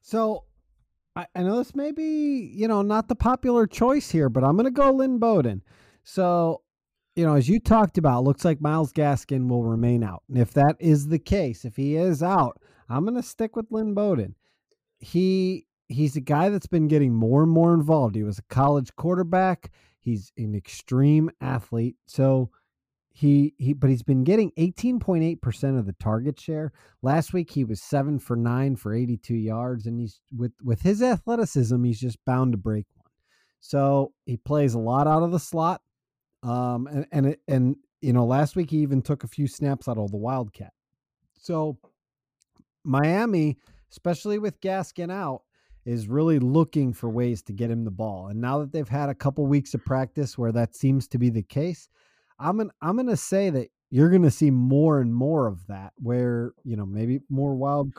So, 0.00 0.44
I, 1.16 1.26
I 1.34 1.42
know 1.42 1.58
this 1.58 1.74
may 1.74 1.92
be 1.92 2.52
you 2.54 2.68
know 2.68 2.82
not 2.82 3.08
the 3.08 3.14
popular 3.14 3.66
choice 3.66 4.10
here, 4.10 4.28
but 4.28 4.44
I'm 4.44 4.56
gonna 4.56 4.70
go 4.70 4.90
Lynn 4.90 5.18
Bowden. 5.18 5.62
So, 6.02 6.62
you 7.16 7.26
know, 7.26 7.34
as 7.34 7.48
you 7.48 7.60
talked 7.60 7.98
about, 7.98 8.24
looks 8.24 8.44
like 8.44 8.60
Myles 8.60 8.92
Gaskin 8.92 9.48
will 9.48 9.64
remain 9.64 10.02
out, 10.02 10.22
and 10.28 10.38
if 10.38 10.52
that 10.54 10.76
is 10.78 11.08
the 11.08 11.18
case, 11.18 11.64
if 11.64 11.76
he 11.76 11.96
is 11.96 12.22
out, 12.22 12.60
I'm 12.88 13.04
gonna 13.04 13.22
stick 13.22 13.56
with 13.56 13.70
Lynn 13.70 13.94
Bowden. 13.94 14.34
He 14.98 15.66
he's 15.88 16.16
a 16.16 16.20
guy 16.20 16.48
that's 16.48 16.66
been 16.66 16.88
getting 16.88 17.12
more 17.12 17.42
and 17.42 17.50
more 17.50 17.74
involved. 17.74 18.14
He 18.14 18.22
was 18.22 18.38
a 18.38 18.44
college 18.44 18.94
quarterback. 18.96 19.70
He's 19.98 20.32
an 20.38 20.54
extreme 20.54 21.30
athlete. 21.40 21.96
So 22.06 22.50
he 23.12 23.54
he 23.58 23.72
but 23.72 23.90
he's 23.90 24.02
been 24.02 24.24
getting 24.24 24.52
18.8% 24.52 25.78
of 25.78 25.86
the 25.86 25.94
target 25.94 26.38
share. 26.38 26.72
Last 27.02 27.32
week 27.32 27.50
he 27.50 27.64
was 27.64 27.82
7 27.82 28.18
for 28.18 28.36
9 28.36 28.76
for 28.76 28.94
82 28.94 29.34
yards 29.34 29.86
and 29.86 30.00
he's 30.00 30.20
with 30.34 30.52
with 30.62 30.82
his 30.82 31.02
athleticism 31.02 31.82
he's 31.82 32.00
just 32.00 32.24
bound 32.24 32.52
to 32.52 32.58
break 32.58 32.86
one. 32.94 33.10
So 33.60 34.12
he 34.26 34.36
plays 34.36 34.74
a 34.74 34.78
lot 34.78 35.06
out 35.06 35.22
of 35.22 35.32
the 35.32 35.40
slot. 35.40 35.82
Um 36.42 36.86
and 36.86 37.06
and 37.12 37.26
it, 37.26 37.40
and 37.48 37.76
you 38.00 38.12
know 38.12 38.24
last 38.24 38.54
week 38.56 38.70
he 38.70 38.78
even 38.78 39.02
took 39.02 39.24
a 39.24 39.28
few 39.28 39.48
snaps 39.48 39.88
out 39.88 39.98
of 39.98 40.10
the 40.12 40.16
Wildcat. 40.16 40.72
So 41.34 41.78
Miami, 42.84 43.58
especially 43.90 44.38
with 44.38 44.60
Gaskin 44.60 45.12
out, 45.12 45.42
is 45.84 46.08
really 46.08 46.38
looking 46.38 46.92
for 46.92 47.08
ways 47.08 47.42
to 47.42 47.52
get 47.52 47.70
him 47.70 47.84
the 47.84 47.90
ball. 47.90 48.28
And 48.28 48.40
now 48.40 48.58
that 48.58 48.72
they've 48.72 48.88
had 48.88 49.08
a 49.08 49.14
couple 49.14 49.46
weeks 49.46 49.74
of 49.74 49.84
practice 49.84 50.38
where 50.38 50.52
that 50.52 50.76
seems 50.76 51.08
to 51.08 51.18
be 51.18 51.30
the 51.30 51.42
case, 51.42 51.88
I'm 52.40 52.56
gonna 52.56 52.70
I'm 52.80 52.96
gonna 52.96 53.16
say 53.16 53.50
that 53.50 53.68
you're 53.90 54.10
gonna 54.10 54.30
see 54.30 54.50
more 54.50 55.00
and 55.00 55.14
more 55.14 55.46
of 55.46 55.66
that, 55.66 55.92
where 55.96 56.52
you 56.64 56.76
know 56.76 56.86
maybe 56.86 57.20
more 57.28 57.54
wild 57.54 57.92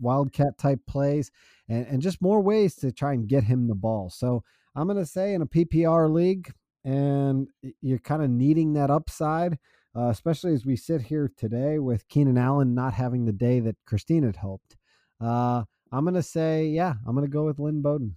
wildcat 0.00 0.58
type 0.58 0.80
plays 0.88 1.30
and 1.68 1.86
and 1.86 2.02
just 2.02 2.22
more 2.22 2.40
ways 2.40 2.74
to 2.76 2.90
try 2.90 3.12
and 3.12 3.28
get 3.28 3.44
him 3.44 3.68
the 3.68 3.74
ball. 3.74 4.10
So 4.10 4.42
I'm 4.74 4.86
gonna 4.86 5.06
say 5.06 5.34
in 5.34 5.42
a 5.42 5.46
PPR 5.46 6.10
league, 6.10 6.52
and 6.84 7.48
you're 7.80 7.98
kind 7.98 8.22
of 8.22 8.30
needing 8.30 8.72
that 8.74 8.90
upside. 8.90 9.58
Uh, 9.94 10.08
especially 10.08 10.54
as 10.54 10.64
we 10.64 10.74
sit 10.74 11.02
here 11.02 11.30
today 11.36 11.78
with 11.78 12.08
Keenan 12.08 12.38
Allen 12.38 12.74
not 12.74 12.94
having 12.94 13.26
the 13.26 13.32
day 13.32 13.60
that 13.60 13.76
Christine 13.84 14.22
had 14.22 14.36
hoped. 14.36 14.78
Uh, 15.20 15.64
I'm 15.92 16.06
gonna 16.06 16.22
say, 16.22 16.66
yeah, 16.68 16.94
I'm 17.06 17.14
gonna 17.14 17.28
go 17.28 17.44
with 17.44 17.58
Lynn 17.58 17.82
Bowden. 17.82 18.16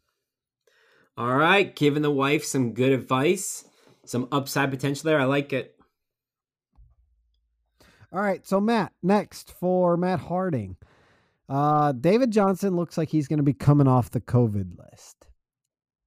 All 1.17 1.35
right, 1.35 1.75
giving 1.75 2.01
the 2.01 2.11
wife 2.11 2.45
some 2.45 2.73
good 2.73 2.93
advice, 2.93 3.65
some 4.09 4.27
upside 4.31 4.71
potential 4.71 5.07
there. 5.07 5.19
I 5.19 5.25
like 5.25 5.53
it. 5.53 5.75
All 8.11 8.21
right, 8.21 8.45
so 8.45 8.61
Matt, 8.61 8.93
next 9.03 9.51
for 9.51 9.97
Matt 9.97 10.19
Harding. 10.19 10.77
Uh, 11.49 11.91
David 11.91 12.31
Johnson 12.31 12.75
looks 12.75 12.97
like 12.97 13.09
he's 13.09 13.27
going 13.27 13.37
to 13.37 13.43
be 13.43 13.53
coming 13.53 13.87
off 13.87 14.11
the 14.11 14.21
COVID 14.21 14.77
list. 14.77 15.27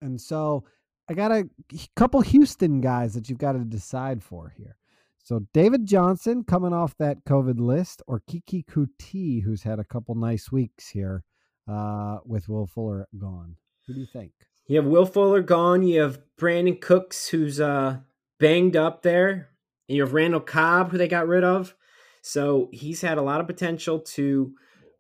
And 0.01 0.21
so 0.21 0.65
I 1.09 1.15
got 1.15 1.33
a 1.33 1.49
couple 1.97 2.21
Houston 2.21 2.81
guys 2.81 3.15
that 3.15 3.29
you've 3.29 3.39
got 3.39 3.53
to 3.53 3.61
decide 3.61 4.23
for 4.23 4.53
here. 4.57 4.77
So 5.23 5.41
David 5.53 5.85
Johnson 5.85 6.45
coming 6.45 6.73
off 6.73 6.97
that 6.99 7.25
COVID 7.27 7.61
list, 7.61 8.03
or 8.07 8.23
Keke 8.31 8.65
Coutee, 8.65 9.43
who's 9.43 9.63
had 9.63 9.79
a 9.79 9.85
couple 9.85 10.15
nice 10.15 10.51
weeks 10.51 10.89
here 10.89 11.25
uh, 11.71 12.19
with 12.25 12.49
Will 12.49 12.67
Fuller 12.67 13.07
gone. 13.19 13.57
Who 13.87 13.95
do 13.95 14.01
you 14.01 14.07
think? 14.07 14.33
You 14.69 14.77
have 14.77 14.87
Will 14.87 15.07
Fuller 15.07 15.43
gone. 15.43 15.83
You 15.83 16.03
have 16.03 16.21
Brandin 16.39 16.81
Cooks, 16.81 17.29
who's 17.29 17.59
uh, 17.59 17.99
banged 18.39 18.77
up 18.77 19.03
there. 19.03 19.49
And 19.89 19.97
you 19.97 20.03
have 20.03 20.13
Randall 20.13 20.41
Cobb, 20.41 20.93
who 20.93 20.99
they 20.99 21.09
got 21.09 21.27
rid 21.27 21.43
of. 21.43 21.75
So 22.21 22.69
he's 22.71 23.01
had 23.01 23.17
a 23.17 23.23
lot 23.23 23.41
of 23.41 23.47
potential 23.47 24.01
to 24.01 24.53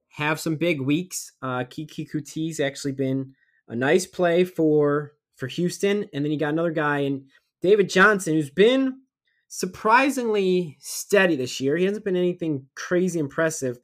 have 0.08 0.40
some 0.40 0.56
big 0.56 0.80
weeks. 0.80 1.32
Uh, 1.42 1.64
Keke 1.64 2.10
Coutee's 2.10 2.60
actually 2.60 2.92
been 2.92 3.34
a 3.68 3.76
nice 3.76 4.06
play 4.06 4.44
for 4.44 5.12
for 5.36 5.46
Houston, 5.46 6.06
and 6.12 6.24
then 6.24 6.32
you 6.32 6.38
got 6.38 6.52
another 6.52 6.72
guy 6.72 7.00
in 7.00 7.26
David 7.62 7.88
Johnson, 7.88 8.34
who's 8.34 8.50
been 8.50 9.02
surprisingly 9.46 10.76
steady 10.80 11.36
this 11.36 11.60
year. 11.60 11.76
He 11.76 11.84
hasn't 11.84 12.04
been 12.04 12.16
anything 12.16 12.66
crazy 12.74 13.20
impressive, 13.20 13.78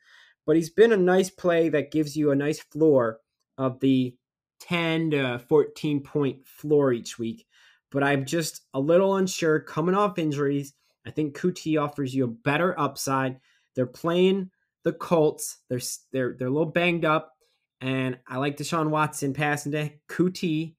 but 0.47 0.57
he's 0.57 0.71
been 0.71 0.93
a 0.93 0.97
nice 0.97 1.31
play 1.31 1.69
that 1.69 1.93
gives 1.93 2.17
you 2.17 2.31
a 2.31 2.37
nice 2.37 2.59
floor 2.59 3.19
of 3.57 3.79
the 3.79 4.17
10 4.61 5.11
to 5.13 5.39
14 5.49 6.01
point 6.03 6.47
floor 6.47 6.93
each 6.93 7.19
week. 7.19 7.47
But 7.91 8.03
I'm 8.03 8.25
just 8.25 8.63
a 8.75 8.81
little 8.81 9.17
unsure 9.17 9.61
coming 9.61 9.95
off 9.95 10.19
injuries. 10.19 10.73
I 11.07 11.11
think 11.11 11.37
Coutee 11.37 11.81
offers 11.81 12.15
you 12.15 12.25
a 12.25 12.29
better 12.29 12.79
upside. 12.79 13.39
They're 13.75 13.87
playing 13.87 14.51
the 14.85 14.93
Colts. 14.93 15.59
They're 15.69 15.81
they're 16.13 16.35
they're 16.39 16.49
a 16.49 16.51
little 16.51 16.67
banged 16.67 17.05
up, 17.05 17.33
and 17.81 18.19
I 18.27 18.39
like 18.39 18.57
Deshaun 18.57 18.91
Watson 18.91 19.33
passing 19.33 19.73
to 19.73 19.91
Coutee, 20.09 20.75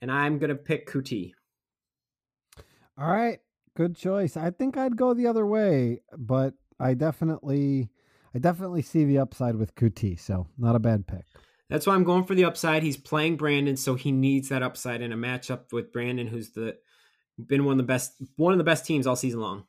and 0.00 0.10
I'm 0.10 0.38
gonna 0.38 0.54
pick 0.54 0.88
Coutee. 0.88 1.32
All 2.96 3.10
right, 3.10 3.40
good 3.76 3.96
choice. 3.96 4.36
I 4.36 4.50
think 4.50 4.76
I'd 4.76 4.96
go 4.96 5.14
the 5.14 5.26
other 5.26 5.46
way, 5.46 6.00
but 6.16 6.54
I 6.78 6.94
definitely, 6.94 7.90
I 8.34 8.38
definitely 8.38 8.82
see 8.82 9.04
the 9.04 9.18
upside 9.18 9.56
with 9.56 9.74
Coutee. 9.74 10.18
So 10.18 10.46
not 10.58 10.76
a 10.76 10.80
bad 10.80 11.06
pick. 11.06 11.24
That's 11.74 11.88
why 11.88 11.96
I'm 11.96 12.04
going 12.04 12.22
for 12.22 12.36
the 12.36 12.44
upside. 12.44 12.84
He's 12.84 12.96
playing 12.96 13.36
Brandon, 13.36 13.76
so 13.76 13.96
he 13.96 14.12
needs 14.12 14.50
that 14.50 14.62
upside 14.62 15.02
in 15.02 15.10
a 15.10 15.16
matchup 15.16 15.72
with 15.72 15.92
Brandon, 15.92 16.28
who's 16.28 16.50
the 16.50 16.76
been 17.36 17.64
one 17.64 17.72
of 17.72 17.78
the 17.78 17.82
best 17.82 18.12
one 18.36 18.52
of 18.52 18.58
the 18.58 18.64
best 18.64 18.86
teams 18.86 19.08
all 19.08 19.16
season 19.16 19.40
long. 19.40 19.64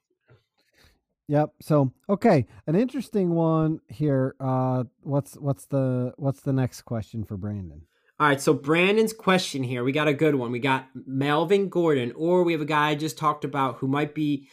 Yep. 1.29 1.53
So 1.63 1.93
okay, 2.07 2.45
an 2.67 2.75
interesting 2.75 3.31
one 3.31 3.79
here. 3.87 4.35
Uh, 4.39 4.83
what's 5.01 5.33
what's 5.33 5.65
the 5.65 6.13
what's 6.17 6.41
the 6.41 6.53
next 6.53 6.83
question 6.83 7.23
for 7.23 7.37
Brandon? 7.37 7.81
All 8.19 8.27
right, 8.27 8.39
so 8.39 8.53
Brandon's 8.53 9.11
question 9.11 9.63
here, 9.63 9.83
we 9.83 9.91
got 9.91 10.07
a 10.07 10.13
good 10.13 10.35
one. 10.35 10.51
We 10.51 10.59
got 10.59 10.85
Melvin 10.93 11.69
Gordon, 11.69 12.13
or 12.15 12.43
we 12.43 12.51
have 12.51 12.61
a 12.61 12.65
guy 12.65 12.89
I 12.89 12.95
just 12.95 13.17
talked 13.17 13.43
about 13.43 13.77
who 13.77 13.87
might 13.87 14.13
be 14.13 14.47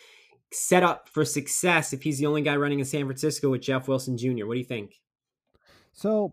set 0.54 0.82
up 0.82 1.10
for 1.10 1.26
success 1.26 1.92
if 1.92 2.02
he's 2.02 2.18
the 2.18 2.24
only 2.24 2.40
guy 2.40 2.56
running 2.56 2.78
in 2.78 2.86
San 2.86 3.04
Francisco 3.04 3.50
with 3.50 3.60
Jeff 3.60 3.88
Wilson 3.88 4.16
Jr. 4.16 4.46
What 4.46 4.54
do 4.54 4.60
you 4.60 4.64
think? 4.64 4.94
So, 5.92 6.32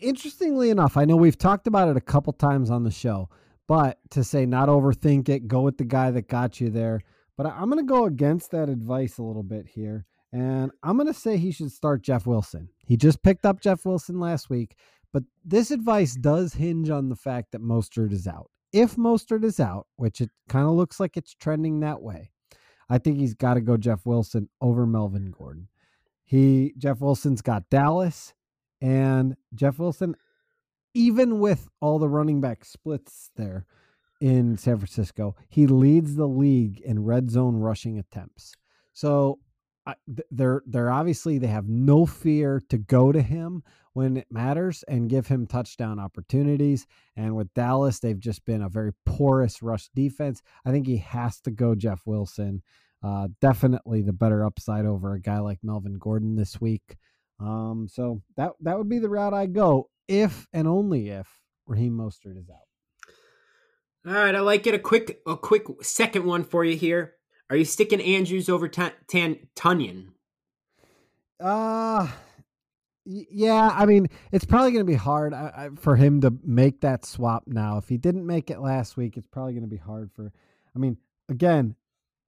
interestingly 0.00 0.70
enough, 0.70 0.96
I 0.96 1.04
know 1.04 1.16
we've 1.16 1.38
talked 1.38 1.66
about 1.66 1.88
it 1.88 1.96
a 1.96 2.00
couple 2.00 2.32
times 2.32 2.70
on 2.70 2.84
the 2.84 2.90
show, 2.90 3.28
but 3.66 3.98
to 4.10 4.24
say 4.24 4.46
not 4.46 4.68
overthink 4.68 5.28
it, 5.28 5.48
go 5.48 5.60
with 5.60 5.78
the 5.78 5.84
guy 5.84 6.10
that 6.10 6.28
got 6.28 6.60
you 6.60 6.70
there. 6.70 7.02
But 7.36 7.46
I'm 7.46 7.70
going 7.70 7.84
to 7.84 7.88
go 7.88 8.06
against 8.06 8.50
that 8.50 8.68
advice 8.68 9.18
a 9.18 9.22
little 9.22 9.42
bit 9.42 9.66
here. 9.66 10.06
And 10.32 10.72
I'm 10.82 10.96
going 10.96 11.06
to 11.06 11.14
say 11.14 11.36
he 11.36 11.52
should 11.52 11.72
start 11.72 12.02
Jeff 12.02 12.26
Wilson. 12.26 12.68
He 12.86 12.96
just 12.96 13.22
picked 13.22 13.46
up 13.46 13.60
Jeff 13.60 13.86
Wilson 13.86 14.20
last 14.20 14.50
week. 14.50 14.76
But 15.12 15.22
this 15.44 15.70
advice 15.70 16.14
does 16.14 16.52
hinge 16.54 16.90
on 16.90 17.08
the 17.08 17.16
fact 17.16 17.52
that 17.52 17.62
Mostert 17.62 18.12
is 18.12 18.26
out. 18.26 18.50
If 18.72 18.96
Mostert 18.96 19.44
is 19.44 19.58
out, 19.58 19.86
which 19.96 20.20
it 20.20 20.30
kind 20.48 20.66
of 20.66 20.72
looks 20.72 21.00
like 21.00 21.16
it's 21.16 21.34
trending 21.34 21.80
that 21.80 22.02
way, 22.02 22.30
I 22.90 22.98
think 22.98 23.18
he's 23.18 23.34
got 23.34 23.54
to 23.54 23.60
go 23.60 23.76
Jeff 23.76 24.04
Wilson 24.04 24.48
over 24.60 24.86
Melvin 24.86 25.30
Gordon. 25.30 25.68
He 26.24 26.74
Jeff 26.76 27.00
Wilson's 27.00 27.40
got 27.40 27.70
Dallas, 27.70 28.34
and 28.80 29.36
Jeff 29.54 29.78
Wilson, 29.78 30.14
even 30.94 31.40
with 31.40 31.68
all 31.80 31.98
the 31.98 32.08
running 32.08 32.40
back 32.40 32.64
splits 32.64 33.30
there 33.36 33.66
in 34.20 34.56
San 34.56 34.78
Francisco, 34.78 35.36
he 35.48 35.66
leads 35.66 36.16
the 36.16 36.28
league 36.28 36.80
in 36.80 37.04
red 37.04 37.30
zone 37.30 37.56
rushing 37.56 37.98
attempts. 37.98 38.54
So 38.92 39.38
they're 40.30 40.62
they're 40.66 40.90
obviously 40.90 41.38
they 41.38 41.46
have 41.46 41.68
no 41.68 42.04
fear 42.04 42.60
to 42.68 42.78
go 42.78 43.12
to 43.12 43.22
him 43.22 43.62
when 43.94 44.16
it 44.16 44.26
matters 44.30 44.84
and 44.86 45.08
give 45.08 45.26
him 45.26 45.46
touchdown 45.46 45.98
opportunities. 45.98 46.86
And 47.16 47.34
with 47.34 47.52
Dallas, 47.54 47.98
they've 47.98 48.18
just 48.18 48.44
been 48.44 48.62
a 48.62 48.68
very 48.68 48.92
porous 49.06 49.62
rush 49.62 49.88
defense. 49.94 50.42
I 50.64 50.70
think 50.70 50.86
he 50.86 50.98
has 50.98 51.40
to 51.42 51.50
go 51.50 51.74
Jeff 51.74 52.02
Wilson. 52.06 52.62
Uh, 53.02 53.28
definitely 53.40 54.02
the 54.02 54.12
better 54.12 54.44
upside 54.44 54.84
over 54.84 55.14
a 55.14 55.20
guy 55.20 55.38
like 55.38 55.58
Melvin 55.62 55.98
Gordon 55.98 56.36
this 56.36 56.60
week. 56.60 56.96
Um, 57.40 57.88
so 57.90 58.22
that 58.36 58.52
that 58.60 58.78
would 58.78 58.88
be 58.88 58.98
the 58.98 59.08
route 59.08 59.34
I 59.34 59.46
go 59.46 59.90
if 60.08 60.46
and 60.52 60.66
only 60.66 61.10
if 61.10 61.28
Raheem 61.66 61.96
Mostert 61.96 62.38
is 62.38 62.50
out. 62.50 62.66
All 64.06 64.14
right, 64.14 64.34
I 64.34 64.40
like 64.40 64.66
it. 64.66 64.74
A 64.74 64.78
quick 64.78 65.20
a 65.26 65.36
quick 65.36 65.66
second 65.82 66.24
one 66.24 66.44
for 66.44 66.64
you 66.64 66.76
here. 66.76 67.14
Are 67.50 67.56
you 67.56 67.64
sticking 67.64 68.00
Andrews 68.00 68.48
over 68.48 68.68
Tan, 68.68 68.92
Tan 69.08 69.48
Tonyan? 69.56 70.08
Uh 71.40 72.08
yeah, 73.10 73.70
I 73.72 73.86
mean, 73.86 74.08
it's 74.32 74.44
probably 74.44 74.70
going 74.72 74.84
to 74.84 74.90
be 74.90 74.94
hard 74.94 75.32
I, 75.32 75.52
I, 75.56 75.68
for 75.80 75.96
him 75.96 76.20
to 76.20 76.34
make 76.44 76.82
that 76.82 77.06
swap 77.06 77.44
now. 77.46 77.78
If 77.78 77.88
he 77.88 77.96
didn't 77.96 78.26
make 78.26 78.50
it 78.50 78.60
last 78.60 78.98
week, 78.98 79.16
it's 79.16 79.26
probably 79.26 79.54
going 79.54 79.62
to 79.62 79.68
be 79.68 79.78
hard 79.78 80.10
for. 80.12 80.30
I 80.76 80.78
mean, 80.78 80.98
again, 81.30 81.74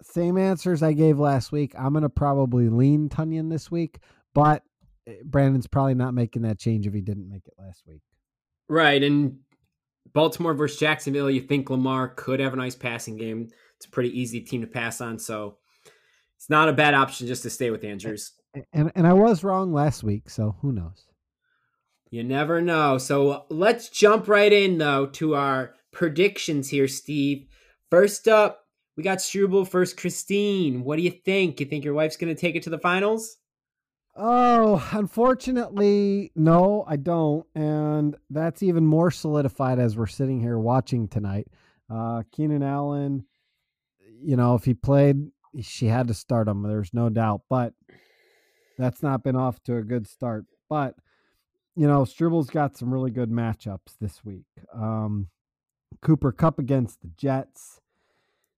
same 0.00 0.38
answers 0.38 0.82
I 0.82 0.94
gave 0.94 1.18
last 1.18 1.52
week. 1.52 1.74
I'm 1.78 1.92
going 1.92 2.02
to 2.02 2.08
probably 2.08 2.70
lean 2.70 3.10
Tonyan 3.10 3.50
this 3.50 3.70
week, 3.70 3.98
but 4.32 4.62
Eh, 5.06 5.14
Brandon's 5.24 5.66
probably 5.66 5.94
not 5.94 6.14
making 6.14 6.42
that 6.42 6.58
change 6.58 6.86
if 6.86 6.94
he 6.94 7.00
didn't 7.00 7.28
make 7.28 7.46
it 7.46 7.54
last 7.58 7.82
week. 7.86 8.02
Right, 8.68 9.02
and 9.02 9.38
Baltimore 10.12 10.54
versus 10.54 10.78
Jacksonville, 10.78 11.30
you 11.30 11.40
think 11.40 11.70
Lamar 11.70 12.08
could 12.08 12.40
have 12.40 12.52
a 12.52 12.56
nice 12.56 12.74
passing 12.74 13.16
game. 13.16 13.48
It's 13.76 13.86
a 13.86 13.90
pretty 13.90 14.18
easy 14.18 14.40
team 14.40 14.60
to 14.60 14.66
pass 14.66 15.00
on, 15.00 15.18
so 15.18 15.58
it's 16.36 16.50
not 16.50 16.68
a 16.68 16.72
bad 16.72 16.94
option 16.94 17.26
just 17.26 17.42
to 17.42 17.50
stay 17.50 17.70
with 17.70 17.84
Andrews 17.84 18.32
and 18.72 18.92
and 18.94 19.06
I 19.06 19.12
was 19.12 19.44
wrong 19.44 19.72
last 19.72 20.02
week, 20.02 20.28
so 20.28 20.56
who 20.60 20.72
knows? 20.72 21.06
You 22.10 22.24
never 22.24 22.60
know. 22.60 22.98
So 22.98 23.44
let's 23.50 23.88
jump 23.88 24.28
right 24.28 24.52
in 24.52 24.78
though 24.78 25.06
to 25.06 25.34
our 25.34 25.74
predictions 25.92 26.68
here, 26.68 26.88
Steve. 26.88 27.46
First 27.90 28.28
up, 28.28 28.66
we 28.96 29.02
got 29.02 29.20
Struble 29.20 29.64
first 29.64 29.96
Christine. 29.96 30.84
What 30.84 30.96
do 30.96 31.02
you 31.02 31.10
think? 31.10 31.60
You 31.60 31.66
think 31.66 31.84
your 31.84 31.94
wife's 31.94 32.16
going 32.16 32.34
to 32.34 32.40
take 32.40 32.56
it 32.56 32.64
to 32.64 32.70
the 32.70 32.78
finals? 32.78 33.36
Oh, 34.16 34.86
unfortunately, 34.92 36.32
no, 36.34 36.84
I 36.86 36.96
don't. 36.96 37.46
And 37.54 38.16
that's 38.28 38.62
even 38.62 38.84
more 38.84 39.10
solidified 39.10 39.78
as 39.78 39.96
we're 39.96 40.06
sitting 40.06 40.40
here 40.40 40.58
watching 40.58 41.08
tonight. 41.08 41.48
Uh, 41.88 42.22
Keenan 42.32 42.62
Allen, 42.62 43.24
you 44.22 44.36
know, 44.36 44.54
if 44.54 44.64
he 44.64 44.74
played, 44.74 45.28
she 45.60 45.86
had 45.86 46.08
to 46.08 46.14
start 46.14 46.48
him. 46.48 46.62
There's 46.62 46.92
no 46.92 47.08
doubt. 47.08 47.42
But 47.48 47.72
that's 48.78 49.02
not 49.02 49.22
been 49.22 49.36
off 49.36 49.62
to 49.64 49.76
a 49.76 49.82
good 49.82 50.06
start. 50.06 50.44
But 50.68 50.94
you 51.76 51.86
know, 51.86 52.04
Struble's 52.04 52.50
got 52.50 52.76
some 52.76 52.92
really 52.92 53.10
good 53.10 53.30
matchups 53.30 53.96
this 54.00 54.24
week. 54.24 54.44
Um, 54.74 55.28
Cooper 56.02 56.32
Kupp 56.32 56.58
against 56.58 57.00
the 57.00 57.08
Jets. 57.16 57.79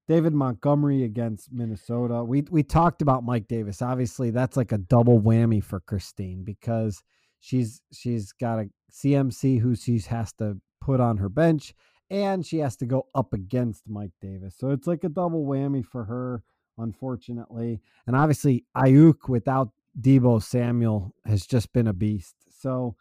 David 0.09 0.33
Montgomery 0.33 1.05
against 1.05 1.53
Minnesota. 1.53 2.25
We 2.25 2.43
we 2.51 2.63
talked 2.63 3.03
about 3.03 3.25
Mike 3.25 3.49
Davis. 3.49 3.83
Obviously, 3.83 4.31
that's 4.31 4.57
like 4.57 4.73
a 4.73 4.79
double 4.79 5.21
whammy 5.21 5.63
for 5.63 5.81
Christine 5.81 6.45
because 6.45 7.03
she's 7.41 7.81
she's 7.93 8.33
got 8.33 8.59
a 8.59 8.69
CMC 8.93 9.61
who 9.61 9.75
she 9.75 9.99
has 10.01 10.33
to 10.35 10.59
put 10.81 11.01
on 11.01 11.19
her 11.19 11.29
bench, 11.29 11.75
and 12.11 12.45
she 12.45 12.59
has 12.59 12.77
to 12.77 12.87
go 12.87 13.07
up 13.15 13.33
against 13.33 13.89
Mike 13.89 14.13
Davis. 14.21 14.57
So 14.59 14.71
it's 14.71 14.87
like 14.87 15.05
a 15.05 15.09
double 15.09 15.45
whammy 15.47 15.85
for 15.85 16.05
her, 16.05 16.43
unfortunately. 16.79 17.81
And 18.07 18.17
obviously, 18.17 18.65
Aiyuk 18.77 19.29
without 19.29 19.71
Deebo 20.01 20.43
Samuel 20.43 21.15
has 21.27 21.47
just 21.47 21.73
been 21.73 21.87
a 21.87 21.93
beast. 21.93 22.35
So 22.61 22.97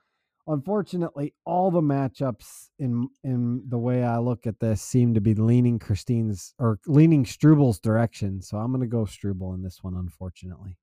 unfortunately, 0.47 1.33
all 1.45 1.71
the 1.71 1.81
matchups 1.81 2.69
in 2.79 3.07
in 3.23 3.63
the 3.67 3.77
way 3.77 4.03
I 4.03 4.17
look 4.17 4.47
at 4.47 4.59
this 4.59 4.81
seem 4.81 5.13
to 5.13 5.21
be 5.21 5.33
leaning 5.33 5.79
Christine's 5.79 6.53
or 6.59 6.79
leaning 6.87 7.25
Struble's 7.25 7.79
direction. 7.79 8.41
So 8.41 8.57
I'm 8.57 8.71
going 8.71 8.81
to 8.81 8.87
go 8.87 9.05
Struble 9.05 9.53
in 9.53 9.63
this 9.63 9.79
one, 9.81 9.95
unfortunately. 9.95 10.77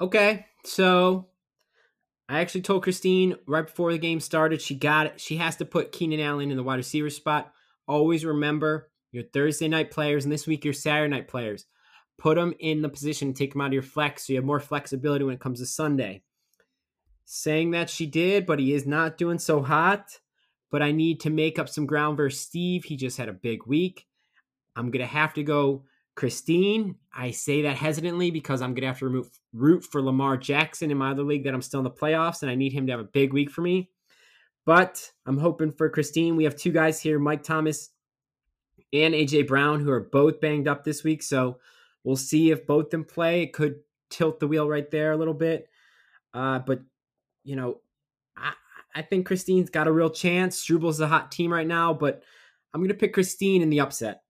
Okay, 0.00 0.46
so 0.64 1.28
I 2.28 2.40
actually 2.40 2.62
told 2.62 2.82
Christine 2.82 3.36
right 3.46 3.66
before 3.66 3.92
the 3.92 3.98
game 3.98 4.20
started 4.20 4.60
she 4.60 4.74
got 4.74 5.06
it. 5.06 5.20
She 5.20 5.36
has 5.36 5.56
to 5.56 5.64
put 5.64 5.92
Keenan 5.92 6.20
Allen 6.20 6.50
in 6.50 6.56
the 6.56 6.62
wide 6.62 6.76
receiver 6.76 7.10
spot. 7.10 7.52
Always 7.88 8.24
remember 8.24 8.90
your 9.12 9.24
Thursday 9.24 9.68
night 9.68 9.90
players 9.90 10.24
and 10.24 10.32
this 10.32 10.46
week 10.46 10.64
your 10.64 10.74
Saturday 10.74 11.08
night 11.08 11.28
players 11.28 11.66
put 12.18 12.36
them 12.36 12.54
in 12.58 12.82
the 12.82 12.88
position, 12.88 13.32
take 13.32 13.52
them 13.52 13.60
out 13.60 13.68
of 13.68 13.72
your 13.72 13.82
flex 13.82 14.26
so 14.26 14.32
you 14.32 14.38
have 14.38 14.44
more 14.44 14.60
flexibility 14.60 15.24
when 15.24 15.34
it 15.34 15.40
comes 15.40 15.60
to 15.60 15.66
Sunday. 15.66 16.22
Saying 17.26 17.72
that 17.72 17.90
she 17.90 18.06
did, 18.06 18.46
but 18.46 18.58
he 18.58 18.72
is 18.72 18.86
not 18.86 19.18
doing 19.18 19.38
so 19.38 19.62
hot. 19.62 20.18
But 20.70 20.82
I 20.82 20.92
need 20.92 21.20
to 21.20 21.30
make 21.30 21.58
up 21.58 21.68
some 21.68 21.84
ground 21.86 22.16
versus 22.16 22.40
Steve. 22.40 22.84
He 22.84 22.96
just 22.96 23.18
had 23.18 23.28
a 23.28 23.34
big 23.34 23.66
week. 23.66 24.06
I'm 24.74 24.90
going 24.90 25.00
to 25.00 25.06
have 25.06 25.34
to 25.34 25.42
go 25.42 25.84
Christine. 26.14 26.96
I 27.14 27.30
say 27.30 27.62
that 27.62 27.76
hesitantly 27.76 28.30
because 28.30 28.62
I'm 28.62 28.70
going 28.70 28.82
to 28.82 28.88
have 28.88 28.98
to 29.00 29.06
remove, 29.06 29.28
root 29.52 29.84
for 29.84 30.02
Lamar 30.02 30.36
Jackson 30.36 30.90
in 30.90 30.98
my 30.98 31.10
other 31.10 31.22
league 31.22 31.44
that 31.44 31.54
I'm 31.54 31.62
still 31.62 31.80
in 31.80 31.84
the 31.84 31.90
playoffs, 31.90 32.42
and 32.42 32.50
I 32.50 32.54
need 32.54 32.72
him 32.72 32.86
to 32.86 32.92
have 32.92 33.00
a 33.00 33.04
big 33.04 33.32
week 33.32 33.50
for 33.50 33.60
me. 33.60 33.90
But 34.64 35.10
I'm 35.26 35.38
hoping 35.38 35.72
for 35.72 35.90
Christine. 35.90 36.36
We 36.36 36.44
have 36.44 36.56
two 36.56 36.72
guys 36.72 37.00
here, 37.00 37.18
Mike 37.18 37.44
Thomas 37.44 37.90
and 38.92 39.14
AJ 39.14 39.46
Brown, 39.46 39.80
who 39.80 39.90
are 39.90 40.00
both 40.00 40.40
banged 40.40 40.66
up 40.66 40.84
this 40.84 41.04
week. 41.04 41.22
So 41.22 41.58
We'll 42.06 42.14
see 42.14 42.52
if 42.52 42.68
both 42.68 42.90
them 42.90 43.04
play. 43.04 43.42
It 43.42 43.52
could 43.52 43.80
tilt 44.10 44.38
the 44.38 44.46
wheel 44.46 44.68
right 44.68 44.88
there 44.92 45.10
a 45.10 45.16
little 45.16 45.34
bit. 45.34 45.68
Uh, 46.32 46.60
but 46.60 46.78
you 47.46 47.56
know, 47.56 47.80
I, 48.36 48.52
I 48.94 49.02
think 49.02 49.26
Christine's 49.26 49.70
got 49.70 49.86
a 49.86 49.92
real 49.92 50.10
chance. 50.10 50.58
Struble's 50.58 51.00
a 51.00 51.06
hot 51.06 51.30
team 51.30 51.52
right 51.52 51.66
now, 51.66 51.94
but 51.94 52.22
I'm 52.74 52.82
gonna 52.82 52.94
pick 52.94 53.14
Christine 53.14 53.62
in 53.62 53.70
the 53.70 53.80
upset. 53.80 54.22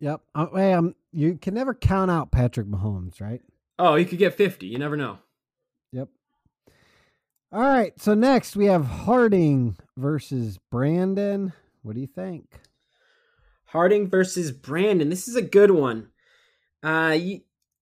Yep. 0.00 0.20
Uh, 0.34 0.46
hey, 0.54 0.72
um, 0.72 0.94
you 1.12 1.38
can 1.40 1.54
never 1.54 1.74
count 1.74 2.10
out 2.10 2.32
Patrick 2.32 2.66
Mahomes, 2.66 3.20
right? 3.20 3.40
Oh, 3.78 3.94
he 3.94 4.04
could 4.04 4.18
get 4.18 4.34
50. 4.34 4.66
You 4.66 4.78
never 4.78 4.96
know. 4.96 5.18
Yep. 5.92 6.08
All 7.52 7.60
right. 7.60 7.92
So 8.00 8.14
next 8.14 8.56
we 8.56 8.66
have 8.66 8.84
Harding 8.84 9.76
versus 9.96 10.58
Brandon. 10.70 11.52
What 11.82 11.94
do 11.94 12.00
you 12.00 12.08
think? 12.08 12.60
Harding 13.66 14.08
versus 14.08 14.50
Brandon. 14.50 15.08
This 15.08 15.28
is 15.28 15.36
a 15.36 15.42
good 15.42 15.70
one. 15.70 16.08
Uh, 16.82 17.16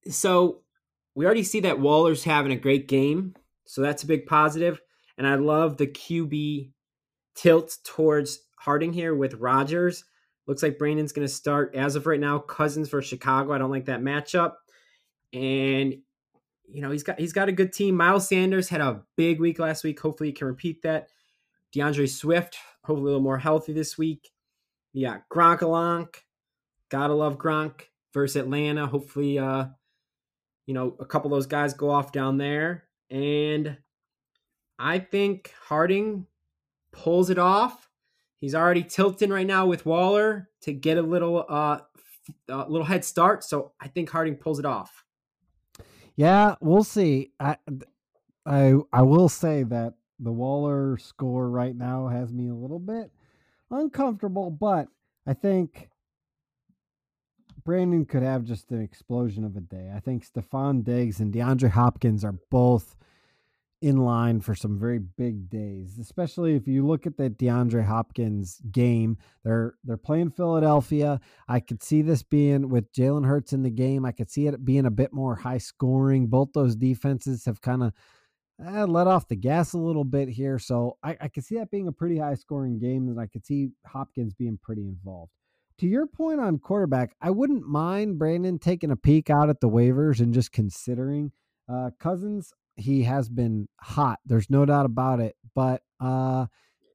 so 0.09 0.61
we 1.15 1.25
already 1.25 1.43
see 1.43 1.61
that 1.61 1.81
Waller's 1.81 2.25
having 2.25 2.53
a 2.53 2.57
great 2.57 2.87
game, 2.87 3.35
so 3.67 3.81
that's 3.81 4.03
a 4.03 4.07
big 4.07 4.27
positive. 4.27 4.81
And 5.19 5.27
I 5.27 5.35
love 5.35 5.77
the 5.77 5.87
QB 5.87 6.71
tilt 7.35 7.77
towards 7.85 8.41
Harding 8.57 8.93
here 8.93 9.15
with 9.15 9.35
Rodgers. 9.35 10.05
Looks 10.47 10.63
like 10.63 10.79
Brandon's 10.79 11.13
going 11.13 11.27
to 11.27 11.33
start 11.33 11.75
as 11.75 11.97
of 11.97 12.07
right 12.07 12.21
now. 12.21 12.39
Cousins 12.39 12.89
for 12.89 13.01
Chicago. 13.01 13.53
I 13.53 13.59
don't 13.59 13.71
like 13.71 13.87
that 13.87 14.03
matchup. 14.03 14.55
And 15.33 15.95
you 16.73 16.83
know 16.83 16.91
he's 16.91 17.03
got 17.03 17.19
he's 17.19 17.33
got 17.33 17.49
a 17.49 17.53
good 17.53 17.73
team. 17.73 17.97
Miles 17.97 18.29
Sanders 18.29 18.69
had 18.69 18.81
a 18.81 19.03
big 19.17 19.41
week 19.41 19.59
last 19.59 19.85
week. 19.85 20.01
Hopefully 20.01 20.29
he 20.29 20.33
can 20.33 20.47
repeat 20.47 20.83
that. 20.83 21.09
D'Andre 21.73 22.07
Swift, 22.07 22.57
hopefully 22.85 23.03
a 23.03 23.05
little 23.05 23.21
more 23.21 23.39
healthy 23.39 23.73
this 23.73 23.97
week. 23.97 24.31
Yeah, 24.93 25.19
Gronk 25.33 25.63
along. 25.63 26.09
Gotta 26.89 27.15
love 27.15 27.39
Gronk 27.39 27.83
versus 28.13 28.37
Atlanta. 28.37 28.87
Hopefully, 28.87 29.39
uh, 29.39 29.67
you 30.67 30.75
know, 30.75 30.97
a 30.99 31.07
couple 31.07 31.33
of 31.33 31.37
those 31.37 31.47
guys 31.47 31.75
go 31.75 31.91
off 31.91 32.13
down 32.13 32.39
there. 32.39 32.85
And 33.11 33.79
I 34.79 34.99
think 34.99 35.53
Harding 35.63 36.27
pulls 36.93 37.31
it 37.31 37.39
off. 37.39 37.91
He's 38.37 38.55
already 38.55 38.83
tilting 38.83 39.31
right 39.31 39.47
now 39.47 39.67
with 39.67 39.85
Waller 39.85 40.49
to 40.63 40.73
get 40.73 40.97
a 40.97 41.03
little 41.03 41.45
uh 41.49 41.81
a 42.49 42.69
little 42.69 42.87
head 42.87 43.05
start. 43.05 43.45
So 43.45 43.73
I 43.81 43.89
think 43.89 44.11
Harding 44.11 44.37
pulls 44.37 44.59
it 44.59 44.65
off. 44.65 45.05
Yeah, 46.17 46.55
we'll 46.61 46.85
see. 46.85 47.33
I 47.39 47.57
I 48.47 48.77
I 48.93 49.03
will 49.03 49.29
say 49.29 49.63
that 49.65 49.95
the 50.19 50.33
Waller 50.33 50.99
score 50.99 51.49
right 51.51 51.77
now 51.77 52.09
has 52.09 52.33
me 52.33 52.49
a 52.49 52.55
little 52.55 52.79
bit 52.79 53.11
uncomfortable, 53.71 54.51
but 54.51 54.89
I 55.27 55.35
think 55.35 55.90
Brandon 57.65 58.05
could 58.05 58.23
have 58.23 58.45
just 58.45 58.71
an 58.71 58.81
explosion 58.81 59.45
of 59.45 59.57
a 59.57 59.61
day. 59.61 59.93
I 59.95 60.01
think 60.01 60.27
Stefon 60.27 60.85
Diggs 60.85 61.21
and 61.21 61.33
DeAndre 61.33 61.71
Hopkins 61.71 62.25
are 62.25 62.37
both 62.51 62.97
in 63.83 63.97
line 63.97 64.41
for 64.41 64.55
some 64.55 64.79
very 64.79 64.99
big 64.99 65.49
days, 65.49 65.99
especially 65.99 66.55
if 66.55 66.69
you 66.69 66.87
look 66.87 67.07
at 67.07 67.17
the 67.17 67.31
DeAndre 67.31 67.85
Hopkins 67.85 68.61
game. 68.71 69.17
They're 69.43 69.75
they're 69.85 69.97
playing 69.97 70.33
Philadelphia. 70.33 71.21
I 71.49 71.61
could 71.61 71.83
see 71.83 72.03
this 72.03 72.23
being 72.23 72.69
with 72.69 72.93
Jalen 72.93 73.27
Hurts 73.27 73.53
in 73.53 73.63
the 73.63 73.71
game. 73.71 74.05
I 74.05 74.13
could 74.13 74.31
see 74.31 74.47
it 74.47 74.65
being 74.65 74.87
a 74.87 74.91
bit 74.91 75.13
more 75.13 75.35
high 75.35 75.59
scoring. 75.59 76.27
Both 76.27 76.51
those 76.53 76.77
defenses 76.77 77.47
have 77.47 77.63
kind 77.63 77.83
of 77.83 77.93
uh, 78.65 78.87
let 78.87 79.07
off 79.07 79.29
the 79.29 79.37
gas 79.37 79.73
a 79.73 79.79
little 79.79 80.05
bit 80.05 80.29
here, 80.29 80.59
so 80.59 80.99
I, 81.03 81.17
I 81.19 81.29
could 81.29 81.45
see 81.45 81.57
that 81.57 81.71
being 81.71 81.89
a 81.89 81.93
pretty 81.93 82.19
high 82.19 82.35
scoring 82.35 82.79
game, 82.79 83.09
and 83.09 83.19
I 83.19 83.27
could 83.27 83.47
see 83.47 83.71
Hopkins 83.87 84.35
being 84.35 84.59
pretty 84.63 84.83
involved. 84.83 85.33
To 85.81 85.87
your 85.87 86.07
point 86.07 86.41
on 86.41 86.59
quarterback, 86.59 87.17
I 87.23 87.31
wouldn't 87.31 87.67
mind 87.67 88.19
Brandon 88.19 88.59
taking 88.59 88.91
a 88.91 88.97
peek 88.97 89.31
out 89.31 89.49
at 89.49 89.61
the 89.61 89.69
waivers 89.71 90.21
and 90.21 90.35
just 90.35 90.53
considering 90.53 91.33
uh, 91.73 91.89
Cousins 91.99 92.53
he 92.77 93.03
has 93.05 93.31
been 93.31 93.67
hot. 93.81 94.19
There's 94.27 94.51
no 94.51 94.67
doubt 94.67 94.85
about 94.85 95.21
it. 95.21 95.37
But 95.55 95.81
uh, 95.99 96.47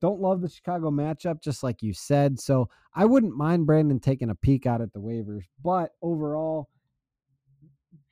don't 0.02 0.22
love 0.22 0.42
the 0.42 0.50
Chicago 0.50 0.92
matchup, 0.92 1.42
just 1.42 1.64
like 1.64 1.82
you 1.82 1.94
said. 1.94 2.40
So 2.40 2.70
I 2.94 3.06
wouldn't 3.06 3.36
mind 3.36 3.66
Brandon 3.66 4.00
taking 4.00 4.30
a 4.30 4.36
peek 4.36 4.68
out 4.68 4.82
at 4.82 4.94
the 4.94 5.02
waivers. 5.02 5.46
But 5.64 5.92
overall, 6.04 6.70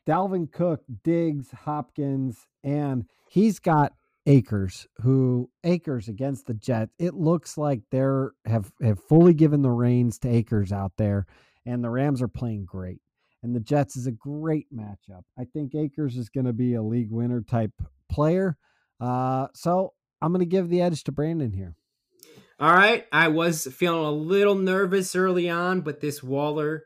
Dalvin 0.07 0.51
Cook, 0.51 0.81
Diggs, 1.03 1.51
Hopkins, 1.51 2.47
and 2.63 3.05
he's 3.29 3.59
got 3.59 3.93
Akers, 4.25 4.87
who 5.01 5.49
Akers 5.63 6.07
against 6.07 6.45
the 6.45 6.53
Jets. 6.53 6.93
It 6.97 7.13
looks 7.13 7.57
like 7.57 7.81
they're 7.91 8.31
have 8.45 8.71
have 8.81 8.99
fully 9.09 9.33
given 9.33 9.61
the 9.61 9.71
reins 9.71 10.19
to 10.19 10.29
Akers 10.29 10.71
out 10.71 10.93
there, 10.97 11.25
and 11.65 11.83
the 11.83 11.89
Rams 11.89 12.21
are 12.21 12.27
playing 12.27 12.65
great 12.65 12.99
and 13.43 13.53
the 13.53 13.59
Jets 13.59 13.95
is 13.95 14.07
a 14.07 14.11
great 14.11 14.67
matchup. 14.73 15.23
I 15.37 15.43
think 15.43 15.75
Akers 15.75 16.17
is 16.17 16.29
going 16.29 16.45
to 16.45 16.53
be 16.53 16.73
a 16.73 16.81
league 16.81 17.11
winner 17.11 17.41
type 17.41 17.73
player. 18.09 18.57
Uh, 18.99 19.47
so 19.53 19.93
I'm 20.21 20.31
going 20.31 20.39
to 20.39 20.45
give 20.45 20.69
the 20.69 20.81
edge 20.81 21.03
to 21.03 21.11
Brandon 21.11 21.51
here. 21.51 21.75
All 22.59 22.71
right. 22.71 23.05
I 23.11 23.27
was 23.27 23.67
feeling 23.67 24.05
a 24.05 24.11
little 24.11 24.55
nervous 24.55 25.15
early 25.15 25.49
on, 25.49 25.81
but 25.81 25.99
this 25.99 26.23
Waller 26.23 26.85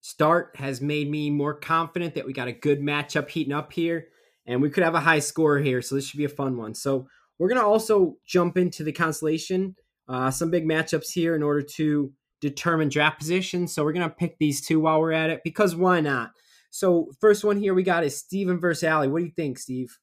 start 0.00 0.56
has 0.56 0.80
made 0.80 1.10
me 1.10 1.30
more 1.30 1.54
confident 1.54 2.14
that 2.14 2.26
we 2.26 2.32
got 2.32 2.48
a 2.48 2.52
good 2.52 2.80
matchup 2.80 3.28
heating 3.28 3.52
up 3.52 3.72
here 3.72 4.08
and 4.46 4.60
we 4.60 4.70
could 4.70 4.84
have 4.84 4.94
a 4.94 5.00
high 5.00 5.20
score 5.20 5.58
here. 5.58 5.82
So 5.82 5.94
this 5.94 6.06
should 6.06 6.18
be 6.18 6.24
a 6.24 6.28
fun 6.28 6.56
one. 6.56 6.74
So 6.74 7.06
we're 7.38 7.48
going 7.48 7.60
to 7.60 7.66
also 7.66 8.16
jump 8.26 8.56
into 8.56 8.84
the 8.84 8.92
consolation, 8.92 9.76
uh, 10.08 10.30
some 10.30 10.50
big 10.50 10.64
matchups 10.66 11.12
here 11.12 11.34
in 11.34 11.42
order 11.42 11.62
to 11.62 12.12
determine 12.42 12.88
draft 12.90 13.18
position. 13.18 13.66
So 13.66 13.84
we're 13.84 13.92
gonna 13.94 14.10
pick 14.10 14.36
these 14.38 14.60
two 14.60 14.80
while 14.80 15.00
we're 15.00 15.12
at 15.12 15.30
it 15.30 15.40
because 15.42 15.74
why 15.74 16.00
not? 16.00 16.32
So 16.68 17.10
first 17.20 17.44
one 17.44 17.56
here 17.56 17.72
we 17.72 17.84
got 17.84 18.04
is 18.04 18.18
Steven 18.18 18.58
versus 18.58 18.84
Allie. 18.84 19.08
What 19.08 19.20
do 19.20 19.24
you 19.24 19.30
think, 19.30 19.58
Steve? 19.58 19.98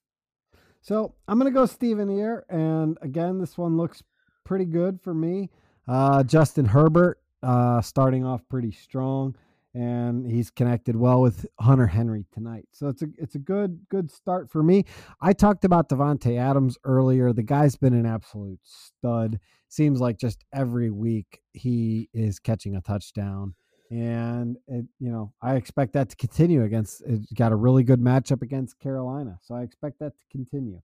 So 0.80 1.14
I'm 1.28 1.38
gonna 1.38 1.50
go 1.50 1.66
Steven 1.66 2.08
here, 2.08 2.46
and 2.48 2.98
again, 3.02 3.38
this 3.38 3.58
one 3.58 3.76
looks 3.76 4.02
pretty 4.44 4.64
good 4.64 5.00
for 5.02 5.12
me. 5.12 5.50
Uh, 5.86 6.24
Justin 6.24 6.64
Herbert 6.64 7.20
uh, 7.42 7.82
starting 7.82 8.24
off 8.24 8.40
pretty 8.48 8.72
strong, 8.72 9.36
and 9.74 10.28
he's 10.28 10.50
connected 10.50 10.96
well 10.96 11.20
with 11.20 11.46
Hunter 11.60 11.86
Henry 11.86 12.26
tonight. 12.32 12.66
So 12.72 12.88
it's 12.88 13.02
a 13.02 13.06
it's 13.16 13.34
a 13.34 13.38
good 13.38 13.80
good 13.88 14.10
start 14.10 14.50
for 14.50 14.62
me. 14.62 14.84
I 15.20 15.32
talked 15.32 15.64
about 15.64 15.88
Davante 15.88 16.38
Adams 16.38 16.76
earlier. 16.84 17.32
The 17.32 17.42
guy's 17.42 17.76
been 17.76 17.94
an 17.94 18.06
absolute 18.06 18.60
stud 18.64 19.38
seems 19.68 20.00
like 20.00 20.18
just 20.18 20.44
every 20.52 20.90
week 20.90 21.40
he 21.52 22.08
is 22.12 22.38
catching 22.38 22.74
a 22.76 22.80
touchdown. 22.80 23.54
And 23.90 24.56
it, 24.68 24.84
you 24.98 25.10
know, 25.10 25.32
I 25.42 25.54
expect 25.56 25.94
that 25.94 26.10
to 26.10 26.16
continue 26.16 26.62
against. 26.62 27.02
It 27.02 27.22
got 27.34 27.52
a 27.52 27.56
really 27.56 27.82
good 27.82 28.00
matchup 28.00 28.42
against 28.42 28.78
Carolina, 28.78 29.38
so 29.42 29.54
I 29.54 29.62
expect 29.62 29.98
that 29.98 30.16
to 30.16 30.24
continue. 30.30 30.80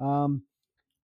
Um, 0.00 0.42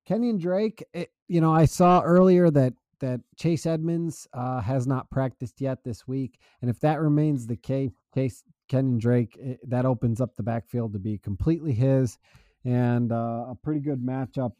Kenyan 0.08 0.40
Drake, 0.40 0.84
it, 0.92 1.10
you 1.28 1.40
know, 1.40 1.54
I 1.54 1.66
saw 1.66 2.00
earlier 2.02 2.50
that 2.50 2.74
that 3.00 3.20
Chase 3.36 3.66
Edmonds 3.66 4.26
uh, 4.32 4.60
has 4.60 4.86
not 4.86 5.10
practiced 5.10 5.60
yet 5.60 5.84
this 5.84 6.06
week, 6.06 6.38
and 6.60 6.70
if 6.70 6.80
that 6.80 7.00
remains 7.00 7.46
the 7.46 7.56
case, 7.56 7.92
case 8.14 8.42
Kenyan 8.70 8.98
Drake, 8.98 9.36
it, 9.38 9.60
that 9.68 9.86
opens 9.86 10.20
up 10.20 10.34
the 10.36 10.42
backfield 10.42 10.92
to 10.92 10.98
be 10.98 11.18
completely 11.18 11.72
his, 11.72 12.18
and 12.64 13.12
uh, 13.12 13.46
a 13.50 13.56
pretty 13.62 13.80
good 13.80 14.04
matchup 14.04 14.52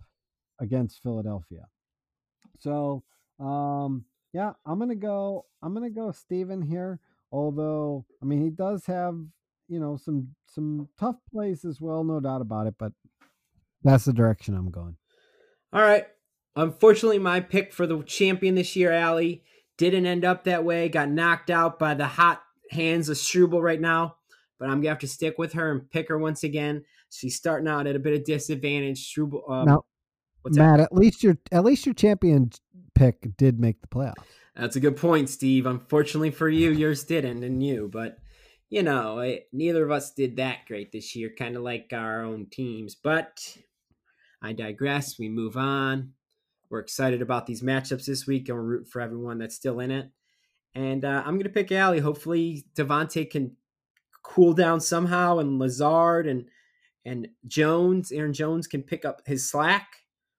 against 0.61 1.03
Philadelphia. 1.03 1.67
So, 2.59 3.03
um, 3.41 4.05
yeah, 4.33 4.53
I'm 4.67 4.79
gonna 4.79 4.95
go. 4.95 5.47
I'm 5.63 5.75
gonna 5.75 5.91
go 5.91 6.13
Steven 6.13 6.63
here. 6.63 7.01
Although, 7.33 8.05
I 8.23 8.27
mean, 8.27 8.43
he 8.43 8.51
does 8.51 8.87
have 8.87 9.19
you 9.69 9.81
know 9.81 9.97
some 9.97 10.29
some 10.47 10.89
tough 10.99 11.17
plays 11.33 11.65
as 11.65 11.81
well, 11.81 12.05
no 12.05 12.21
doubt 12.21 12.41
about 12.41 12.67
it. 12.67 12.75
But 12.79 12.93
that's 13.83 14.05
the 14.05 14.13
direction 14.13 14.55
I'm 14.55 14.71
going. 14.71 14.97
All 15.73 15.83
right. 15.83 16.07
Unfortunately, 16.57 17.19
my 17.19 17.41
pick 17.41 17.73
for 17.73 17.87
the 17.87 18.03
champion 18.03 18.55
this 18.55 18.77
year, 18.77 18.93
Allie, 18.93 19.43
didn't 19.77 20.07
end 20.07 20.25
up 20.25 20.45
that 20.45 20.65
way. 20.65 20.89
Got 20.89 21.11
knocked 21.11 21.51
out 21.51 21.79
by 21.79 21.95
the 21.95 22.07
hot 22.07 22.43
hands 22.71 23.09
of 23.09 23.17
Struble 23.17 23.61
right 23.61 23.81
now. 23.81 24.17
But 24.59 24.67
I'm 24.71 24.81
gonna 24.81 24.91
have 24.91 25.01
to 25.01 25.09
stick 25.09 25.37
with 25.37 25.55
her 25.55 25.73
and 25.73 25.91
pick 25.91 26.09
her 26.09 26.19
once 26.19 26.45
again. 26.45 26.85
She's 27.11 27.37
starting 27.37 27.69
out 27.69 27.87
at 27.87 27.97
a 27.97 28.01
bit 28.01 28.15
of 28.15 28.25
disadvantage. 28.25 29.05
Struble. 29.05 29.45
Um, 29.49 29.81
What's 30.43 30.59
Matt, 30.59 30.79
that? 30.79 30.85
at 30.85 30.93
least 30.93 31.23
your 31.23 31.39
at 31.51 31.65
least 31.65 31.87
your 31.87 31.95
champion 31.95 32.51
pick 32.95 33.37
did 33.37 33.59
make 33.59 33.81
the 33.81 33.89
playoffs. 33.89 34.15
That's 34.55 34.77
a 34.77 34.81
good 34.81 34.97
point, 34.97 35.29
Steve. 35.29 35.67
Unfortunately 35.67 36.31
for 36.31 36.49
you, 36.49 36.71
yours 36.71 37.03
didn't, 37.03 37.43
and 37.43 37.63
you. 37.63 37.89
But 37.93 38.19
you 38.71 38.83
know, 38.83 39.19
it, 39.21 39.49
neither 39.53 39.85
of 39.85 39.91
us 39.91 40.13
did 40.13 40.37
that 40.37 40.67
great 40.69 40.93
this 40.93 41.17
year. 41.17 41.33
Kind 41.37 41.57
of 41.57 41.63
like 41.63 41.93
our 41.93 42.23
own 42.23 42.47
teams. 42.51 42.95
But 42.95 43.57
I 44.41 44.53
digress. 44.53 45.19
We 45.19 45.29
move 45.29 45.57
on. 45.57 46.13
We're 46.71 46.81
excited 46.81 47.23
about 47.23 47.47
these 47.47 47.63
matchups 47.63 48.07
this 48.07 48.27
week, 48.27 48.49
and 48.49 48.57
we're 48.59 48.65
rooting 48.65 48.87
for 48.87 49.01
everyone 49.01 49.39
that's 49.39 49.55
still 49.55 49.81
in 49.81 49.91
it. 49.91 50.11
And 50.75 51.05
uh, 51.05 51.23
I'm 51.25 51.35
going 51.35 51.45
to 51.45 51.49
pick 51.51 51.71
Allie. 51.71 52.01
Hopefully, 52.01 52.65
Davante 52.75 53.31
can 53.31 53.57
cool 54.23 54.53
down 54.55 54.81
somehow, 54.81 55.39
and 55.39 55.59
Lazard 55.59 56.27
and 56.27 56.47
and 57.05 57.29
Jones, 57.47 58.13
Aaron 58.13 58.33
Jones, 58.33 58.67
can 58.67 58.83
pick 58.83 59.05
up 59.05 59.23
his 59.27 59.49
slack 59.49 59.89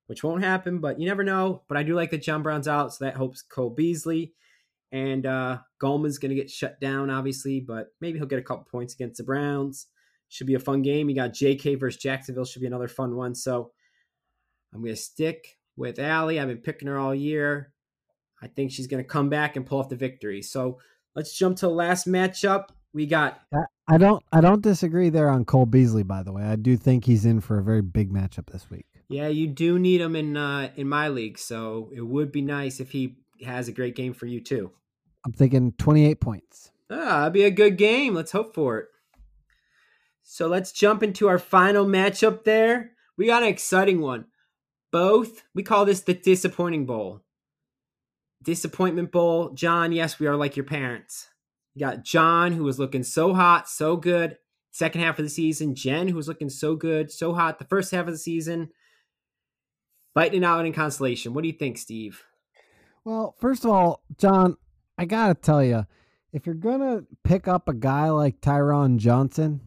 which 0.07 0.23
won't 0.23 0.43
happen, 0.43 0.79
but 0.79 0.99
you 0.99 1.07
never 1.07 1.23
know. 1.23 1.63
But 1.67 1.77
I 1.77 1.83
do 1.83 1.95
like 1.95 2.11
that 2.11 2.21
John 2.21 2.43
Brown's 2.43 2.67
out, 2.67 2.93
so 2.93 3.05
that 3.05 3.15
helps 3.15 3.41
Cole 3.41 3.69
Beasley. 3.69 4.33
and 4.91 5.25
uh, 5.25 5.57
Gallman's 5.81 6.19
going 6.19 6.29
to 6.29 6.35
get 6.35 6.49
shut 6.49 6.79
down, 6.79 7.09
obviously, 7.09 7.59
but 7.59 7.87
maybe 8.01 8.17
he'll 8.17 8.27
get 8.27 8.39
a 8.39 8.43
couple 8.43 8.65
points 8.69 8.93
against 8.93 9.17
the 9.17 9.23
Browns. 9.23 9.87
Should 10.29 10.47
be 10.47 10.53
a 10.55 10.59
fun 10.59 10.81
game. 10.81 11.09
You 11.09 11.15
got 11.15 11.33
J.K. 11.33 11.75
versus 11.75 12.01
Jacksonville. 12.01 12.45
Should 12.45 12.61
be 12.61 12.67
another 12.67 12.87
fun 12.87 13.15
one. 13.15 13.35
So 13.35 13.71
I'm 14.73 14.81
going 14.81 14.95
to 14.95 15.01
stick 15.01 15.54
with 15.75 15.99
Allie. 15.99 16.39
I've 16.39 16.47
been 16.47 16.57
picking 16.57 16.87
her 16.87 16.97
all 16.97 17.15
year. 17.15 17.71
I 18.41 18.47
think 18.47 18.71
she's 18.71 18.87
going 18.87 19.03
to 19.03 19.07
come 19.07 19.29
back 19.29 19.55
and 19.55 19.65
pull 19.65 19.79
off 19.79 19.89
the 19.89 19.95
victory. 19.95 20.41
So 20.41 20.79
let's 21.15 21.37
jump 21.37 21.57
to 21.57 21.67
the 21.67 21.73
last 21.73 22.07
matchup. 22.07 22.69
We 22.93 23.05
got 23.05 23.41
I 23.87 23.97
don't 23.97 24.23
I 24.31 24.41
don't 24.41 24.61
disagree 24.61 25.09
there 25.09 25.29
on 25.29 25.45
Cole 25.45 25.65
Beasley. 25.65 26.03
By 26.03 26.23
the 26.23 26.31
way, 26.31 26.43
I 26.43 26.55
do 26.55 26.77
think 26.77 27.05
he's 27.05 27.25
in 27.25 27.41
for 27.41 27.59
a 27.59 27.63
very 27.63 27.81
big 27.81 28.11
matchup 28.11 28.49
this 28.51 28.69
week. 28.69 28.85
yeah, 29.09 29.27
you 29.27 29.47
do 29.47 29.77
need 29.77 30.01
him 30.01 30.15
in 30.15 30.37
uh, 30.37 30.69
in 30.75 30.87
my 30.87 31.09
league, 31.09 31.37
so 31.37 31.89
it 31.93 32.01
would 32.01 32.31
be 32.31 32.41
nice 32.41 32.79
if 32.79 32.91
he 32.91 33.17
has 33.43 33.67
a 33.67 33.73
great 33.73 33.95
game 33.95 34.13
for 34.13 34.27
you 34.27 34.39
too. 34.39 34.71
I'm 35.25 35.33
thinking 35.33 35.73
28 35.73 36.21
points. 36.21 36.71
Ah, 36.89 37.21
that'd 37.21 37.33
be 37.33 37.43
a 37.43 37.51
good 37.51 37.77
game. 37.77 38.13
Let's 38.13 38.31
hope 38.31 38.53
for 38.53 38.77
it. 38.77 38.85
So 40.23 40.47
let's 40.47 40.71
jump 40.71 41.03
into 41.03 41.27
our 41.27 41.39
final 41.39 41.85
matchup 41.85 42.43
there. 42.43 42.91
We 43.17 43.27
got 43.27 43.43
an 43.43 43.49
exciting 43.49 44.01
one. 44.01 44.25
Both, 44.95 45.43
we 45.53 45.61
call 45.61 45.83
this 45.83 45.99
the 45.99 46.13
disappointing 46.13 46.85
bowl. 46.85 47.19
Disappointment 48.41 49.11
bowl. 49.11 49.49
John, 49.49 49.91
yes, 49.91 50.21
we 50.21 50.27
are 50.27 50.37
like 50.37 50.55
your 50.55 50.63
parents. 50.63 51.27
You 51.73 51.81
got 51.81 52.05
John, 52.05 52.53
who 52.53 52.63
was 52.63 52.79
looking 52.79 53.03
so 53.03 53.33
hot, 53.33 53.67
so 53.67 53.97
good, 53.97 54.37
second 54.71 55.01
half 55.01 55.19
of 55.19 55.25
the 55.25 55.29
season. 55.29 55.75
Jen, 55.75 56.07
who 56.07 56.15
was 56.15 56.29
looking 56.29 56.49
so 56.49 56.77
good, 56.77 57.11
so 57.11 57.33
hot 57.33 57.59
the 57.59 57.65
first 57.65 57.91
half 57.91 58.07
of 58.07 58.13
the 58.13 58.17
season. 58.17 58.69
Fighting 60.13 60.43
it 60.43 60.45
out 60.45 60.65
in 60.65 60.71
consolation. 60.71 61.33
What 61.33 61.41
do 61.41 61.49
you 61.49 61.57
think, 61.57 61.77
Steve? 61.77 62.23
Well, 63.03 63.35
first 63.37 63.65
of 63.65 63.71
all, 63.71 64.01
John, 64.17 64.55
I 64.97 65.03
got 65.03 65.27
to 65.27 65.33
tell 65.33 65.61
you, 65.61 65.85
if 66.31 66.45
you're 66.45 66.55
going 66.55 66.79
to 66.79 67.05
pick 67.25 67.49
up 67.49 67.67
a 67.67 67.73
guy 67.73 68.11
like 68.11 68.39
Tyron 68.39 68.95
Johnson 68.95 69.59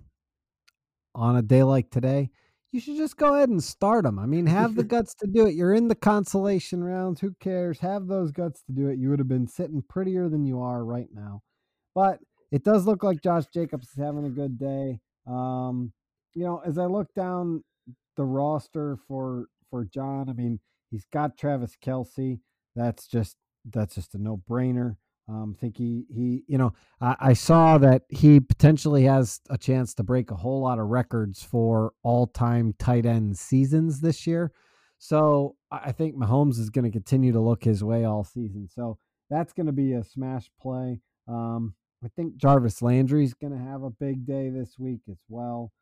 on 1.14 1.36
a 1.36 1.42
day 1.42 1.64
like 1.64 1.90
today, 1.90 2.30
you 2.72 2.80
should 2.80 2.96
just 2.96 3.16
go 3.16 3.34
ahead 3.34 3.48
and 3.48 3.62
start 3.62 4.04
him. 4.04 4.18
I 4.18 4.26
mean, 4.26 4.46
have 4.46 4.74
the 4.74 4.84
guts 4.84 5.14
to 5.16 5.26
do 5.26 5.46
it. 5.46 5.54
You're 5.54 5.74
in 5.74 5.88
the 5.88 5.94
consolation 5.94 6.84
rounds. 6.84 7.20
Who 7.20 7.34
cares? 7.40 7.78
Have 7.80 8.06
those 8.06 8.30
guts 8.30 8.62
to 8.64 8.72
do 8.72 8.88
it. 8.88 8.98
You 8.98 9.10
would 9.10 9.18
have 9.18 9.28
been 9.28 9.46
sitting 9.46 9.82
prettier 9.88 10.28
than 10.28 10.44
you 10.44 10.60
are 10.60 10.84
right 10.84 11.08
now. 11.12 11.42
But 11.94 12.18
it 12.52 12.64
does 12.64 12.86
look 12.86 13.02
like 13.02 13.22
Josh 13.22 13.46
Jacobs 13.52 13.88
is 13.88 14.02
having 14.02 14.26
a 14.26 14.30
good 14.30 14.58
day. 14.58 15.00
Um, 15.26 15.92
you 16.34 16.44
know, 16.44 16.62
as 16.64 16.78
I 16.78 16.86
look 16.86 17.12
down 17.14 17.64
the 18.16 18.24
roster 18.24 18.98
for 19.08 19.46
for 19.70 19.84
John, 19.84 20.28
I 20.28 20.32
mean, 20.32 20.60
he's 20.90 21.04
got 21.12 21.36
Travis 21.36 21.76
Kelce. 21.84 22.38
That's 22.76 23.06
just 23.06 23.36
that's 23.64 23.94
just 23.94 24.14
a 24.14 24.18
no 24.18 24.40
brainer. 24.48 24.96
Um, 25.28 25.54
think 25.60 25.76
he 25.76 26.06
he 26.08 26.42
you 26.46 26.56
know 26.56 26.72
I, 27.00 27.16
I 27.20 27.32
saw 27.34 27.76
that 27.78 28.02
he 28.08 28.40
potentially 28.40 29.04
has 29.04 29.40
a 29.50 29.58
chance 29.58 29.92
to 29.94 30.02
break 30.02 30.30
a 30.30 30.36
whole 30.36 30.62
lot 30.62 30.78
of 30.78 30.86
records 30.86 31.42
for 31.42 31.92
all 32.02 32.26
time 32.26 32.74
tight 32.78 33.04
end 33.04 33.36
seasons 33.36 34.00
this 34.00 34.26
year. 34.26 34.52
So 34.98 35.56
I 35.70 35.78
I 35.88 35.92
think 35.92 36.16
Mahomes 36.16 36.58
is 36.58 36.70
going 36.70 36.86
to 36.86 36.90
continue 36.90 37.32
to 37.32 37.40
look 37.40 37.64
his 37.64 37.84
way 37.84 38.04
all 38.04 38.24
season. 38.24 38.68
So 38.68 38.98
that's 39.28 39.52
going 39.52 39.66
to 39.66 39.72
be 39.72 39.92
a 39.92 40.02
smash 40.02 40.50
play. 40.60 41.00
Um, 41.28 41.74
I 42.02 42.08
think 42.08 42.36
Jarvis 42.36 42.80
Landry 42.80 43.24
is 43.24 43.34
going 43.34 43.52
to 43.52 43.62
have 43.70 43.82
a 43.82 43.90
big 43.90 44.26
day 44.26 44.50
this 44.50 44.78
week 44.78 45.00
as 45.10 45.18
well. 45.28 45.72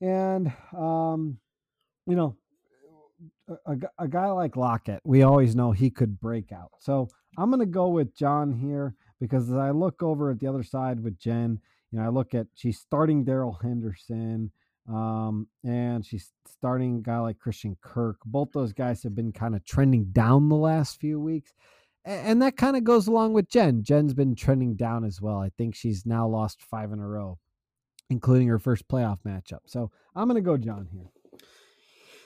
And 0.00 0.52
um, 0.76 1.38
you 2.06 2.16
know, 2.16 2.36
a, 3.66 3.76
a 3.98 4.08
guy 4.08 4.26
like 4.30 4.56
Lockett, 4.56 5.00
we 5.04 5.22
always 5.22 5.54
know 5.56 5.72
he 5.72 5.90
could 5.90 6.20
break 6.20 6.52
out. 6.52 6.70
So 6.80 7.08
I'm 7.38 7.50
going 7.50 7.60
to 7.60 7.66
go 7.66 7.88
with 7.88 8.14
John 8.16 8.52
here 8.52 8.94
because 9.20 9.48
as 9.50 9.56
I 9.56 9.70
look 9.70 10.02
over 10.02 10.30
at 10.30 10.40
the 10.40 10.46
other 10.48 10.62
side 10.62 11.00
with 11.00 11.18
Jen, 11.18 11.60
you 11.90 11.98
know, 11.98 12.04
I 12.04 12.08
look 12.08 12.34
at 12.34 12.46
she's 12.54 12.78
starting 12.80 13.24
Darrell 13.24 13.58
Henderson, 13.62 14.50
um, 14.88 15.46
and 15.64 16.04
she's 16.04 16.32
starting 16.46 16.96
a 16.98 17.00
guy 17.02 17.18
like 17.18 17.38
Christian 17.38 17.76
Kirk. 17.82 18.16
Both 18.24 18.52
those 18.52 18.72
guys 18.72 19.02
have 19.02 19.14
been 19.14 19.32
kind 19.32 19.54
of 19.54 19.64
trending 19.64 20.06
down 20.06 20.48
the 20.48 20.56
last 20.56 20.98
few 21.00 21.20
weeks. 21.20 21.52
A- 22.06 22.10
And 22.10 22.42
that 22.42 22.56
kind 22.56 22.76
of 22.76 22.84
goes 22.84 23.06
along 23.06 23.34
with 23.34 23.48
Jen. 23.48 23.82
Jen's 23.84 24.14
been 24.14 24.34
trending 24.34 24.74
down 24.74 25.04
as 25.04 25.20
well. 25.20 25.38
I 25.38 25.50
think 25.56 25.74
she's 25.74 26.04
now 26.06 26.26
lost 26.26 26.62
five 26.62 26.90
in 26.92 26.98
a 26.98 27.06
row, 27.06 27.38
including 28.10 28.48
her 28.48 28.58
first 28.58 28.88
playoff 28.88 29.18
matchup. 29.26 29.60
So 29.66 29.90
I'm 30.16 30.26
going 30.28 30.42
to 30.42 30.46
go 30.46 30.56
John 30.56 30.88
here. 30.90 31.10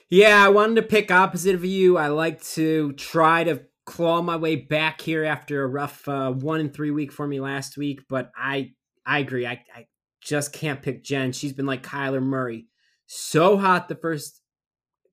Yeah, 0.09 0.43
I 0.43 0.49
wanted 0.49 0.75
to 0.75 0.83
pick 0.83 1.11
opposite 1.11 1.55
of 1.55 1.65
you. 1.65 1.97
I 1.97 2.07
like 2.07 2.41
to 2.53 2.93
try 2.93 3.43
to 3.43 3.61
claw 3.85 4.21
my 4.21 4.37
way 4.37 4.55
back 4.55 5.01
here 5.01 5.25
after 5.25 5.63
a 5.63 5.67
rough 5.67 6.07
uh, 6.07 6.31
one 6.31 6.61
and 6.61 6.73
three 6.73 6.91
week 6.91 7.11
for 7.11 7.27
me 7.27 7.39
last 7.41 7.77
week, 7.77 8.01
but 8.07 8.31
I 8.37 8.71
I 9.05 9.19
agree. 9.19 9.45
I, 9.45 9.63
I 9.75 9.87
just 10.21 10.53
can't 10.53 10.81
pick 10.81 11.03
Jen. 11.03 11.33
She's 11.33 11.53
been 11.53 11.65
like 11.65 11.83
Kyler 11.83 12.21
Murray, 12.21 12.67
so 13.05 13.57
hot 13.57 13.89
the 13.89 13.95
first 13.95 14.41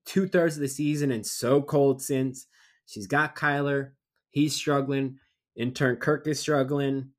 two 0.05 0.27
thirds 0.27 0.55
of 0.55 0.61
the 0.61 0.67
season 0.69 1.11
and 1.11 1.25
so 1.25 1.61
cold 1.61 2.01
since. 2.01 2.47
She's 2.85 3.07
got 3.07 3.35
Kyler. 3.35 3.91
He's 4.31 4.55
struggling. 4.55 5.17
In 5.57 5.73
turn, 5.73 5.97
Kirk 5.97 6.27
is 6.27 6.39
struggling. 6.39 7.09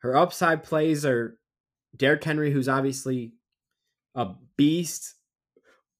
Her 0.00 0.16
upside 0.16 0.62
plays 0.62 1.06
are 1.06 1.38
Derrick 1.96 2.24
Henry, 2.24 2.50
who's 2.50 2.68
obviously 2.68 3.32
a 4.14 4.34
beast 4.56 5.14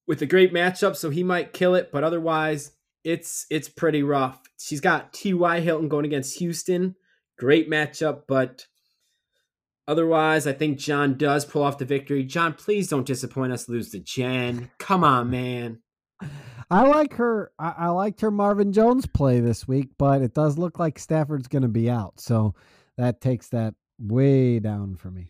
with 0.09 0.23
a 0.23 0.27
great 0.27 0.53
matchup, 0.53 0.97
so 0.97 1.11
he 1.11 1.23
might 1.23 1.53
kill 1.53 1.75
it. 1.77 1.93
But 1.93 2.03
otherwise, 2.03 2.73
it's 3.05 3.47
it's 3.51 3.69
pretty 3.69 4.03
rough. 4.03 4.41
She's 4.59 4.81
got 4.81 5.13
T.Y. 5.13 5.61
Hilton 5.61 5.89
going 5.89 6.07
against 6.07 6.39
Houston. 6.39 6.97
Great 7.39 7.71
matchup, 7.71 8.23
but 8.27 8.67
otherwise, 9.87 10.49
I 10.49 10.53
think 10.53 10.79
John 10.79 11.17
does 11.17 11.45
pull 11.45 11.63
off 11.63 11.79
the 11.79 11.85
victory. 11.85 12.25
John, 12.25 12.55
please 12.55 12.89
don't 12.89 13.07
disappoint 13.07 13.53
us. 13.53 13.69
Lose 13.69 13.91
to 13.91 14.01
Jen. 14.01 14.71
Come 14.79 15.05
on, 15.05 15.31
man. 15.31 15.79
I 16.71 16.83
like 16.83 17.15
her. 17.15 17.53
I, 17.59 17.75
I 17.79 17.89
liked 17.91 18.21
her 18.23 18.31
Marvin 18.33 18.73
Jones 18.73 19.07
play 19.07 19.39
this 19.39 19.69
week, 19.69 19.91
but 19.99 20.21
it 20.21 20.35
does 20.35 20.59
look 20.59 20.79
like 20.81 20.99
Stafford's 20.99 21.49
going 21.49 21.63
to 21.63 21.69
be 21.69 21.89
out, 21.89 22.19
so 22.19 22.55
that 22.97 23.21
takes 23.21 23.49
that 23.51 23.75
way 24.01 24.59
down 24.59 24.97
for 24.97 25.11
me. 25.11 25.29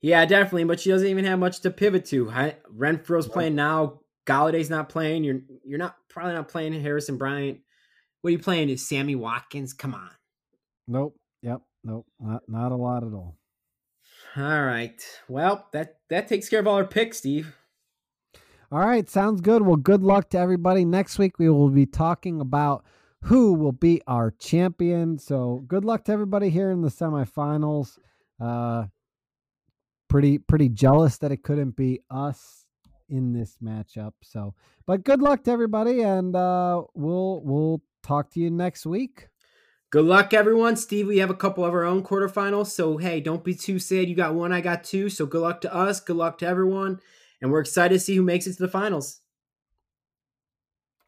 Yeah, 0.00 0.24
definitely. 0.24 0.64
But 0.64 0.80
she 0.80 0.90
doesn't 0.90 1.06
even 1.06 1.26
have 1.26 1.38
much 1.38 1.60
to 1.60 1.70
pivot 1.70 2.06
to. 2.06 2.30
Hi- 2.30 2.56
Renfrow's 2.74 3.28
playing 3.28 3.54
now. 3.54 3.99
Golladay's 4.26 4.70
not 4.70 4.88
playing. 4.88 5.24
You're 5.24 5.40
you're 5.64 5.78
not 5.78 5.96
probably 6.08 6.34
not 6.34 6.48
playing 6.48 6.80
Harrison 6.80 7.16
Bryant. 7.16 7.60
What 8.20 8.28
are 8.28 8.32
you 8.32 8.38
playing? 8.38 8.68
Is 8.68 8.86
Sammy 8.86 9.14
Watkins? 9.14 9.72
Come 9.72 9.94
on. 9.94 10.10
Nope. 10.86 11.16
Yep. 11.42 11.62
Nope. 11.84 12.06
Not 12.20 12.42
not 12.48 12.72
a 12.72 12.76
lot 12.76 13.02
at 13.02 13.12
all. 13.12 13.36
All 14.36 14.64
right. 14.64 15.02
Well, 15.28 15.68
that 15.72 15.96
that 16.10 16.28
takes 16.28 16.48
care 16.48 16.60
of 16.60 16.66
all 16.66 16.76
our 16.76 16.84
picks, 16.84 17.18
Steve. 17.18 17.56
All 18.72 18.78
right, 18.78 19.08
sounds 19.08 19.40
good. 19.40 19.62
Well, 19.62 19.74
good 19.74 20.04
luck 20.04 20.30
to 20.30 20.38
everybody. 20.38 20.84
Next 20.84 21.18
week 21.18 21.40
we 21.40 21.48
will 21.48 21.70
be 21.70 21.86
talking 21.86 22.40
about 22.40 22.84
who 23.22 23.54
will 23.54 23.72
be 23.72 24.00
our 24.06 24.30
champion. 24.30 25.18
So 25.18 25.64
good 25.66 25.84
luck 25.84 26.04
to 26.04 26.12
everybody 26.12 26.50
here 26.50 26.70
in 26.70 26.82
the 26.82 26.88
semifinals. 26.88 27.98
Uh 28.40 28.84
pretty 30.08 30.38
pretty 30.38 30.68
jealous 30.68 31.18
that 31.18 31.32
it 31.32 31.42
couldn't 31.42 31.76
be 31.76 32.00
us 32.10 32.59
in 33.10 33.32
this 33.32 33.58
matchup. 33.62 34.12
So 34.22 34.54
but 34.86 35.04
good 35.04 35.20
luck 35.20 35.44
to 35.44 35.50
everybody 35.50 36.02
and 36.02 36.34
uh 36.34 36.82
we'll 36.94 37.42
we'll 37.44 37.82
talk 38.02 38.30
to 38.30 38.40
you 38.40 38.50
next 38.50 38.86
week. 38.86 39.28
Good 39.90 40.04
luck, 40.04 40.32
everyone. 40.32 40.76
Steve, 40.76 41.08
we 41.08 41.18
have 41.18 41.30
a 41.30 41.34
couple 41.34 41.64
of 41.64 41.72
our 41.72 41.84
own 41.84 42.04
quarterfinals. 42.04 42.68
So, 42.68 42.96
hey, 42.96 43.20
don't 43.20 43.42
be 43.42 43.56
too 43.56 43.80
sad. 43.80 44.08
You 44.08 44.14
got 44.14 44.36
one, 44.36 44.52
I 44.52 44.60
got 44.60 44.84
two. 44.84 45.08
So, 45.08 45.26
good 45.26 45.42
luck 45.42 45.60
to 45.62 45.74
us. 45.74 45.98
Good 45.98 46.14
luck 46.14 46.38
to 46.38 46.46
everyone. 46.46 47.00
And 47.42 47.50
we're 47.50 47.58
excited 47.58 47.94
to 47.94 47.98
see 47.98 48.14
who 48.14 48.22
makes 48.22 48.46
it 48.46 48.52
to 48.52 48.62
the 48.62 48.68
finals. 48.68 49.20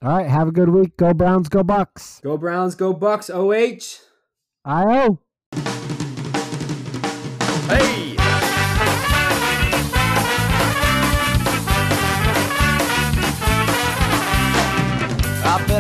All 0.03 0.09
right, 0.09 0.29
have 0.29 0.49
a 0.49 0.53
good 0.53 0.71
week. 0.71 0.97
Go 0.97 1.15
Browns, 1.15 1.49
go 1.49 1.63
Bucks. 1.63 2.21
Go 2.25 2.37
Browns, 2.37 2.75
go 2.75 2.93
Bucks, 2.93 3.31
OH. 3.31 4.01
IO. 4.65 5.21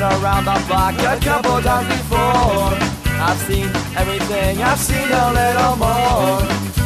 Been 0.02 0.22
around 0.22 0.44
the 0.44 0.64
block 0.66 0.94
a 0.98 1.16
couple 1.20 1.60
times 1.62 1.88
before. 1.88 2.74
I've 3.22 3.38
seen 3.46 3.68
everything, 3.96 4.62
I've 4.62 4.78
seen 4.78 5.08
a 5.10 5.28
little 5.32 5.76
more. 5.76 6.42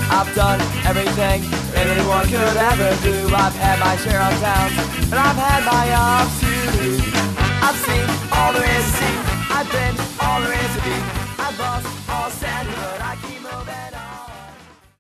I've 0.09 0.31
done 0.35 0.61
everything 0.85 1.45
anyone 1.75 2.25
could 2.25 2.57
ever 2.71 2.91
do. 3.03 3.17
I've 3.35 3.57
had 3.57 3.79
my 3.81 3.97
share 3.97 4.21
of 4.21 4.35
towns, 4.41 4.75
and 5.11 5.19
I've 5.29 5.41
had 5.47 5.63
my 5.65 5.87
ups 6.05 6.41
too. 6.41 7.01
I've 7.67 7.79
seen 7.87 8.07
all 8.33 8.53
there 8.53 8.71
is 8.79 8.85
to 8.85 8.97
see. 8.99 9.17
I've 9.57 9.71
been 9.73 9.95
all 10.21 10.41
there 10.41 10.53
is 10.53 10.73
to 10.77 10.83
be. 10.87 10.97
I've 11.39 11.59
lost 11.59 11.87
all 12.09 12.31
keep. 12.31 13.06